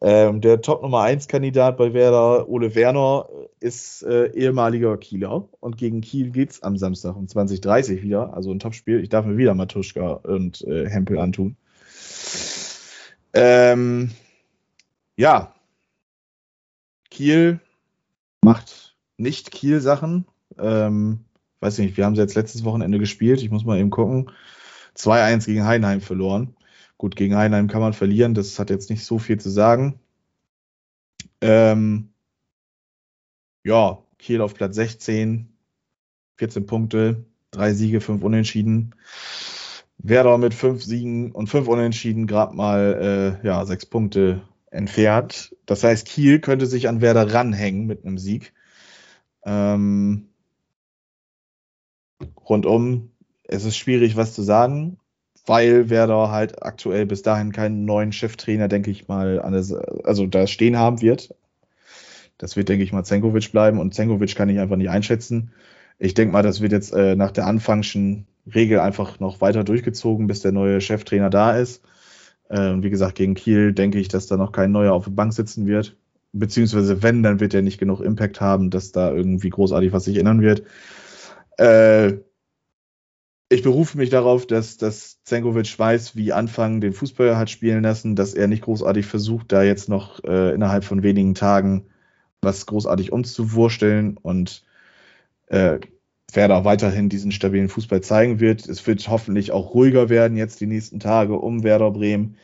Ähm, 0.00 0.40
der 0.40 0.60
Top 0.60 0.82
Nummer 0.82 1.02
1 1.02 1.28
Kandidat 1.28 1.76
bei 1.76 1.92
Werder, 1.92 2.48
Ole 2.48 2.74
Werner, 2.74 3.28
ist 3.60 4.02
äh, 4.02 4.32
ehemaliger 4.32 4.96
Kieler 4.96 5.48
und 5.60 5.76
gegen 5.76 6.00
Kiel 6.00 6.30
geht 6.30 6.50
es 6.50 6.62
am 6.62 6.76
Samstag 6.76 7.14
um 7.14 7.26
20.30 7.26 8.02
wieder, 8.02 8.34
also 8.34 8.50
ein 8.50 8.58
Topspiel. 8.58 9.00
Ich 9.00 9.08
darf 9.08 9.24
mir 9.24 9.36
wieder 9.36 9.54
Matuschka 9.54 10.14
und 10.14 10.62
äh, 10.62 10.88
Hempel 10.88 11.18
antun. 11.18 11.56
Ähm, 13.34 14.10
ja, 15.16 15.54
Kiel 17.10 17.60
macht 18.44 18.96
nicht 19.16 19.50
Kiel-Sachen. 19.50 20.26
Ähm, 20.58 21.24
weiß 21.60 21.78
nicht, 21.78 21.96
wir 21.96 22.04
haben 22.04 22.14
sie 22.14 22.22
jetzt 22.22 22.34
letztes 22.34 22.64
Wochenende 22.64 22.98
gespielt. 22.98 23.42
Ich 23.42 23.50
muss 23.50 23.64
mal 23.64 23.78
eben 23.78 23.90
gucken. 23.90 24.30
2-1 24.96 25.46
gegen 25.46 25.64
Heinheim 25.64 26.00
verloren. 26.00 26.56
Gut, 26.98 27.16
gegen 27.16 27.36
Heinheim 27.36 27.68
kann 27.68 27.80
man 27.80 27.92
verlieren. 27.92 28.34
Das 28.34 28.58
hat 28.58 28.70
jetzt 28.70 28.90
nicht 28.90 29.04
so 29.04 29.18
viel 29.18 29.40
zu 29.40 29.50
sagen. 29.50 29.98
Ähm, 31.40 32.10
ja, 33.64 33.98
Kiel 34.18 34.40
auf 34.40 34.54
Platz 34.54 34.76
16, 34.76 35.48
14 36.36 36.66
Punkte, 36.66 37.24
drei 37.50 37.72
Siege, 37.72 38.00
fünf 38.00 38.22
Unentschieden. 38.22 38.94
Werder 39.98 40.38
mit 40.38 40.54
fünf 40.54 40.84
Siegen 40.84 41.32
und 41.32 41.48
fünf 41.48 41.66
Unentschieden 41.66 42.26
gerade 42.26 42.54
mal 42.54 43.40
äh, 43.42 43.46
ja, 43.46 43.64
Punkte 43.90 44.42
entfernt. 44.74 45.54
Das 45.66 45.84
heißt, 45.84 46.06
Kiel 46.06 46.40
könnte 46.40 46.66
sich 46.66 46.88
an 46.88 47.00
Werder 47.00 47.32
ranhängen 47.32 47.86
mit 47.86 48.04
einem 48.04 48.18
Sieg. 48.18 48.52
Ähm, 49.44 50.28
rundum, 52.48 53.10
es 53.44 53.64
ist 53.64 53.76
schwierig, 53.76 54.16
was 54.16 54.34
zu 54.34 54.42
sagen, 54.42 54.98
weil 55.46 55.90
Werder 55.90 56.30
halt 56.30 56.62
aktuell 56.62 57.06
bis 57.06 57.22
dahin 57.22 57.52
keinen 57.52 57.84
neuen 57.84 58.12
Cheftrainer, 58.12 58.68
denke 58.68 58.90
ich 58.90 59.08
mal, 59.08 59.42
der, 59.42 60.04
also 60.04 60.26
da 60.26 60.46
stehen 60.46 60.78
haben 60.78 61.02
wird. 61.02 61.34
Das 62.38 62.56
wird, 62.56 62.68
denke 62.68 62.84
ich 62.84 62.92
mal, 62.92 63.04
Zenkovic 63.04 63.52
bleiben 63.52 63.78
und 63.78 63.94
Zenkovic 63.94 64.34
kann 64.34 64.48
ich 64.48 64.58
einfach 64.58 64.76
nicht 64.76 64.90
einschätzen. 64.90 65.52
Ich 65.98 66.14
denke 66.14 66.32
mal, 66.32 66.42
das 66.42 66.60
wird 66.60 66.72
jetzt 66.72 66.92
äh, 66.92 67.14
nach 67.14 67.30
der 67.30 67.46
anfangschen 67.46 68.26
Regel 68.52 68.80
einfach 68.80 69.20
noch 69.20 69.40
weiter 69.40 69.62
durchgezogen, 69.64 70.26
bis 70.26 70.40
der 70.40 70.52
neue 70.52 70.80
Cheftrainer 70.80 71.30
da 71.30 71.56
ist. 71.56 71.82
Äh, 72.48 72.74
wie 72.82 72.90
gesagt, 72.90 73.16
gegen 73.16 73.34
Kiel 73.34 73.72
denke 73.72 73.98
ich, 73.98 74.08
dass 74.08 74.26
da 74.26 74.36
noch 74.36 74.52
kein 74.52 74.72
neuer 74.72 74.92
auf 74.92 75.04
der 75.04 75.12
Bank 75.12 75.32
sitzen 75.32 75.66
wird. 75.66 75.96
Beziehungsweise 76.32 77.02
wenn, 77.02 77.22
dann 77.22 77.40
wird 77.40 77.54
er 77.54 77.62
nicht 77.62 77.78
genug 77.78 78.00
Impact 78.00 78.40
haben, 78.40 78.70
dass 78.70 78.92
da 78.92 79.12
irgendwie 79.12 79.50
großartig 79.50 79.92
was 79.92 80.04
sich 80.04 80.16
ändern 80.18 80.42
wird. 80.42 80.64
Äh, 81.58 82.18
ich 83.48 83.62
berufe 83.62 83.98
mich 83.98 84.10
darauf, 84.10 84.46
dass, 84.46 84.78
dass 84.78 85.22
Zenkovic 85.22 85.78
weiß, 85.78 86.16
wie 86.16 86.32
Anfang 86.32 86.80
den 86.80 86.92
Fußball 86.92 87.36
hat 87.36 87.50
spielen 87.50 87.82
lassen, 87.82 88.16
dass 88.16 88.34
er 88.34 88.48
nicht 88.48 88.62
großartig 88.62 89.06
versucht, 89.06 89.52
da 89.52 89.62
jetzt 89.62 89.88
noch 89.88 90.22
äh, 90.24 90.54
innerhalb 90.54 90.84
von 90.84 91.02
wenigen 91.02 91.34
Tagen 91.34 91.86
was 92.40 92.66
großartig 92.66 93.12
umzuwursteln 93.12 94.16
und 94.16 94.64
äh, 95.46 95.78
Werder 96.32 96.64
weiterhin 96.64 97.08
diesen 97.08 97.32
stabilen 97.32 97.68
Fußball 97.68 98.00
zeigen 98.00 98.40
wird. 98.40 98.66
Es 98.68 98.86
wird 98.86 99.06
hoffentlich 99.08 99.52
auch 99.52 99.74
ruhiger 99.74 100.08
werden 100.08 100.36
jetzt 100.36 100.60
die 100.60 100.66
nächsten 100.66 101.00
Tage 101.00 101.38
um 101.38 101.62
Werder 101.62 101.90
Bremen 101.90 102.36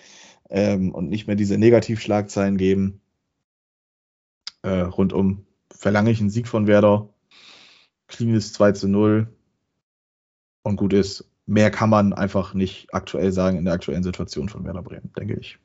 ähm, 0.48 0.92
und 0.92 1.08
nicht 1.08 1.26
mehr 1.26 1.36
diese 1.36 1.58
Negativschlagzeilen 1.58 2.56
geben. 2.56 3.00
Äh, 4.62 4.80
rundum 4.80 5.46
verlange 5.70 6.10
ich 6.10 6.20
einen 6.20 6.30
Sieg 6.30 6.46
von 6.46 6.66
Werder. 6.66 7.08
Cleanes 8.06 8.52
2 8.52 8.72
zu 8.72 8.88
0. 8.88 9.28
Und 10.62 10.76
gut 10.76 10.92
ist. 10.92 11.24
Mehr 11.46 11.70
kann 11.70 11.90
man 11.90 12.12
einfach 12.12 12.54
nicht 12.54 12.94
aktuell 12.94 13.32
sagen 13.32 13.56
in 13.56 13.64
der 13.64 13.74
aktuellen 13.74 14.04
Situation 14.04 14.48
von 14.48 14.64
Werder 14.64 14.82
Bremen, 14.82 15.12
denke 15.16 15.34
ich. 15.34 15.58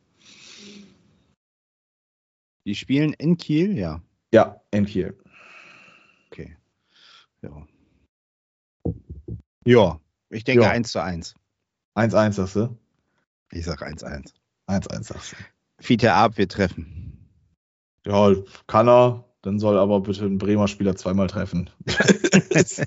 Die 2.65 2.73
spielen 2.73 3.13
in 3.13 3.37
Kiel, 3.37 3.77
ja. 3.77 4.01
Ja, 4.33 4.61
in 4.71 4.85
Kiel. 4.85 5.15
Okay. 6.31 6.57
Ja. 7.43 7.67
Ja, 9.65 9.99
ich 10.29 10.43
denke 10.43 10.63
Ja. 10.63 10.69
1 10.69 10.91
zu 10.91 11.01
1. 11.01 11.35
1-1 11.95 12.33
sagst 12.33 12.55
du? 12.55 12.77
Ich 13.51 13.65
sag 13.65 13.81
1-1. 13.81 14.33
1-1 14.67 15.03
sagst 15.03 15.31
du. 15.33 15.35
Fiete 15.79 16.13
ab, 16.13 16.37
wir 16.37 16.47
treffen. 16.47 17.29
Ja, 18.05 18.33
kann 18.67 18.87
er. 18.87 19.23
Dann 19.41 19.59
soll 19.59 19.77
aber 19.77 20.01
bitte 20.01 20.25
ein 20.25 20.37
Bremer 20.39 20.67
Spieler 20.67 20.95
zweimal 20.95 21.27
treffen. 21.27 21.69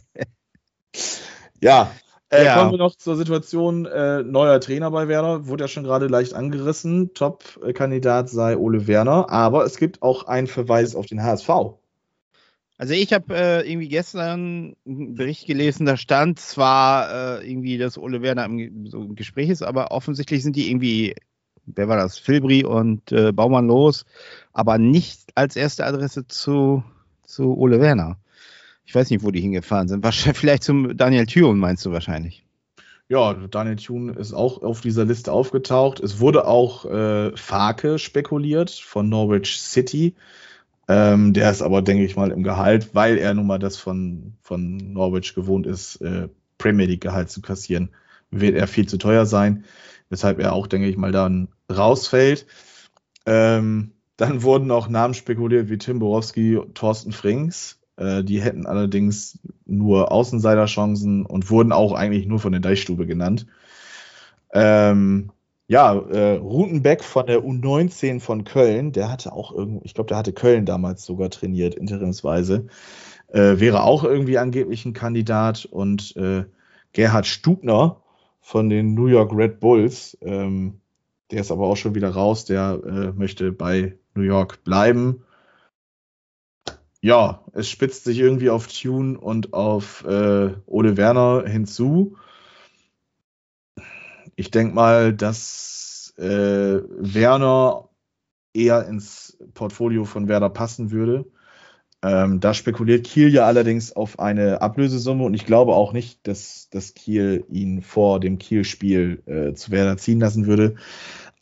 ja. 1.60 1.90
Äh, 2.30 2.44
Ja. 2.44 2.56
Kommen 2.58 2.72
wir 2.72 2.78
noch 2.78 2.96
zur 2.96 3.16
Situation 3.16 3.86
äh, 3.86 4.22
neuer 4.22 4.60
Trainer 4.60 4.90
bei 4.90 5.08
Werder. 5.08 5.46
Wurde 5.46 5.64
ja 5.64 5.68
schon 5.68 5.84
gerade 5.84 6.08
leicht 6.08 6.34
angerissen. 6.34 7.14
Top-Kandidat 7.14 8.28
sei 8.28 8.56
Ole 8.56 8.86
Werner. 8.86 9.30
Aber 9.30 9.64
es 9.64 9.76
gibt 9.76 10.02
auch 10.02 10.24
einen 10.24 10.46
Verweis 10.46 10.94
auf 10.94 11.06
den 11.06 11.22
HSV. 11.22 11.48
Also 12.78 12.94
ich 12.94 13.12
habe 13.12 13.34
äh, 13.34 13.68
irgendwie 13.68 13.88
gestern 13.88 14.76
einen 14.86 15.14
Bericht 15.16 15.48
gelesen, 15.48 15.84
da 15.84 15.96
stand 15.96 16.38
zwar 16.38 17.40
äh, 17.40 17.50
irgendwie, 17.50 17.76
dass 17.76 17.98
Ole 17.98 18.22
Werner 18.22 18.44
im, 18.44 18.86
so 18.86 19.02
im 19.02 19.16
Gespräch 19.16 19.50
ist, 19.50 19.62
aber 19.62 19.90
offensichtlich 19.90 20.44
sind 20.44 20.54
die 20.54 20.70
irgendwie, 20.70 21.16
wer 21.66 21.88
war 21.88 21.96
das, 21.96 22.18
Filbri 22.18 22.64
und 22.64 23.10
äh, 23.10 23.32
Baumann 23.32 23.66
los, 23.66 24.06
aber 24.52 24.78
nicht 24.78 25.32
als 25.34 25.56
erste 25.56 25.84
Adresse 25.84 26.28
zu, 26.28 26.84
zu 27.26 27.58
Ole 27.58 27.80
Werner. 27.80 28.16
Ich 28.86 28.94
weiß 28.94 29.10
nicht, 29.10 29.24
wo 29.24 29.32
die 29.32 29.40
hingefahren 29.40 29.88
sind. 29.88 30.04
Wahrscheinlich 30.04 30.38
vielleicht 30.40 30.62
zum 30.62 30.96
Daniel 30.96 31.26
Thüren, 31.26 31.58
meinst 31.58 31.84
du 31.84 31.90
wahrscheinlich. 31.90 32.44
Ja, 33.08 33.34
Daniel 33.34 33.76
Thune 33.76 34.12
ist 34.12 34.34
auch 34.34 34.62
auf 34.62 34.82
dieser 34.82 35.04
Liste 35.04 35.32
aufgetaucht. 35.32 35.98
Es 35.98 36.20
wurde 36.20 36.46
auch 36.46 36.84
äh, 36.84 37.36
Farke 37.36 37.98
spekuliert 37.98 38.70
von 38.70 39.08
Norwich 39.08 39.60
City. 39.60 40.14
Ähm, 40.88 41.34
der 41.34 41.50
ist 41.50 41.60
aber, 41.60 41.82
denke 41.82 42.04
ich 42.04 42.16
mal, 42.16 42.30
im 42.30 42.42
Gehalt, 42.42 42.94
weil 42.94 43.18
er 43.18 43.34
nun 43.34 43.46
mal 43.46 43.58
das 43.58 43.76
von, 43.76 44.34
von 44.40 44.76
Norwich 44.76 45.34
gewohnt 45.34 45.66
ist, 45.66 45.96
äh, 45.96 46.28
Premier 46.56 46.86
League 46.86 47.02
Gehalt 47.02 47.30
zu 47.30 47.42
kassieren, 47.42 47.90
wird 48.30 48.56
er 48.56 48.66
viel 48.66 48.88
zu 48.88 48.96
teuer 48.96 49.26
sein, 49.26 49.64
weshalb 50.08 50.38
er 50.40 50.54
auch, 50.54 50.66
denke 50.66 50.88
ich 50.88 50.96
mal, 50.96 51.12
dann 51.12 51.48
rausfällt. 51.70 52.46
Ähm, 53.26 53.92
dann 54.16 54.42
wurden 54.42 54.70
auch 54.70 54.88
Namen 54.88 55.14
spekuliert 55.14 55.68
wie 55.68 55.78
Tim 55.78 55.98
Borowski, 55.98 56.58
Thorsten 56.72 57.12
Frings. 57.12 57.78
Äh, 57.96 58.24
die 58.24 58.40
hätten 58.40 58.66
allerdings 58.66 59.38
nur 59.66 60.10
Außenseiterchancen 60.10 61.26
und 61.26 61.50
wurden 61.50 61.72
auch 61.72 61.92
eigentlich 61.92 62.26
nur 62.26 62.38
von 62.38 62.52
der 62.52 62.62
Deichstube 62.62 63.06
genannt. 63.06 63.46
Ähm, 64.52 65.30
ja, 65.68 65.94
äh, 65.94 66.36
Rutenbeck 66.36 67.04
von 67.04 67.26
der 67.26 67.40
U19 67.44 68.20
von 68.20 68.44
Köln, 68.44 68.92
der 68.92 69.10
hatte 69.10 69.32
auch 69.32 69.52
irgendwie, 69.52 69.84
ich 69.84 69.92
glaube, 69.94 70.08
der 70.08 70.16
hatte 70.16 70.32
Köln 70.32 70.64
damals 70.64 71.04
sogar 71.04 71.28
trainiert, 71.28 71.74
interimsweise, 71.74 72.66
äh, 73.28 73.60
wäre 73.60 73.82
auch 73.82 74.02
irgendwie 74.02 74.38
angeblich 74.38 74.86
ein 74.86 74.94
Kandidat 74.94 75.66
und 75.66 76.16
äh, 76.16 76.46
Gerhard 76.92 77.26
Stubner 77.26 78.02
von 78.40 78.70
den 78.70 78.94
New 78.94 79.06
York 79.06 79.30
Red 79.34 79.60
Bulls, 79.60 80.16
ähm, 80.22 80.80
der 81.30 81.42
ist 81.42 81.50
aber 81.50 81.66
auch 81.66 81.76
schon 81.76 81.94
wieder 81.94 82.10
raus, 82.10 82.46
der 82.46 82.80
äh, 82.84 83.12
möchte 83.12 83.52
bei 83.52 83.98
New 84.14 84.22
York 84.22 84.64
bleiben. 84.64 85.24
Ja, 87.02 87.44
es 87.52 87.68
spitzt 87.68 88.04
sich 88.04 88.18
irgendwie 88.18 88.48
auf 88.48 88.68
Tune 88.68 89.18
und 89.18 89.52
auf 89.52 90.02
äh, 90.04 90.54
Ole 90.64 90.96
Werner 90.96 91.44
hinzu. 91.46 92.16
Ich 94.38 94.52
denke 94.52 94.72
mal, 94.72 95.12
dass 95.12 96.14
äh, 96.16 96.22
Werner 96.22 97.88
eher 98.54 98.86
ins 98.86 99.36
Portfolio 99.54 100.04
von 100.04 100.28
Werder 100.28 100.48
passen 100.48 100.92
würde. 100.92 101.26
Ähm, 102.04 102.38
da 102.38 102.54
spekuliert 102.54 103.04
Kiel 103.04 103.34
ja 103.34 103.46
allerdings 103.46 103.96
auf 103.96 104.20
eine 104.20 104.62
Ablösesumme 104.62 105.24
und 105.24 105.34
ich 105.34 105.44
glaube 105.44 105.74
auch 105.74 105.92
nicht, 105.92 106.24
dass, 106.28 106.70
dass 106.70 106.94
Kiel 106.94 107.46
ihn 107.50 107.82
vor 107.82 108.20
dem 108.20 108.38
Kiel-Spiel 108.38 109.24
äh, 109.26 109.54
zu 109.54 109.72
Werder 109.72 109.96
ziehen 109.96 110.20
lassen 110.20 110.46
würde. 110.46 110.76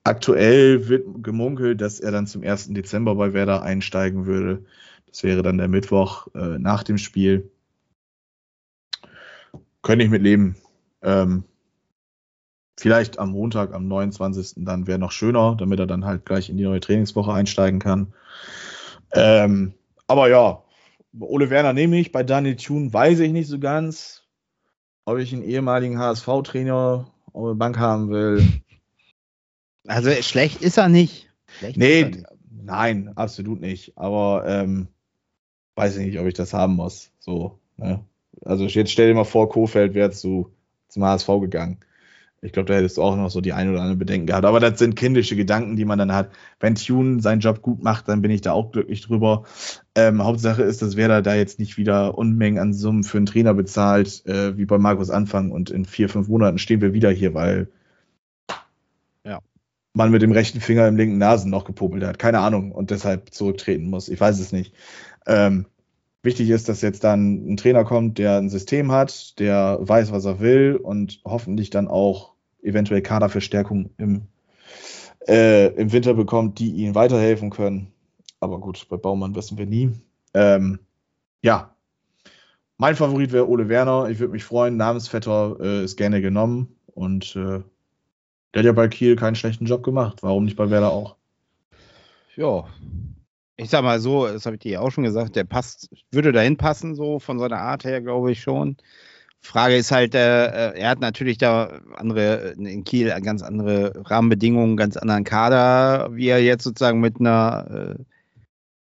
Aktuell 0.03 0.89
wird 0.89 1.23
gemunkelt, 1.23 1.83
dass 1.83 2.01
er 2.01 2.13
dann 2.13 2.27
zum 2.27 2.43
1. 2.43 2.73
Dezember 2.73 3.15
bei 3.15 3.35
Werder 3.35 3.61
einsteigen 3.61 4.25
würde. 4.25 4.65
Das 5.07 5.23
wäre 5.23 5.43
dann 5.43 5.59
der 5.59 5.69
Mittwoch 5.69 6.29
äh, 6.35 6.59
nach 6.59 6.83
dem 6.83 6.97
Spiel. 6.97 7.51
Könnte 9.83 10.07
ich 10.07 10.11
mit 10.11 10.23
leben. 10.23 10.57
Ähm, 11.03 11.45
vielleicht 12.79 13.19
am 13.19 13.31
Montag, 13.31 13.73
am 13.75 13.89
29. 13.89 14.65
dann 14.65 14.87
wäre 14.87 14.99
noch 14.99 15.13
schöner, 15.13 15.57
damit 15.59 15.79
er 15.79 15.87
dann 15.87 16.05
halt 16.05 16.25
gleich 16.25 16.51
in 16.51 16.57
die 16.57 16.65
neue 16.65 16.81
Trainingswoche 16.81 17.33
einsteigen 17.33 17.81
kann. 17.81 18.13
Ähm, 19.13 19.75
aber 20.07 20.29
ja, 20.29 20.63
Ole 21.19 21.51
Werner 21.51 21.73
nehme 21.73 21.99
ich. 21.99 22.13
Bei 22.13 22.23
Daniel 22.23 22.57
Thune 22.57 22.93
weiß 22.93 23.21
ich 23.21 23.33
nicht 23.33 23.49
so 23.49 23.59
ganz, 23.59 24.25
ob 25.05 25.19
ich 25.19 25.33
einen 25.33 25.43
ehemaligen 25.43 25.99
HSV-Trainer 25.99 27.07
auf 27.33 27.49
der 27.49 27.55
Bank 27.55 27.79
haben 27.79 28.11
will. 28.11 28.47
Also 29.87 30.11
schlecht 30.11 30.63
ist 30.63 30.79
er 30.79 30.89
nicht. 30.89 31.31
Schlecht 31.59 31.77
ist 31.77 31.83
er 31.83 31.89
Nee, 31.89 32.05
nicht. 32.05 32.27
nein, 32.51 33.13
absolut 33.17 33.61
nicht. 33.61 33.97
Aber 33.97 34.45
ähm, 34.47 34.89
weiß 35.77 35.97
ich 35.97 36.07
nicht, 36.07 36.19
ob 36.19 36.27
ich 36.27 36.35
das 36.35 36.53
haben 36.53 36.75
muss. 36.75 37.11
So, 37.21 37.59
ne? 37.77 38.05
Also 38.45 38.65
jetzt 38.65 38.91
stell 38.91 39.09
dir 39.09 39.15
mal 39.15 39.25
vor, 39.25 39.49
Kofeld 39.49 39.95
wäre 39.95 40.11
zu, 40.11 40.53
zum 40.89 41.05
HSV 41.05 41.27
gegangen. 41.41 41.79
Ich 42.43 42.53
glaube, 42.53 42.69
da 42.69 42.75
hättest 42.75 42.99
du 42.99 43.03
auch 43.03 43.17
noch 43.17 43.31
so 43.31 43.41
die 43.41 43.53
ein 43.55 43.71
oder 43.71 43.81
andere 43.81 43.97
Bedenken 43.97 44.27
gehabt. 44.27 44.45
Aber 44.45 44.61
das 44.61 44.79
sind 44.79 44.95
kindische 44.95 45.37
Gedanken, 45.37 45.77
die 45.77 45.85
man 45.85 45.99
dann 45.99 46.13
hat. 46.13 46.31
Wenn 46.61 46.75
Tune 46.75 47.21
seinen 47.21 47.41
Job 47.41 47.63
gut 47.63 47.83
macht, 47.83 48.09
dann 48.09 48.21
bin 48.23 48.31
ich 48.31 48.43
da 48.43 48.53
auch 48.53 48.73
glücklich 48.73 49.01
drüber. 49.01 49.45
Ähm, 49.95 50.23
Hauptsache 50.23 50.63
ist, 50.63 50.83
dass 50.83 50.97
Werder 50.97 51.23
da 51.23 51.35
jetzt 51.35 51.59
nicht 51.59 51.79
wieder 51.79 52.17
Unmengen 52.19 52.61
an 52.61 52.75
Summen 52.75 53.05
für 53.05 53.17
einen 53.17 53.27
Trainer 53.27 53.55
bezahlt, 53.55 54.25
äh, 54.27 54.57
wie 54.59 54.67
bei 54.67 54.79
Markus 54.79 55.11
Anfang. 55.11 55.51
Und 55.51 55.71
in 55.71 55.87
vier, 55.87 56.09
fünf 56.09 56.29
Monaten 56.29 56.59
stehen 56.59 56.81
wir 56.83 56.93
wieder 56.93 57.11
hier, 57.11 57.33
weil 57.35 57.69
Ja. 59.25 59.41
man 59.95 60.11
mit 60.11 60.23
dem 60.23 60.33
rechten 60.33 60.61
Finger 60.61 60.87
im 60.87 60.97
linken 60.97 61.19
Nasen 61.19 61.51
noch 61.51 61.65
gepopelt 61.65 62.05
hat. 62.05 62.19
Keine 62.19 62.41
Ahnung. 62.41 62.71
Und 62.71 62.91
deshalb 62.91 63.33
zurücktreten 63.33 63.89
muss. 63.89 64.09
Ich 64.09 64.21
weiß 64.21 64.39
es 64.39 64.53
nicht. 64.53 64.75
Ähm, 65.27 65.67
wichtig 66.23 66.51
ist, 66.51 66.69
dass 66.69 66.83
jetzt 66.83 67.05
dann 67.05 67.53
ein 67.53 67.57
Trainer 67.57 67.85
kommt, 67.85 68.19
der 68.19 68.39
ein 68.39 68.49
System 68.49 68.93
hat, 68.93 69.39
der 69.39 69.79
weiß, 69.81 70.13
was 70.13 70.25
er 70.25 70.41
will 70.41 70.79
und 70.83 71.21
hoffentlich 71.25 71.71
dann 71.71 71.89
auch 71.89 72.33
eventuell 72.63 73.03
Kaderverstärkung 73.03 73.91
im, 73.99 74.23
äh, 75.29 75.69
im 75.75 75.93
Winter 75.93 76.15
bekommt, 76.15 76.59
die 76.59 76.71
ihnen 76.71 76.95
weiterhelfen 76.95 77.51
können. 77.51 77.93
Aber 78.41 78.59
gut, 78.59 78.87
bei 78.89 78.97
Baumann 78.97 79.35
wissen 79.35 79.57
wir 79.57 79.67
nie. 79.67 79.93
Ähm, 80.35 80.81
ja, 81.43 81.77
mein 82.79 82.97
Favorit 82.97 83.33
wäre 83.33 83.49
Ole 83.49 83.69
Werner. 83.69 84.11
Ich 84.11 84.19
würde 84.19 84.33
mich 84.33 84.45
freuen. 84.45 84.77
Namensvetter 84.77 85.57
äh, 85.61 85.85
ist 85.85 85.97
gerne 85.97 86.21
genommen 86.21 86.77
und 86.87 87.35
äh, 87.37 87.63
der 88.53 88.61
hat 88.61 88.65
ja 88.65 88.73
bei 88.73 88.89
Kiel 88.89 89.17
keinen 89.17 89.35
schlechten 89.35 89.67
Job 89.67 89.83
gemacht. 89.83 90.23
Warum 90.23 90.45
nicht 90.45 90.57
bei 90.57 90.71
Werder 90.71 90.91
auch? 90.91 91.17
Ja. 92.37 92.67
Ich 93.59 93.71
sag 93.71 93.83
mal 93.83 94.01
so, 94.01 94.27
das 94.27 94.45
habe 94.45 94.57
ich 94.57 94.63
dir 94.63 94.83
auch 94.83 94.91
schon 94.91 95.05
gesagt, 95.05 95.35
der 95.37 95.45
passt, 95.45 95.89
würde 96.11 96.33
dahin 96.33 96.57
passen, 96.57 96.95
so 96.95 97.19
von 97.19 97.39
seiner 97.39 97.59
Art 97.59 97.85
her, 97.85 98.03
glaube 98.03 98.33
ich 98.33 98.43
schon. 98.43 98.77
Frage 99.41 99.77
ist 99.77 99.93
halt, 99.93 100.15
äh, 100.15 100.73
er 100.73 100.91
hat 100.91 101.01
natürlich 101.01 101.39
da 101.39 101.81
andere, 101.95 102.55
in 102.59 102.85
Kiel 102.85 103.09
ganz 103.23 103.43
andere 103.43 103.93
Rahmenbedingungen, 104.05 104.77
ganz 104.77 104.97
anderen 104.97 105.25
Kader, 105.25 106.09
wie 106.13 106.27
er 106.29 106.43
jetzt 106.43 106.65
sozusagen 106.65 107.01
mit 107.01 107.21
einer 107.21 107.97
äh, 107.99 108.05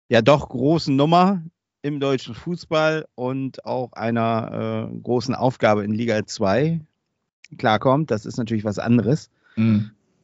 ja 0.08 0.22
doch 0.22 0.48
großen 0.48 0.96
Nummer 0.96 1.42
im 1.82 2.00
deutschen 2.00 2.34
Fußball 2.34 3.06
und 3.14 3.64
auch 3.66 3.92
einer 3.92 4.88
äh, 4.90 5.00
großen 5.02 5.34
Aufgabe 5.34 5.84
in 5.84 5.92
Liga 5.92 6.26
2 6.26 6.80
klarkommt. 7.58 8.10
Das 8.10 8.26
ist 8.26 8.38
natürlich 8.38 8.64
was 8.64 8.78
anderes 8.78 9.30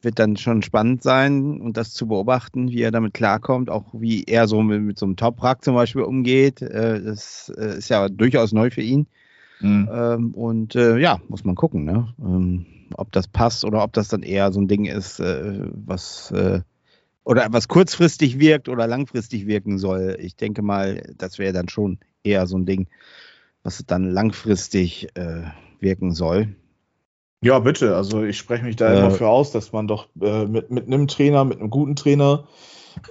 wird 0.02 0.18
dann 0.18 0.36
schon 0.36 0.62
spannend 0.62 1.02
sein 1.02 1.60
und 1.60 1.76
das 1.76 1.92
zu 1.92 2.08
beobachten, 2.08 2.70
wie 2.70 2.82
er 2.82 2.90
damit 2.90 3.14
klarkommt, 3.14 3.70
auch 3.70 3.86
wie 3.92 4.24
er 4.24 4.48
so 4.48 4.62
mit, 4.62 4.82
mit 4.82 4.98
so 4.98 5.06
einem 5.06 5.16
Top-Rack 5.16 5.64
zum 5.64 5.74
Beispiel 5.74 6.02
umgeht. 6.02 6.62
Äh, 6.62 7.02
das 7.02 7.52
äh, 7.56 7.78
ist 7.78 7.90
ja 7.90 8.08
durchaus 8.08 8.52
neu 8.52 8.70
für 8.70 8.82
ihn. 8.82 9.06
Mhm. 9.60 9.88
Ähm, 9.92 10.34
und 10.34 10.74
äh, 10.74 10.98
ja, 10.98 11.20
muss 11.28 11.44
man 11.44 11.54
gucken, 11.54 11.84
ne? 11.84 12.14
ähm, 12.18 12.66
ob 12.94 13.12
das 13.12 13.28
passt 13.28 13.64
oder 13.64 13.82
ob 13.82 13.92
das 13.92 14.08
dann 14.08 14.22
eher 14.22 14.52
so 14.52 14.60
ein 14.60 14.68
Ding 14.68 14.86
ist, 14.86 15.20
äh, 15.20 15.60
was 15.72 16.30
äh, 16.30 16.60
oder 17.24 17.46
was 17.50 17.68
kurzfristig 17.68 18.38
wirkt 18.38 18.68
oder 18.68 18.86
langfristig 18.86 19.46
wirken 19.46 19.78
soll. 19.78 20.16
Ich 20.20 20.36
denke 20.36 20.62
mal, 20.62 21.02
das 21.16 21.38
wäre 21.38 21.52
dann 21.52 21.68
schon 21.68 21.98
eher 22.24 22.46
so 22.46 22.56
ein 22.56 22.66
Ding, 22.66 22.88
was 23.62 23.84
dann 23.86 24.10
langfristig 24.10 25.08
äh, 25.14 25.42
wirken 25.80 26.12
soll. 26.12 26.56
Ja, 27.42 27.58
bitte. 27.58 27.96
Also 27.96 28.22
ich 28.22 28.36
spreche 28.38 28.64
mich 28.64 28.76
da 28.76 28.92
Äh, 28.92 28.94
immer 28.98 29.10
für 29.10 29.28
aus, 29.28 29.50
dass 29.52 29.72
man 29.72 29.88
doch 29.88 30.08
äh, 30.20 30.44
mit, 30.46 30.70
mit 30.70 30.86
einem 30.86 31.08
Trainer, 31.08 31.44
mit 31.44 31.58
einem 31.58 31.70
guten 31.70 31.96
Trainer 31.96 32.46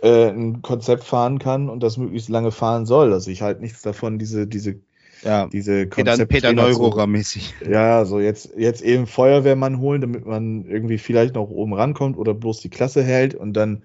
äh, 0.04 0.30
ein 0.30 0.62
Konzept 0.62 1.04
fahren 1.04 1.40
kann 1.40 1.70
und 1.70 1.82
das 1.84 1.98
möglichst 1.98 2.30
lange 2.30 2.52
fahren 2.52 2.86
soll. 2.86 3.14
Also 3.14 3.32
ich 3.32 3.42
halte 3.42 3.62
nichts 3.62 3.82
davon, 3.82 4.20
diese, 4.20 4.48
diese, 4.48 4.78
Ja, 5.22 5.48
diese 5.54 5.88
Peter, 5.88 6.18
Peter 6.26 6.54
Konzepttrainer 6.54 6.70
zu- 6.72 6.82
Neururer-mäßig. 6.82 7.56
Ja, 7.62 8.06
so 8.06 8.20
jetzt, 8.20 8.54
jetzt 8.58 8.82
eben 8.84 9.08
Feuerwehrmann 9.08 9.80
holen, 9.80 10.02
damit 10.02 10.26
man 10.26 10.66
irgendwie 10.66 10.98
vielleicht 11.00 11.36
noch 11.36 11.50
oben 11.50 11.74
rankommt 11.74 12.18
oder 12.18 12.34
bloß 12.34 12.62
die 12.62 12.70
Klasse 12.70 13.04
hält 13.04 13.36
und 13.36 13.54
dann 13.54 13.84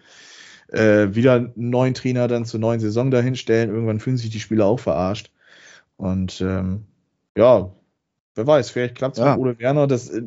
äh, 0.69 1.15
wieder 1.15 1.35
einen 1.35 1.53
neuen 1.57 1.95
Trainer 1.95 2.29
dann 2.29 2.45
zur 2.45 2.61
neuen 2.61 2.81
Saison 2.81 3.11
dahinstellen. 3.11 3.71
Irgendwann 3.71 4.01
fühlen 4.01 4.17
sich 4.19 4.31
die 4.31 4.41
Spieler 4.41 4.67
auch 4.67 4.81
verarscht. 4.81 5.31
Und 5.97 6.41
ähm, 6.41 6.87
ja, 7.37 7.73
wer 8.35 8.47
weiß, 8.47 8.71
vielleicht 8.71 8.97
klappt 8.97 9.17
es 9.17 9.25
Ja. 9.25 9.33
mit 9.37 9.41
Ole 9.41 9.59
Werner. 9.59 9.87
Das, 9.87 10.11
äh, 10.11 10.23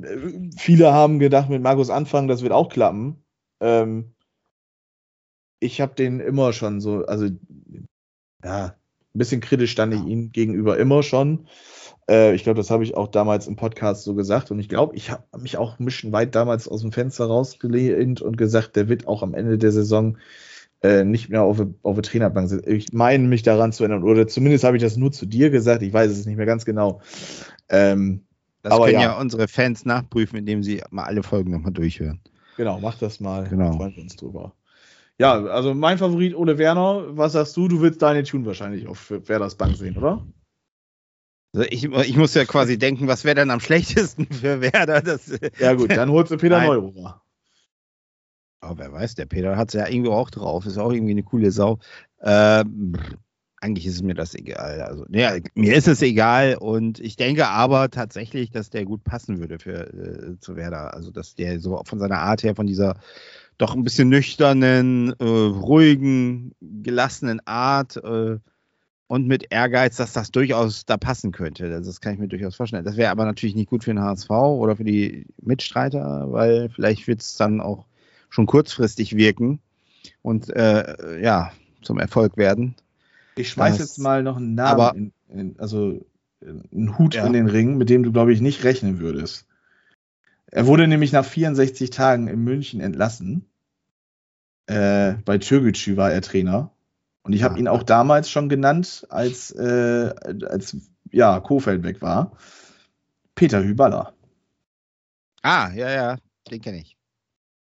viele 0.57 0.93
haben 0.93 1.19
gedacht, 1.19 1.49
mit 1.49 1.61
Markus 1.61 1.89
Anfang, 1.89 2.27
das 2.27 2.41
wird 2.41 2.53
auch 2.53 2.69
klappen. 2.69 3.23
Ähm, 3.61 4.13
ich 5.59 5.81
habe 5.81 5.95
den 5.95 6.19
immer 6.19 6.53
schon 6.53 6.81
so, 6.81 7.05
also 7.05 7.27
ja, 8.43 8.65
ein 8.65 9.17
bisschen 9.17 9.41
kritisch 9.41 9.71
stand 9.71 9.93
ich 9.93 10.05
ihm 10.05 10.31
gegenüber 10.31 10.77
immer 10.77 11.01
schon. 11.01 11.47
Äh, 12.09 12.35
ich 12.35 12.43
glaube, 12.43 12.57
das 12.57 12.69
habe 12.69 12.83
ich 12.83 12.95
auch 12.95 13.07
damals 13.07 13.47
im 13.47 13.55
Podcast 13.55 14.03
so 14.03 14.13
gesagt. 14.13 14.51
Und 14.51 14.59
ich 14.59 14.69
glaube, 14.69 14.95
ich 14.95 15.09
habe 15.11 15.23
mich 15.39 15.57
auch 15.57 15.79
ein 15.79 15.85
bisschen 15.85 16.11
weit 16.11 16.35
damals 16.35 16.67
aus 16.67 16.81
dem 16.81 16.91
Fenster 16.91 17.25
rausgelehnt 17.25 18.21
und 18.21 18.37
gesagt, 18.37 18.75
der 18.75 18.87
wird 18.89 19.07
auch 19.07 19.23
am 19.23 19.33
Ende 19.33 19.57
der 19.57 19.71
Saison 19.71 20.17
äh, 20.81 21.03
nicht 21.03 21.29
mehr 21.29 21.41
auf, 21.43 21.57
der- 21.57 21.73
auf 21.83 21.95
der 21.95 22.03
Trainerbank 22.03 22.49
sitzen. 22.49 22.69
Ich 22.71 22.93
meine 22.93 23.27
mich 23.27 23.43
daran 23.43 23.71
zu 23.71 23.83
erinnern, 23.83 24.03
oder 24.03 24.27
zumindest 24.27 24.63
habe 24.63 24.77
ich 24.77 24.83
das 24.83 24.95
nur 24.97 25.11
zu 25.11 25.25
dir 25.25 25.49
gesagt. 25.49 25.81
Ich 25.81 25.91
weiß 25.93 26.11
es 26.11 26.25
nicht 26.25 26.37
mehr 26.37 26.45
ganz 26.45 26.65
genau. 26.65 27.01
Ähm, 27.69 28.23
Das 28.63 28.73
Aber 28.73 28.85
können 28.85 28.99
ja. 28.99 29.13
ja. 29.13 29.19
unsere 29.19 29.47
Fans 29.47 29.85
nachprüfen, 29.85 30.37
indem 30.37 30.61
sie 30.63 30.81
mal 30.89 31.03
alle 31.05 31.23
Folgen 31.23 31.51
nochmal 31.51 31.71
durchhören. 31.73 32.19
Genau, 32.57 32.79
mach 32.79 32.97
das 32.97 33.19
mal. 33.19 33.47
Genau. 33.47 33.73
Freuen 33.73 33.95
wir 33.95 34.03
uns 34.03 34.15
drüber. 34.15 34.53
Ja, 35.19 35.33
also 35.45 35.73
mein 35.73 35.97
Favorit 35.97 36.35
Ole 36.35 36.57
Werner. 36.57 37.05
Was 37.17 37.33
sagst 37.33 37.55
du? 37.57 37.67
Du 37.67 37.81
willst 37.81 38.01
deine 38.01 38.23
Tune 38.23 38.45
wahrscheinlich 38.45 38.87
auf 38.87 39.09
Werders 39.09 39.55
Bank 39.55 39.75
sehen, 39.77 39.97
oder? 39.97 40.25
Also 41.55 41.67
ich, 41.71 41.85
ich 41.85 42.17
muss 42.17 42.33
ja 42.35 42.45
quasi 42.45 42.77
denken, 42.77 43.07
was 43.07 43.23
wäre 43.25 43.35
denn 43.35 43.49
am 43.51 43.59
schlechtesten 43.59 44.25
für 44.31 44.61
Werder? 44.61 45.01
Das, 45.01 45.31
Ja 45.59 45.73
gut, 45.73 45.91
dann 45.91 46.11
holst 46.11 46.31
du 46.31 46.37
Peter. 46.37 46.61
Neururer. 46.61 47.21
Aber 48.59 48.79
wer 48.79 48.91
weiß, 48.91 49.15
der 49.15 49.25
Peter 49.25 49.55
hat 49.55 49.69
es 49.69 49.73
ja 49.75 49.87
irgendwo 49.87 50.13
auch 50.13 50.29
drauf. 50.29 50.65
Ist 50.65 50.77
auch 50.77 50.91
irgendwie 50.91 51.11
eine 51.11 51.23
coole 51.23 51.51
Sau. 51.51 51.79
Ähm, 52.21 52.93
eigentlich 53.59 53.87
ist 53.87 54.03
mir 54.03 54.13
das 54.13 54.35
egal. 54.35 54.81
Also, 54.81 55.05
ja, 55.09 55.33
mir 55.55 55.75
ist 55.75 55.87
es 55.87 56.01
egal 56.01 56.57
und 56.59 56.99
ich 56.99 57.15
denke 57.15 57.47
aber 57.47 57.89
tatsächlich, 57.89 58.51
dass 58.51 58.69
der 58.69 58.85
gut 58.85 59.03
passen 59.03 59.39
würde 59.39 59.59
für 59.59 59.93
äh, 59.93 60.39
zu 60.39 60.55
Werder. 60.55 60.93
Also, 60.93 61.11
dass 61.11 61.35
der 61.35 61.59
so 61.59 61.81
von 61.85 61.99
seiner 61.99 62.19
Art 62.19 62.43
her, 62.43 62.55
von 62.55 62.67
dieser 62.67 62.95
doch 63.57 63.75
ein 63.75 63.83
bisschen 63.83 64.09
nüchternen, 64.09 65.13
äh, 65.19 65.23
ruhigen, 65.23 66.53
gelassenen 66.61 67.41
Art 67.45 67.97
äh, 67.97 68.37
und 69.07 69.27
mit 69.27 69.51
Ehrgeiz, 69.51 69.97
dass 69.97 70.13
das 70.13 70.31
durchaus 70.31 70.85
da 70.85 70.97
passen 70.97 71.31
könnte. 71.31 71.69
Das, 71.69 71.87
das 71.87 72.01
kann 72.01 72.13
ich 72.13 72.19
mir 72.19 72.27
durchaus 72.27 72.55
vorstellen. 72.55 72.85
Das 72.85 72.97
wäre 72.97 73.09
aber 73.11 73.25
natürlich 73.25 73.55
nicht 73.55 73.69
gut 73.69 73.83
für 73.83 73.91
den 73.91 74.01
HSV 74.01 74.29
oder 74.29 74.75
für 74.75 74.83
die 74.83 75.25
Mitstreiter, 75.41 76.31
weil 76.31 76.69
vielleicht 76.69 77.07
wird 77.07 77.21
es 77.21 77.35
dann 77.37 77.61
auch 77.61 77.86
schon 78.29 78.45
kurzfristig 78.45 79.15
wirken 79.15 79.59
und 80.21 80.49
äh, 80.49 81.21
ja, 81.21 81.51
zum 81.81 81.99
Erfolg 81.99 82.37
werden. 82.37 82.75
Ich 83.35 83.49
schmeiß 83.49 83.77
Das- 83.77 83.87
jetzt 83.89 83.99
mal 83.99 84.23
noch 84.23 84.37
einen 84.37 84.55
Namen, 84.55 84.71
aber- 84.81 84.95
in, 84.95 85.13
in, 85.29 85.59
also 85.59 86.05
äh, 86.41 86.47
einen 86.71 86.97
Hut 86.97 87.15
Ja. 87.15 87.25
in 87.25 87.33
den 87.33 87.47
Ring, 87.47 87.77
mit 87.77 87.89
dem 87.89 88.03
du, 88.03 88.11
glaube 88.11 88.33
ich, 88.33 88.41
nicht 88.41 88.63
rechnen 88.63 88.99
würdest. 88.99 89.45
Er 90.49 90.65
wurde 90.65 90.87
nämlich 90.87 91.11
nach 91.11 91.25
64 91.25 91.89
Tagen 91.89 92.27
in 92.27 92.43
München 92.43 92.79
entlassen. 92.81 93.45
Äh, 94.67 95.13
bei 95.25 95.37
Türkgücü 95.37 95.97
war 95.97 96.11
er 96.11 96.21
Trainer. 96.21 96.71
Und 97.23 97.33
ich 97.33 97.43
habe 97.43 97.55
Ah. 97.55 97.57
ihn 97.57 97.67
auch 97.67 97.83
damals 97.83 98.29
schon 98.29 98.47
genannt, 98.49 99.05
als, 99.09 99.51
äh, 99.51 100.13
als 100.47 100.77
ja, 101.11 101.39
Kofeld 101.39 101.83
weg 101.83 102.01
war. 102.01 102.31
Peter 103.35 103.63
Hüballer. 103.63 104.13
Ah, 105.41 105.69
ja, 105.73 105.89
ja, 105.91 106.17
den 106.49 106.61
kenne 106.61 106.79
ich. 106.81 106.96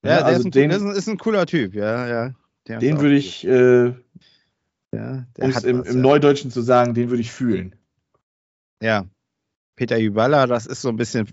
Ja, 0.05 0.11
Ja, 0.11 0.17
der 0.19 0.27
also 0.27 0.41
ist, 0.41 0.45
ein, 0.47 0.51
den- 0.51 0.71
ist, 0.71 0.83
ein, 0.83 0.91
ist 0.93 1.09
ein 1.09 1.19
cooler 1.19 1.47
Typ, 1.47 1.75
ja, 1.75 2.07
ja. 2.09 2.33
Den 2.79 3.01
würde 3.01 3.17
ich, 3.17 3.47
äh, 3.47 3.87
ja, 4.95 5.27
um 5.41 5.51
es 5.51 5.65
im, 5.65 5.81
was, 5.81 5.89
im 5.89 5.97
ja. 5.97 6.01
Neudeutschen 6.03 6.51
zu 6.51 6.63
sagen, 6.63 6.95
den 6.95 7.11
würde 7.11 7.21
ich 7.21 7.33
fühlen. 7.33 7.75
Ja. 8.83 9.07
Peter 9.77 9.97
Juballa, 9.99 10.47
das 10.47 10.67
ist 10.67 10.83
so 10.83 10.89
ein 10.89 10.97
bisschen 10.97 11.27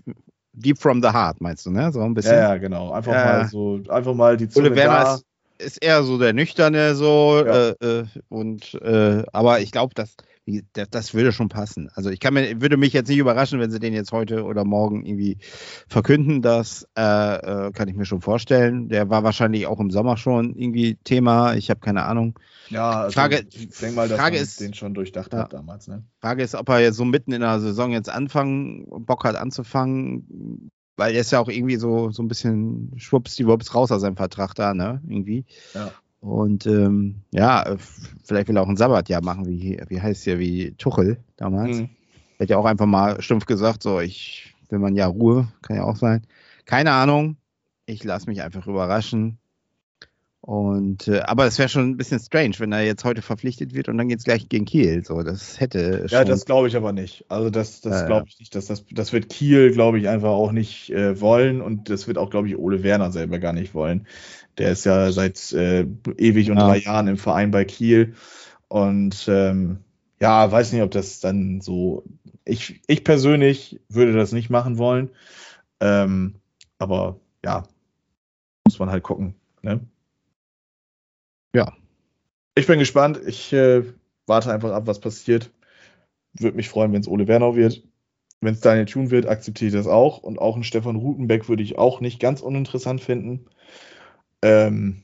deep 0.52 0.78
from 0.78 1.02
the 1.02 1.08
heart, 1.08 1.40
meinst 1.40 1.66
du, 1.66 1.70
ne? 1.70 1.92
So 1.92 2.00
ein 2.00 2.14
bisschen. 2.14 2.34
Ja, 2.34 2.50
ja, 2.50 2.56
genau. 2.56 2.92
Einfach 2.92 3.12
Ja. 3.12 3.24
mal 3.24 3.48
so, 3.48 3.80
einfach 3.88 4.14
mal 4.14 4.36
die 4.36 4.48
Zunge 4.48 4.68
Ole 4.68 4.76
Werner 4.76 5.04
da. 5.04 5.14
ist, 5.14 5.24
ist 5.58 5.82
eher 5.84 6.02
so 6.02 6.18
der 6.18 6.32
Nüchterne, 6.32 6.94
so, 6.94 7.42
äh, 7.44 7.70
äh, 7.80 8.06
und, 8.28 8.74
äh, 8.82 9.22
aber 9.32 9.60
ich 9.60 9.70
glaube, 9.70 9.94
das, 9.94 10.10
wie- 10.10 10.27
das, 10.72 10.88
das 10.90 11.14
würde 11.14 11.32
schon 11.32 11.48
passen. 11.48 11.90
Also 11.94 12.10
ich 12.10 12.20
kann 12.20 12.34
mir, 12.34 12.60
würde 12.60 12.76
mich 12.76 12.92
jetzt 12.92 13.08
nicht 13.08 13.18
überraschen, 13.18 13.60
wenn 13.60 13.70
sie 13.70 13.78
den 13.80 13.92
jetzt 13.94 14.12
heute 14.12 14.44
oder 14.44 14.64
morgen 14.64 15.04
irgendwie 15.04 15.38
verkünden. 15.88 16.42
Das 16.42 16.86
äh, 16.96 17.02
äh, 17.66 17.72
kann 17.72 17.88
ich 17.88 17.94
mir 17.96 18.04
schon 18.04 18.20
vorstellen. 18.20 18.88
Der 18.88 19.10
war 19.10 19.24
wahrscheinlich 19.24 19.66
auch 19.66 19.80
im 19.80 19.90
Sommer 19.90 20.16
schon 20.16 20.54
irgendwie 20.56 20.96
Thema. 21.04 21.54
Ich 21.54 21.70
habe 21.70 21.80
keine 21.80 22.04
Ahnung. 22.04 22.38
Ja, 22.70 22.90
also 23.02 23.12
Frage- 23.14 23.44
ich 23.52 23.68
denke 23.78 23.96
mal, 23.96 24.08
dass 24.08 24.18
Frage 24.18 24.36
man 24.36 24.42
ist- 24.42 24.60
den 24.60 24.74
schon 24.74 24.94
durchdacht 24.94 25.32
Ja. 25.32 25.40
hat 25.40 25.52
damals. 25.52 25.88
Ne? 25.88 26.04
Frage 26.20 26.42
ist, 26.42 26.54
ob 26.54 26.68
er 26.68 26.80
jetzt 26.80 26.96
so 26.96 27.04
mitten 27.04 27.32
in 27.32 27.40
der 27.40 27.60
Saison 27.60 27.92
jetzt 27.92 28.10
anfangen, 28.10 28.86
Bock 29.06 29.24
hat 29.24 29.36
anzufangen, 29.36 30.70
weil 30.96 31.14
er 31.14 31.20
ist 31.20 31.30
ja 31.32 31.40
auch 31.40 31.48
irgendwie 31.48 31.76
so, 31.76 32.10
so 32.10 32.22
ein 32.22 32.28
bisschen 32.28 32.92
schwuppsdiwupps 32.96 33.74
raus 33.74 33.92
aus 33.92 34.00
seinem 34.00 34.16
Vertrag 34.16 34.54
da, 34.54 34.74
ne? 34.74 35.00
Irgendwie. 35.06 35.44
Ja. 35.74 35.92
Und 36.20 36.66
ähm, 36.66 37.22
ja, 37.32 37.76
vielleicht 38.24 38.48
will 38.48 38.56
er 38.56 38.62
auch 38.62 38.68
ein 38.68 38.76
Sabbatjahr 38.76 39.22
machen, 39.22 39.46
wie, 39.46 39.80
wie 39.88 40.00
heißt 40.00 40.26
ja, 40.26 40.38
wie 40.38 40.72
Tuchel 40.72 41.18
damals. 41.36 41.78
Mhm. 41.78 41.88
Hat 42.40 42.50
ja 42.50 42.56
auch 42.56 42.64
einfach 42.64 42.86
mal 42.86 43.20
stumpf 43.22 43.46
gesagt, 43.46 43.82
so, 43.82 44.00
ich 44.00 44.54
will 44.68 44.78
mal 44.78 44.88
ein 44.88 44.96
Jahr 44.96 45.10
Ruhe, 45.10 45.48
kann 45.62 45.76
ja 45.76 45.84
auch 45.84 45.96
sein. 45.96 46.26
Keine 46.64 46.92
Ahnung. 46.92 47.36
Ich 47.86 48.04
lasse 48.04 48.28
mich 48.28 48.42
einfach 48.42 48.66
überraschen. 48.66 49.38
Und 50.48 51.08
äh, 51.08 51.20
aber 51.20 51.44
es 51.44 51.58
wäre 51.58 51.68
schon 51.68 51.90
ein 51.90 51.96
bisschen 51.98 52.20
strange, 52.20 52.54
wenn 52.56 52.72
er 52.72 52.80
jetzt 52.82 53.04
heute 53.04 53.20
verpflichtet 53.20 53.74
wird 53.74 53.90
und 53.90 53.98
dann 53.98 54.08
geht 54.08 54.20
es 54.20 54.24
gleich 54.24 54.48
gegen 54.48 54.64
Kiel. 54.64 55.04
So, 55.04 55.22
das 55.22 55.60
hätte 55.60 56.06
Ja, 56.10 56.24
das 56.24 56.46
glaube 56.46 56.68
ich 56.68 56.74
aber 56.76 56.92
nicht. 56.92 57.26
Also 57.28 57.50
das, 57.50 57.82
das 57.82 58.00
Ja, 58.00 58.06
glaube 58.06 58.28
ich 58.28 58.38
nicht. 58.38 58.54
Dass 58.54 58.64
das, 58.64 58.82
das 58.90 59.12
wird 59.12 59.28
Kiel, 59.28 59.72
glaube 59.72 59.98
ich, 59.98 60.08
einfach 60.08 60.30
auch 60.30 60.52
nicht 60.52 60.88
äh, 60.88 61.20
wollen 61.20 61.60
und 61.60 61.90
das 61.90 62.06
wird 62.06 62.16
auch, 62.16 62.30
glaube 62.30 62.48
ich, 62.48 62.56
Ole 62.56 62.82
Werner 62.82 63.12
selber 63.12 63.38
gar 63.38 63.52
nicht 63.52 63.74
wollen. 63.74 64.06
Der 64.56 64.72
ist 64.72 64.86
ja 64.86 65.12
seit 65.12 65.52
äh, 65.52 65.86
ewig 66.16 66.50
und 66.50 66.56
Ja. 66.56 66.66
drei 66.68 66.78
Jahren 66.78 67.08
im 67.08 67.18
Verein 67.18 67.50
bei 67.50 67.66
Kiel 67.66 68.14
und 68.68 69.26
ähm, 69.28 69.80
ja, 70.18 70.50
weiß 70.50 70.72
nicht, 70.72 70.80
ob 70.80 70.90
das 70.92 71.20
dann 71.20 71.60
so. 71.60 72.04
Ich, 72.46 72.80
ich 72.86 73.04
persönlich 73.04 73.80
würde 73.90 74.14
das 74.14 74.32
nicht 74.32 74.48
machen 74.48 74.78
wollen, 74.78 75.10
ähm, 75.80 76.36
aber 76.78 77.20
ja, 77.44 77.64
muss 78.64 78.78
man 78.78 78.90
halt 78.90 79.02
gucken. 79.02 79.34
Ne? 79.60 79.80
Ja. 81.54 81.72
Ich 82.54 82.66
bin 82.66 82.78
gespannt. 82.78 83.20
Ich 83.26 83.52
äh, 83.52 83.84
warte 84.26 84.52
einfach 84.52 84.72
ab, 84.72 84.86
was 84.86 85.00
passiert. 85.00 85.50
Würde 86.34 86.56
mich 86.56 86.68
freuen, 86.68 86.92
wenn 86.92 87.00
es 87.00 87.08
Ole 87.08 87.28
Werner 87.28 87.56
wird. 87.56 87.82
Wenn 88.40 88.54
es 88.54 88.60
Daniel 88.60 88.86
Thun 88.86 89.10
wird, 89.10 89.26
akzeptiere 89.26 89.68
ich 89.68 89.74
das 89.74 89.86
auch. 89.86 90.18
Und 90.18 90.38
auch 90.38 90.54
einen 90.54 90.64
Stefan 90.64 90.96
Rutenbeck 90.96 91.48
würde 91.48 91.62
ich 91.62 91.78
auch 91.78 92.00
nicht 92.00 92.20
ganz 92.20 92.40
uninteressant 92.40 93.00
finden. 93.00 93.46
Ähm, 94.42 95.02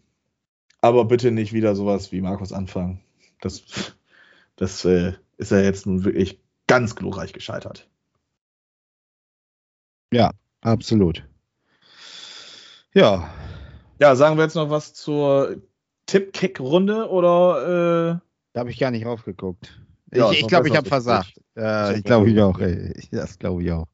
aber 0.80 1.06
bitte 1.06 1.30
nicht 1.30 1.52
wieder 1.52 1.74
sowas 1.74 2.12
wie 2.12 2.20
Markus 2.20 2.52
Anfang. 2.52 3.00
Das, 3.40 3.64
das 4.56 4.84
äh, 4.84 5.14
ist 5.38 5.50
ja 5.50 5.60
jetzt 5.60 5.86
nun 5.86 6.04
wirklich 6.04 6.40
ganz 6.66 6.94
glorreich 6.94 7.32
gescheitert. 7.32 7.88
Absolut. 10.60 11.26
Ja, 12.92 13.28
Ja, 13.98 14.16
sagen 14.16 14.36
wir 14.36 14.44
jetzt 14.44 14.54
noch 14.54 14.70
was 14.70 14.94
zur 14.94 15.62
Tipp-Kick-Runde 16.06 17.08
oder 17.08 18.20
äh, 18.20 18.28
da 18.52 18.60
habe 18.60 18.70
ich 18.70 18.78
gar 18.78 18.90
nicht 18.90 19.06
raufgeguckt. 19.06 19.80
Ja, 20.12 20.30
ich 20.30 20.46
glaube, 20.46 20.68
ich 20.68 20.76
habe 20.76 20.88
versagt. 20.88 21.36
Ist 21.54 21.96
ich 21.98 22.04
glaube 22.04 22.30
ich 22.30 22.40
auch. 22.40 22.58
Ey. 22.60 22.92
Das 23.10 23.38
glaube 23.38 23.62
ich 23.64 23.72
auch. 23.72 23.88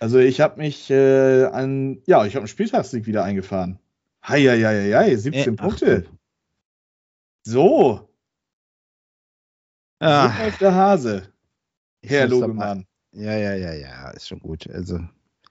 Also 0.00 0.18
ich 0.18 0.40
habe 0.40 0.60
mich 0.60 0.90
äh, 0.90 1.44
an, 1.44 2.02
ja, 2.06 2.26
ich 2.26 2.34
habe 2.34 2.40
einen 2.42 2.48
Spieltagssieg 2.48 3.06
wieder 3.06 3.24
eingefahren. 3.24 3.78
Heieieiei, 4.26 5.14
17 5.16 5.54
Äh, 5.54 5.56
Punkte. 5.56 6.06
So, 7.44 8.08
so 10.00 10.06
Ah, 10.06 10.32
der 10.60 10.74
Hase, 10.74 11.22
Herr 12.04 12.26
Logemann. 12.28 12.86
Ja, 13.12 13.36
ja, 13.36 13.54
ja, 13.54 13.72
ja, 13.72 14.10
ist 14.10 14.28
schon 14.28 14.40
gut. 14.40 14.68
Also 14.68 15.00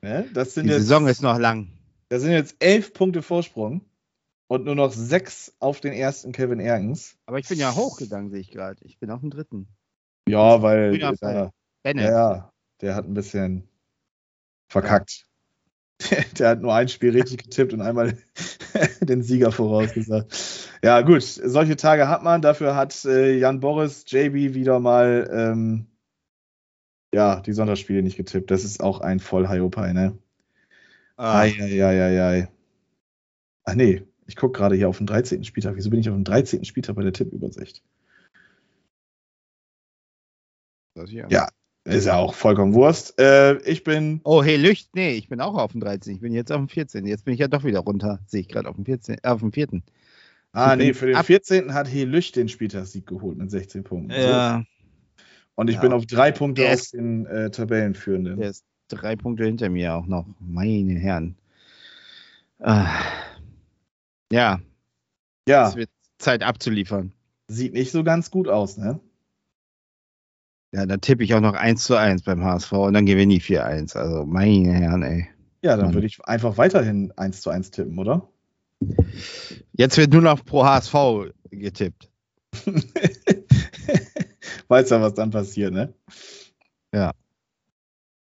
Ne? 0.02 0.28
Das 0.34 0.54
sind 0.56 0.66
die 0.66 0.72
jetzt, 0.72 0.82
Saison 0.84 1.08
ist 1.08 1.22
noch 1.22 1.38
lang. 1.38 1.68
das 2.10 2.24
sind 2.24 2.32
jetzt 2.32 2.56
elf 2.60 2.92
Punkte 2.94 3.22
Vorsprung 3.22 3.82
und 4.52 4.66
nur 4.66 4.76
noch 4.76 4.92
sechs 4.92 5.56
auf 5.60 5.80
den 5.80 5.94
ersten 5.94 6.34
Kevin 6.34 6.60
Ergens. 6.60 7.16
Aber 7.26 7.40
ich 7.40 7.48
bin 7.48 7.58
ja 7.58 7.74
hochgegangen, 7.74 8.30
sehe 8.30 8.42
ich 8.42 8.52
gerade. 8.52 8.84
Ich 8.84 9.00
bin 9.00 9.10
auf 9.10 9.22
dem 9.22 9.30
dritten. 9.30 9.70
Ja, 10.28 10.62
weil 10.62 10.98
der, 10.98 11.16
Pfeil. 11.16 11.52
ja, 11.86 12.52
der 12.82 12.96
hat 12.96 13.06
ein 13.06 13.14
bisschen 13.14 13.70
verkackt. 14.68 15.26
Der, 16.10 16.26
der 16.38 16.50
hat 16.50 16.62
nur 16.62 16.76
ein 16.76 16.90
Spiel 16.90 17.12
richtig 17.12 17.46
getippt 17.46 17.72
und 17.72 17.80
einmal 17.80 18.18
den 19.02 19.24
Sieger 19.24 19.54
vorausgesagt. 19.54 20.70
Ja, 20.84 21.00
gut, 21.00 21.24
solche 21.24 21.78
Tage 21.78 22.10
hat 22.10 22.22
man. 22.22 22.42
Dafür 22.42 22.76
hat 22.76 23.06
äh, 23.06 23.38
Jan 23.38 23.62
Boris, 23.62 24.04
JB 24.06 24.54
wieder 24.54 24.82
mal 24.82 25.30
ähm, 25.32 25.88
ja, 27.14 27.40
die 27.40 27.54
Sonntagsspiele 27.54 28.04
nicht 28.04 28.18
getippt. 28.18 28.52
Das 28.52 28.66
ist 28.66 28.84
auch 28.84 29.00
ein 29.00 29.22
voll 29.22 29.48
Hiopai, 29.48 29.94
ne? 29.94 30.18
Ah, 31.16 31.40
Eieieiei. 31.40 32.50
Ach 33.64 33.76
nee, 33.76 34.04
ich 34.28 34.36
gucke 34.36 34.58
gerade 34.58 34.76
hier 34.76 34.88
auf 34.90 34.98
den 34.98 35.08
13. 35.08 35.44
Spieltag. 35.44 35.76
Wieso 35.76 35.90
bin 35.90 36.00
ich 36.00 36.10
auf 36.10 36.16
dem 36.16 36.24
13. 36.24 36.64
Spieltag 36.66 36.96
bei 36.96 37.04
der 37.04 37.14
Tippübersicht? 37.14 37.84
das 40.96 41.10
hier. 41.10 41.28
Ja, 41.30 41.48
ist 41.86 42.06
ja 42.06 42.18
auch 42.18 42.34
vollkommen 42.34 42.74
Wurst. 42.74 43.20
Äh, 43.20 43.58
ich 43.64 43.84
bin. 43.84 44.22
Oh, 44.24 44.44
hey, 44.44 44.58
Lücht, 44.58 44.90
nee, 44.96 45.12
ich 45.14 45.30
bin 45.30 45.42
auch 45.42 45.56
auf 45.56 45.72
dem 45.72 45.82
13. 45.82 46.16
Ich 46.16 46.22
bin 46.22 46.34
jetzt 46.34 46.52
auf 46.52 46.60
dem 46.60 46.68
14. 46.70 47.06
Jetzt 47.08 47.26
bin 47.26 47.34
ich 47.34 47.40
ja 47.40 47.48
doch 47.48 47.64
wieder 47.64 47.80
runter. 47.80 48.20
Sehe 48.28 48.42
ich 48.42 48.48
gerade 48.50 48.70
auf 48.70 48.76
dem 48.76 48.86
14, 48.86 49.16
äh, 49.24 49.28
auf 49.28 49.40
dem 49.40 49.52
4. 49.52 49.82
Ah, 50.54 50.74
Ich 50.74 50.80
nee, 50.80 50.94
für 50.94 51.08
den 51.08 51.16
ab- 51.16 51.26
14. 51.26 51.74
hat 51.74 51.88
Helücht 51.92 52.36
den 52.36 52.50
Spieltagssieg 52.50 53.08
geholt 53.08 53.38
mit 53.38 53.50
16 53.50 53.84
Punkten. 53.84 54.12
So. 54.12 54.18
Ja, 54.18 54.64
Und 55.56 55.70
ich 55.70 55.76
Ja. 55.78 55.82
bin 55.82 55.94
auf 55.94 56.06
drei 56.06 56.32
Punkte 56.32 56.66
auf 56.68 56.74
ist- 56.74 56.94
den 56.94 57.26
äh, 57.26 57.50
Tabellenführenden. 57.52 58.38
der 58.40 58.50
ist 58.50 58.66
drei 58.90 59.16
Punkte 59.16 59.46
hinter 59.46 59.70
mir 59.70 59.96
auch 59.96 60.06
noch. 60.08 60.26
Meine 60.40 60.94
Herren. 61.00 61.36
Ah. 62.60 62.90
Ja, 64.32 64.60
ja, 65.48 65.68
es 65.68 65.76
wird 65.76 65.90
Zeit 66.18 66.44
abzuliefern. 66.44 67.14
sieht 67.48 67.74
nicht 67.74 67.92
so 67.92 68.04
ganz 68.04 68.32
gut 68.32 68.48
aus, 68.48 68.78
ne? 68.78 69.00
Ja, 70.74 70.86
dann 70.86 71.02
tippe 71.02 71.24
ich 71.24 71.34
auch 71.34 71.42
noch 71.42 71.54
1 71.54 71.84
zu 71.84 71.98
1 71.98 72.24
beim 72.24 72.44
HSV 72.44 72.72
und 72.72 72.94
dann 72.94 73.06
gewinne 73.06 73.34
ich 73.34 73.44
4-1. 73.44 73.98
Also, 73.98 74.26
meine 74.26 74.72
Herren, 74.72 75.04
ey. 75.04 75.28
Ja, 75.62 75.76
dann 75.76 75.88
Mann. 75.88 75.96
würde 75.96 76.08
ich 76.08 76.24
einfach 76.24 76.58
weiterhin 76.58 77.12
1 77.18 77.42
zu 77.42 77.50
1 77.50 77.72
tippen, 77.72 78.00
oder? 78.00 78.30
Jetzt 79.74 79.98
wird 79.98 80.14
nur 80.14 80.22
noch 80.22 80.46
pro 80.46 80.64
HSV 80.64 81.34
getippt. 81.52 82.10
Weiß 84.70 84.90
ja, 84.90 85.02
was 85.02 85.14
dann 85.14 85.32
passiert, 85.32 85.74
ne? 85.74 85.94
Ja. 86.94 87.12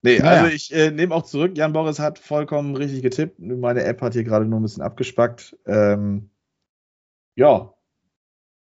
Nee, 0.06 0.20
Naja. 0.20 0.44
also 0.44 0.56
ich 0.56 0.72
äh, 0.74 0.92
nehme 0.92 1.16
auch 1.16 1.24
zurück. 1.24 1.58
Jan 1.58 1.74
Boris 1.74 1.98
hat 2.00 2.20
vollkommen 2.20 2.76
richtig 2.76 3.02
getippt. 3.02 3.40
Meine 3.40 3.84
App 3.84 4.02
hat 4.02 4.14
hier 4.14 4.24
gerade 4.24 4.46
nur 4.46 4.60
ein 4.60 4.64
bisschen 4.64 4.84
abgespackt. 4.84 5.58
Ähm, 5.66 6.30
ja, 7.36 7.74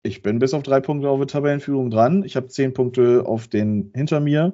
ich 0.01 0.23
bin 0.23 0.39
bis 0.39 0.55
auf 0.55 0.63
drei 0.63 0.79
Punkte 0.81 1.07
auf 1.07 1.19
der 1.19 1.27
Tabellenführung 1.27 1.91
dran. 1.91 2.23
Ich 2.23 2.35
habe 2.35 2.47
zehn 2.47 2.73
Punkte 2.73 3.23
auf 3.27 3.47
den 3.47 3.91
hinter 3.93 4.19
mir. 4.19 4.53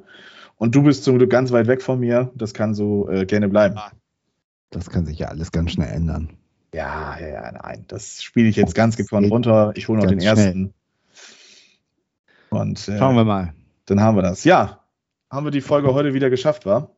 Und 0.58 0.76
du 0.76 0.84
bist 0.84 1.06
zum 1.06 1.18
Glück 1.18 1.30
ganz 1.30 1.52
weit 1.54 1.68
weg 1.68 1.82
von 1.82 2.00
mir. 2.00 2.30
Das 2.36 2.54
kann 2.54 2.76
so 2.76 3.10
äh, 3.10 3.26
gerne 3.26 3.48
bleiben. 3.48 3.80
Das 4.70 4.90
kann 4.90 5.06
sich 5.06 5.18
ja 5.20 5.28
alles 5.30 5.52
ganz 5.54 5.72
schnell 5.72 5.90
ändern. 5.94 6.38
Ja, 6.74 7.18
ja, 7.20 7.28
ja, 7.28 7.52
nein. 7.54 7.86
Das 7.88 8.22
spiele 8.22 8.50
ich 8.50 8.58
jetzt 8.58 8.76
ganz 8.76 8.98
gekonnt 8.98 9.32
runter. 9.32 9.72
Ich 9.76 9.88
hole 9.88 10.00
noch 10.00 10.08
den 10.08 10.20
schnell. 10.20 10.30
ersten. 10.38 10.74
Und 12.50 12.86
äh, 12.90 12.98
Schauen 12.98 13.16
wir 13.16 13.24
mal. 13.24 13.54
dann 13.86 14.02
haben 14.02 14.16
wir 14.18 14.22
das. 14.24 14.44
Ja, 14.44 14.81
haben 15.32 15.46
wir 15.46 15.52
die 15.52 15.62
Folge 15.62 15.94
heute 15.94 16.14
wieder 16.14 16.30
geschafft, 16.30 16.66
war? 16.66 16.92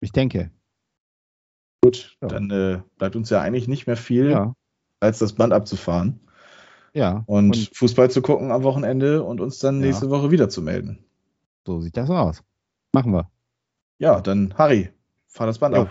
Ich 0.00 0.12
denke. 0.12 0.50
Gut, 1.82 2.18
Ja. 2.20 2.28
dann 2.28 2.50
äh, 2.50 2.82
bleibt 2.98 3.16
uns 3.16 3.30
ja 3.30 3.40
eigentlich 3.40 3.66
nicht 3.66 3.86
mehr 3.86 3.96
viel, 3.96 4.30
Ja. 4.30 4.52
als 5.00 5.18
das 5.20 5.32
Band 5.32 5.54
abzufahren 5.54 6.20
Ja. 6.92 7.24
und, 7.26 7.70
Fußball 7.74 8.10
zu 8.10 8.20
gucken 8.20 8.50
am 8.52 8.62
Wochenende 8.62 9.22
und 9.24 9.40
uns 9.40 9.58
dann 9.58 9.80
Ja. 9.80 9.86
nächste 9.86 10.10
Woche 10.10 10.30
wieder 10.30 10.50
zu 10.50 10.60
melden. 10.60 11.02
so 11.66 11.80
sieht 11.80 11.96
das 11.96 12.10
aus. 12.10 12.42
Machen 12.92 13.12
wir. 13.12 13.30
Ja, 13.98 14.20
dann 14.20 14.54
Harry, 14.58 14.90
fahr 15.28 15.46
das 15.46 15.58
Band 15.58 15.74
Jo. 15.74 15.82
ab. 15.82 15.90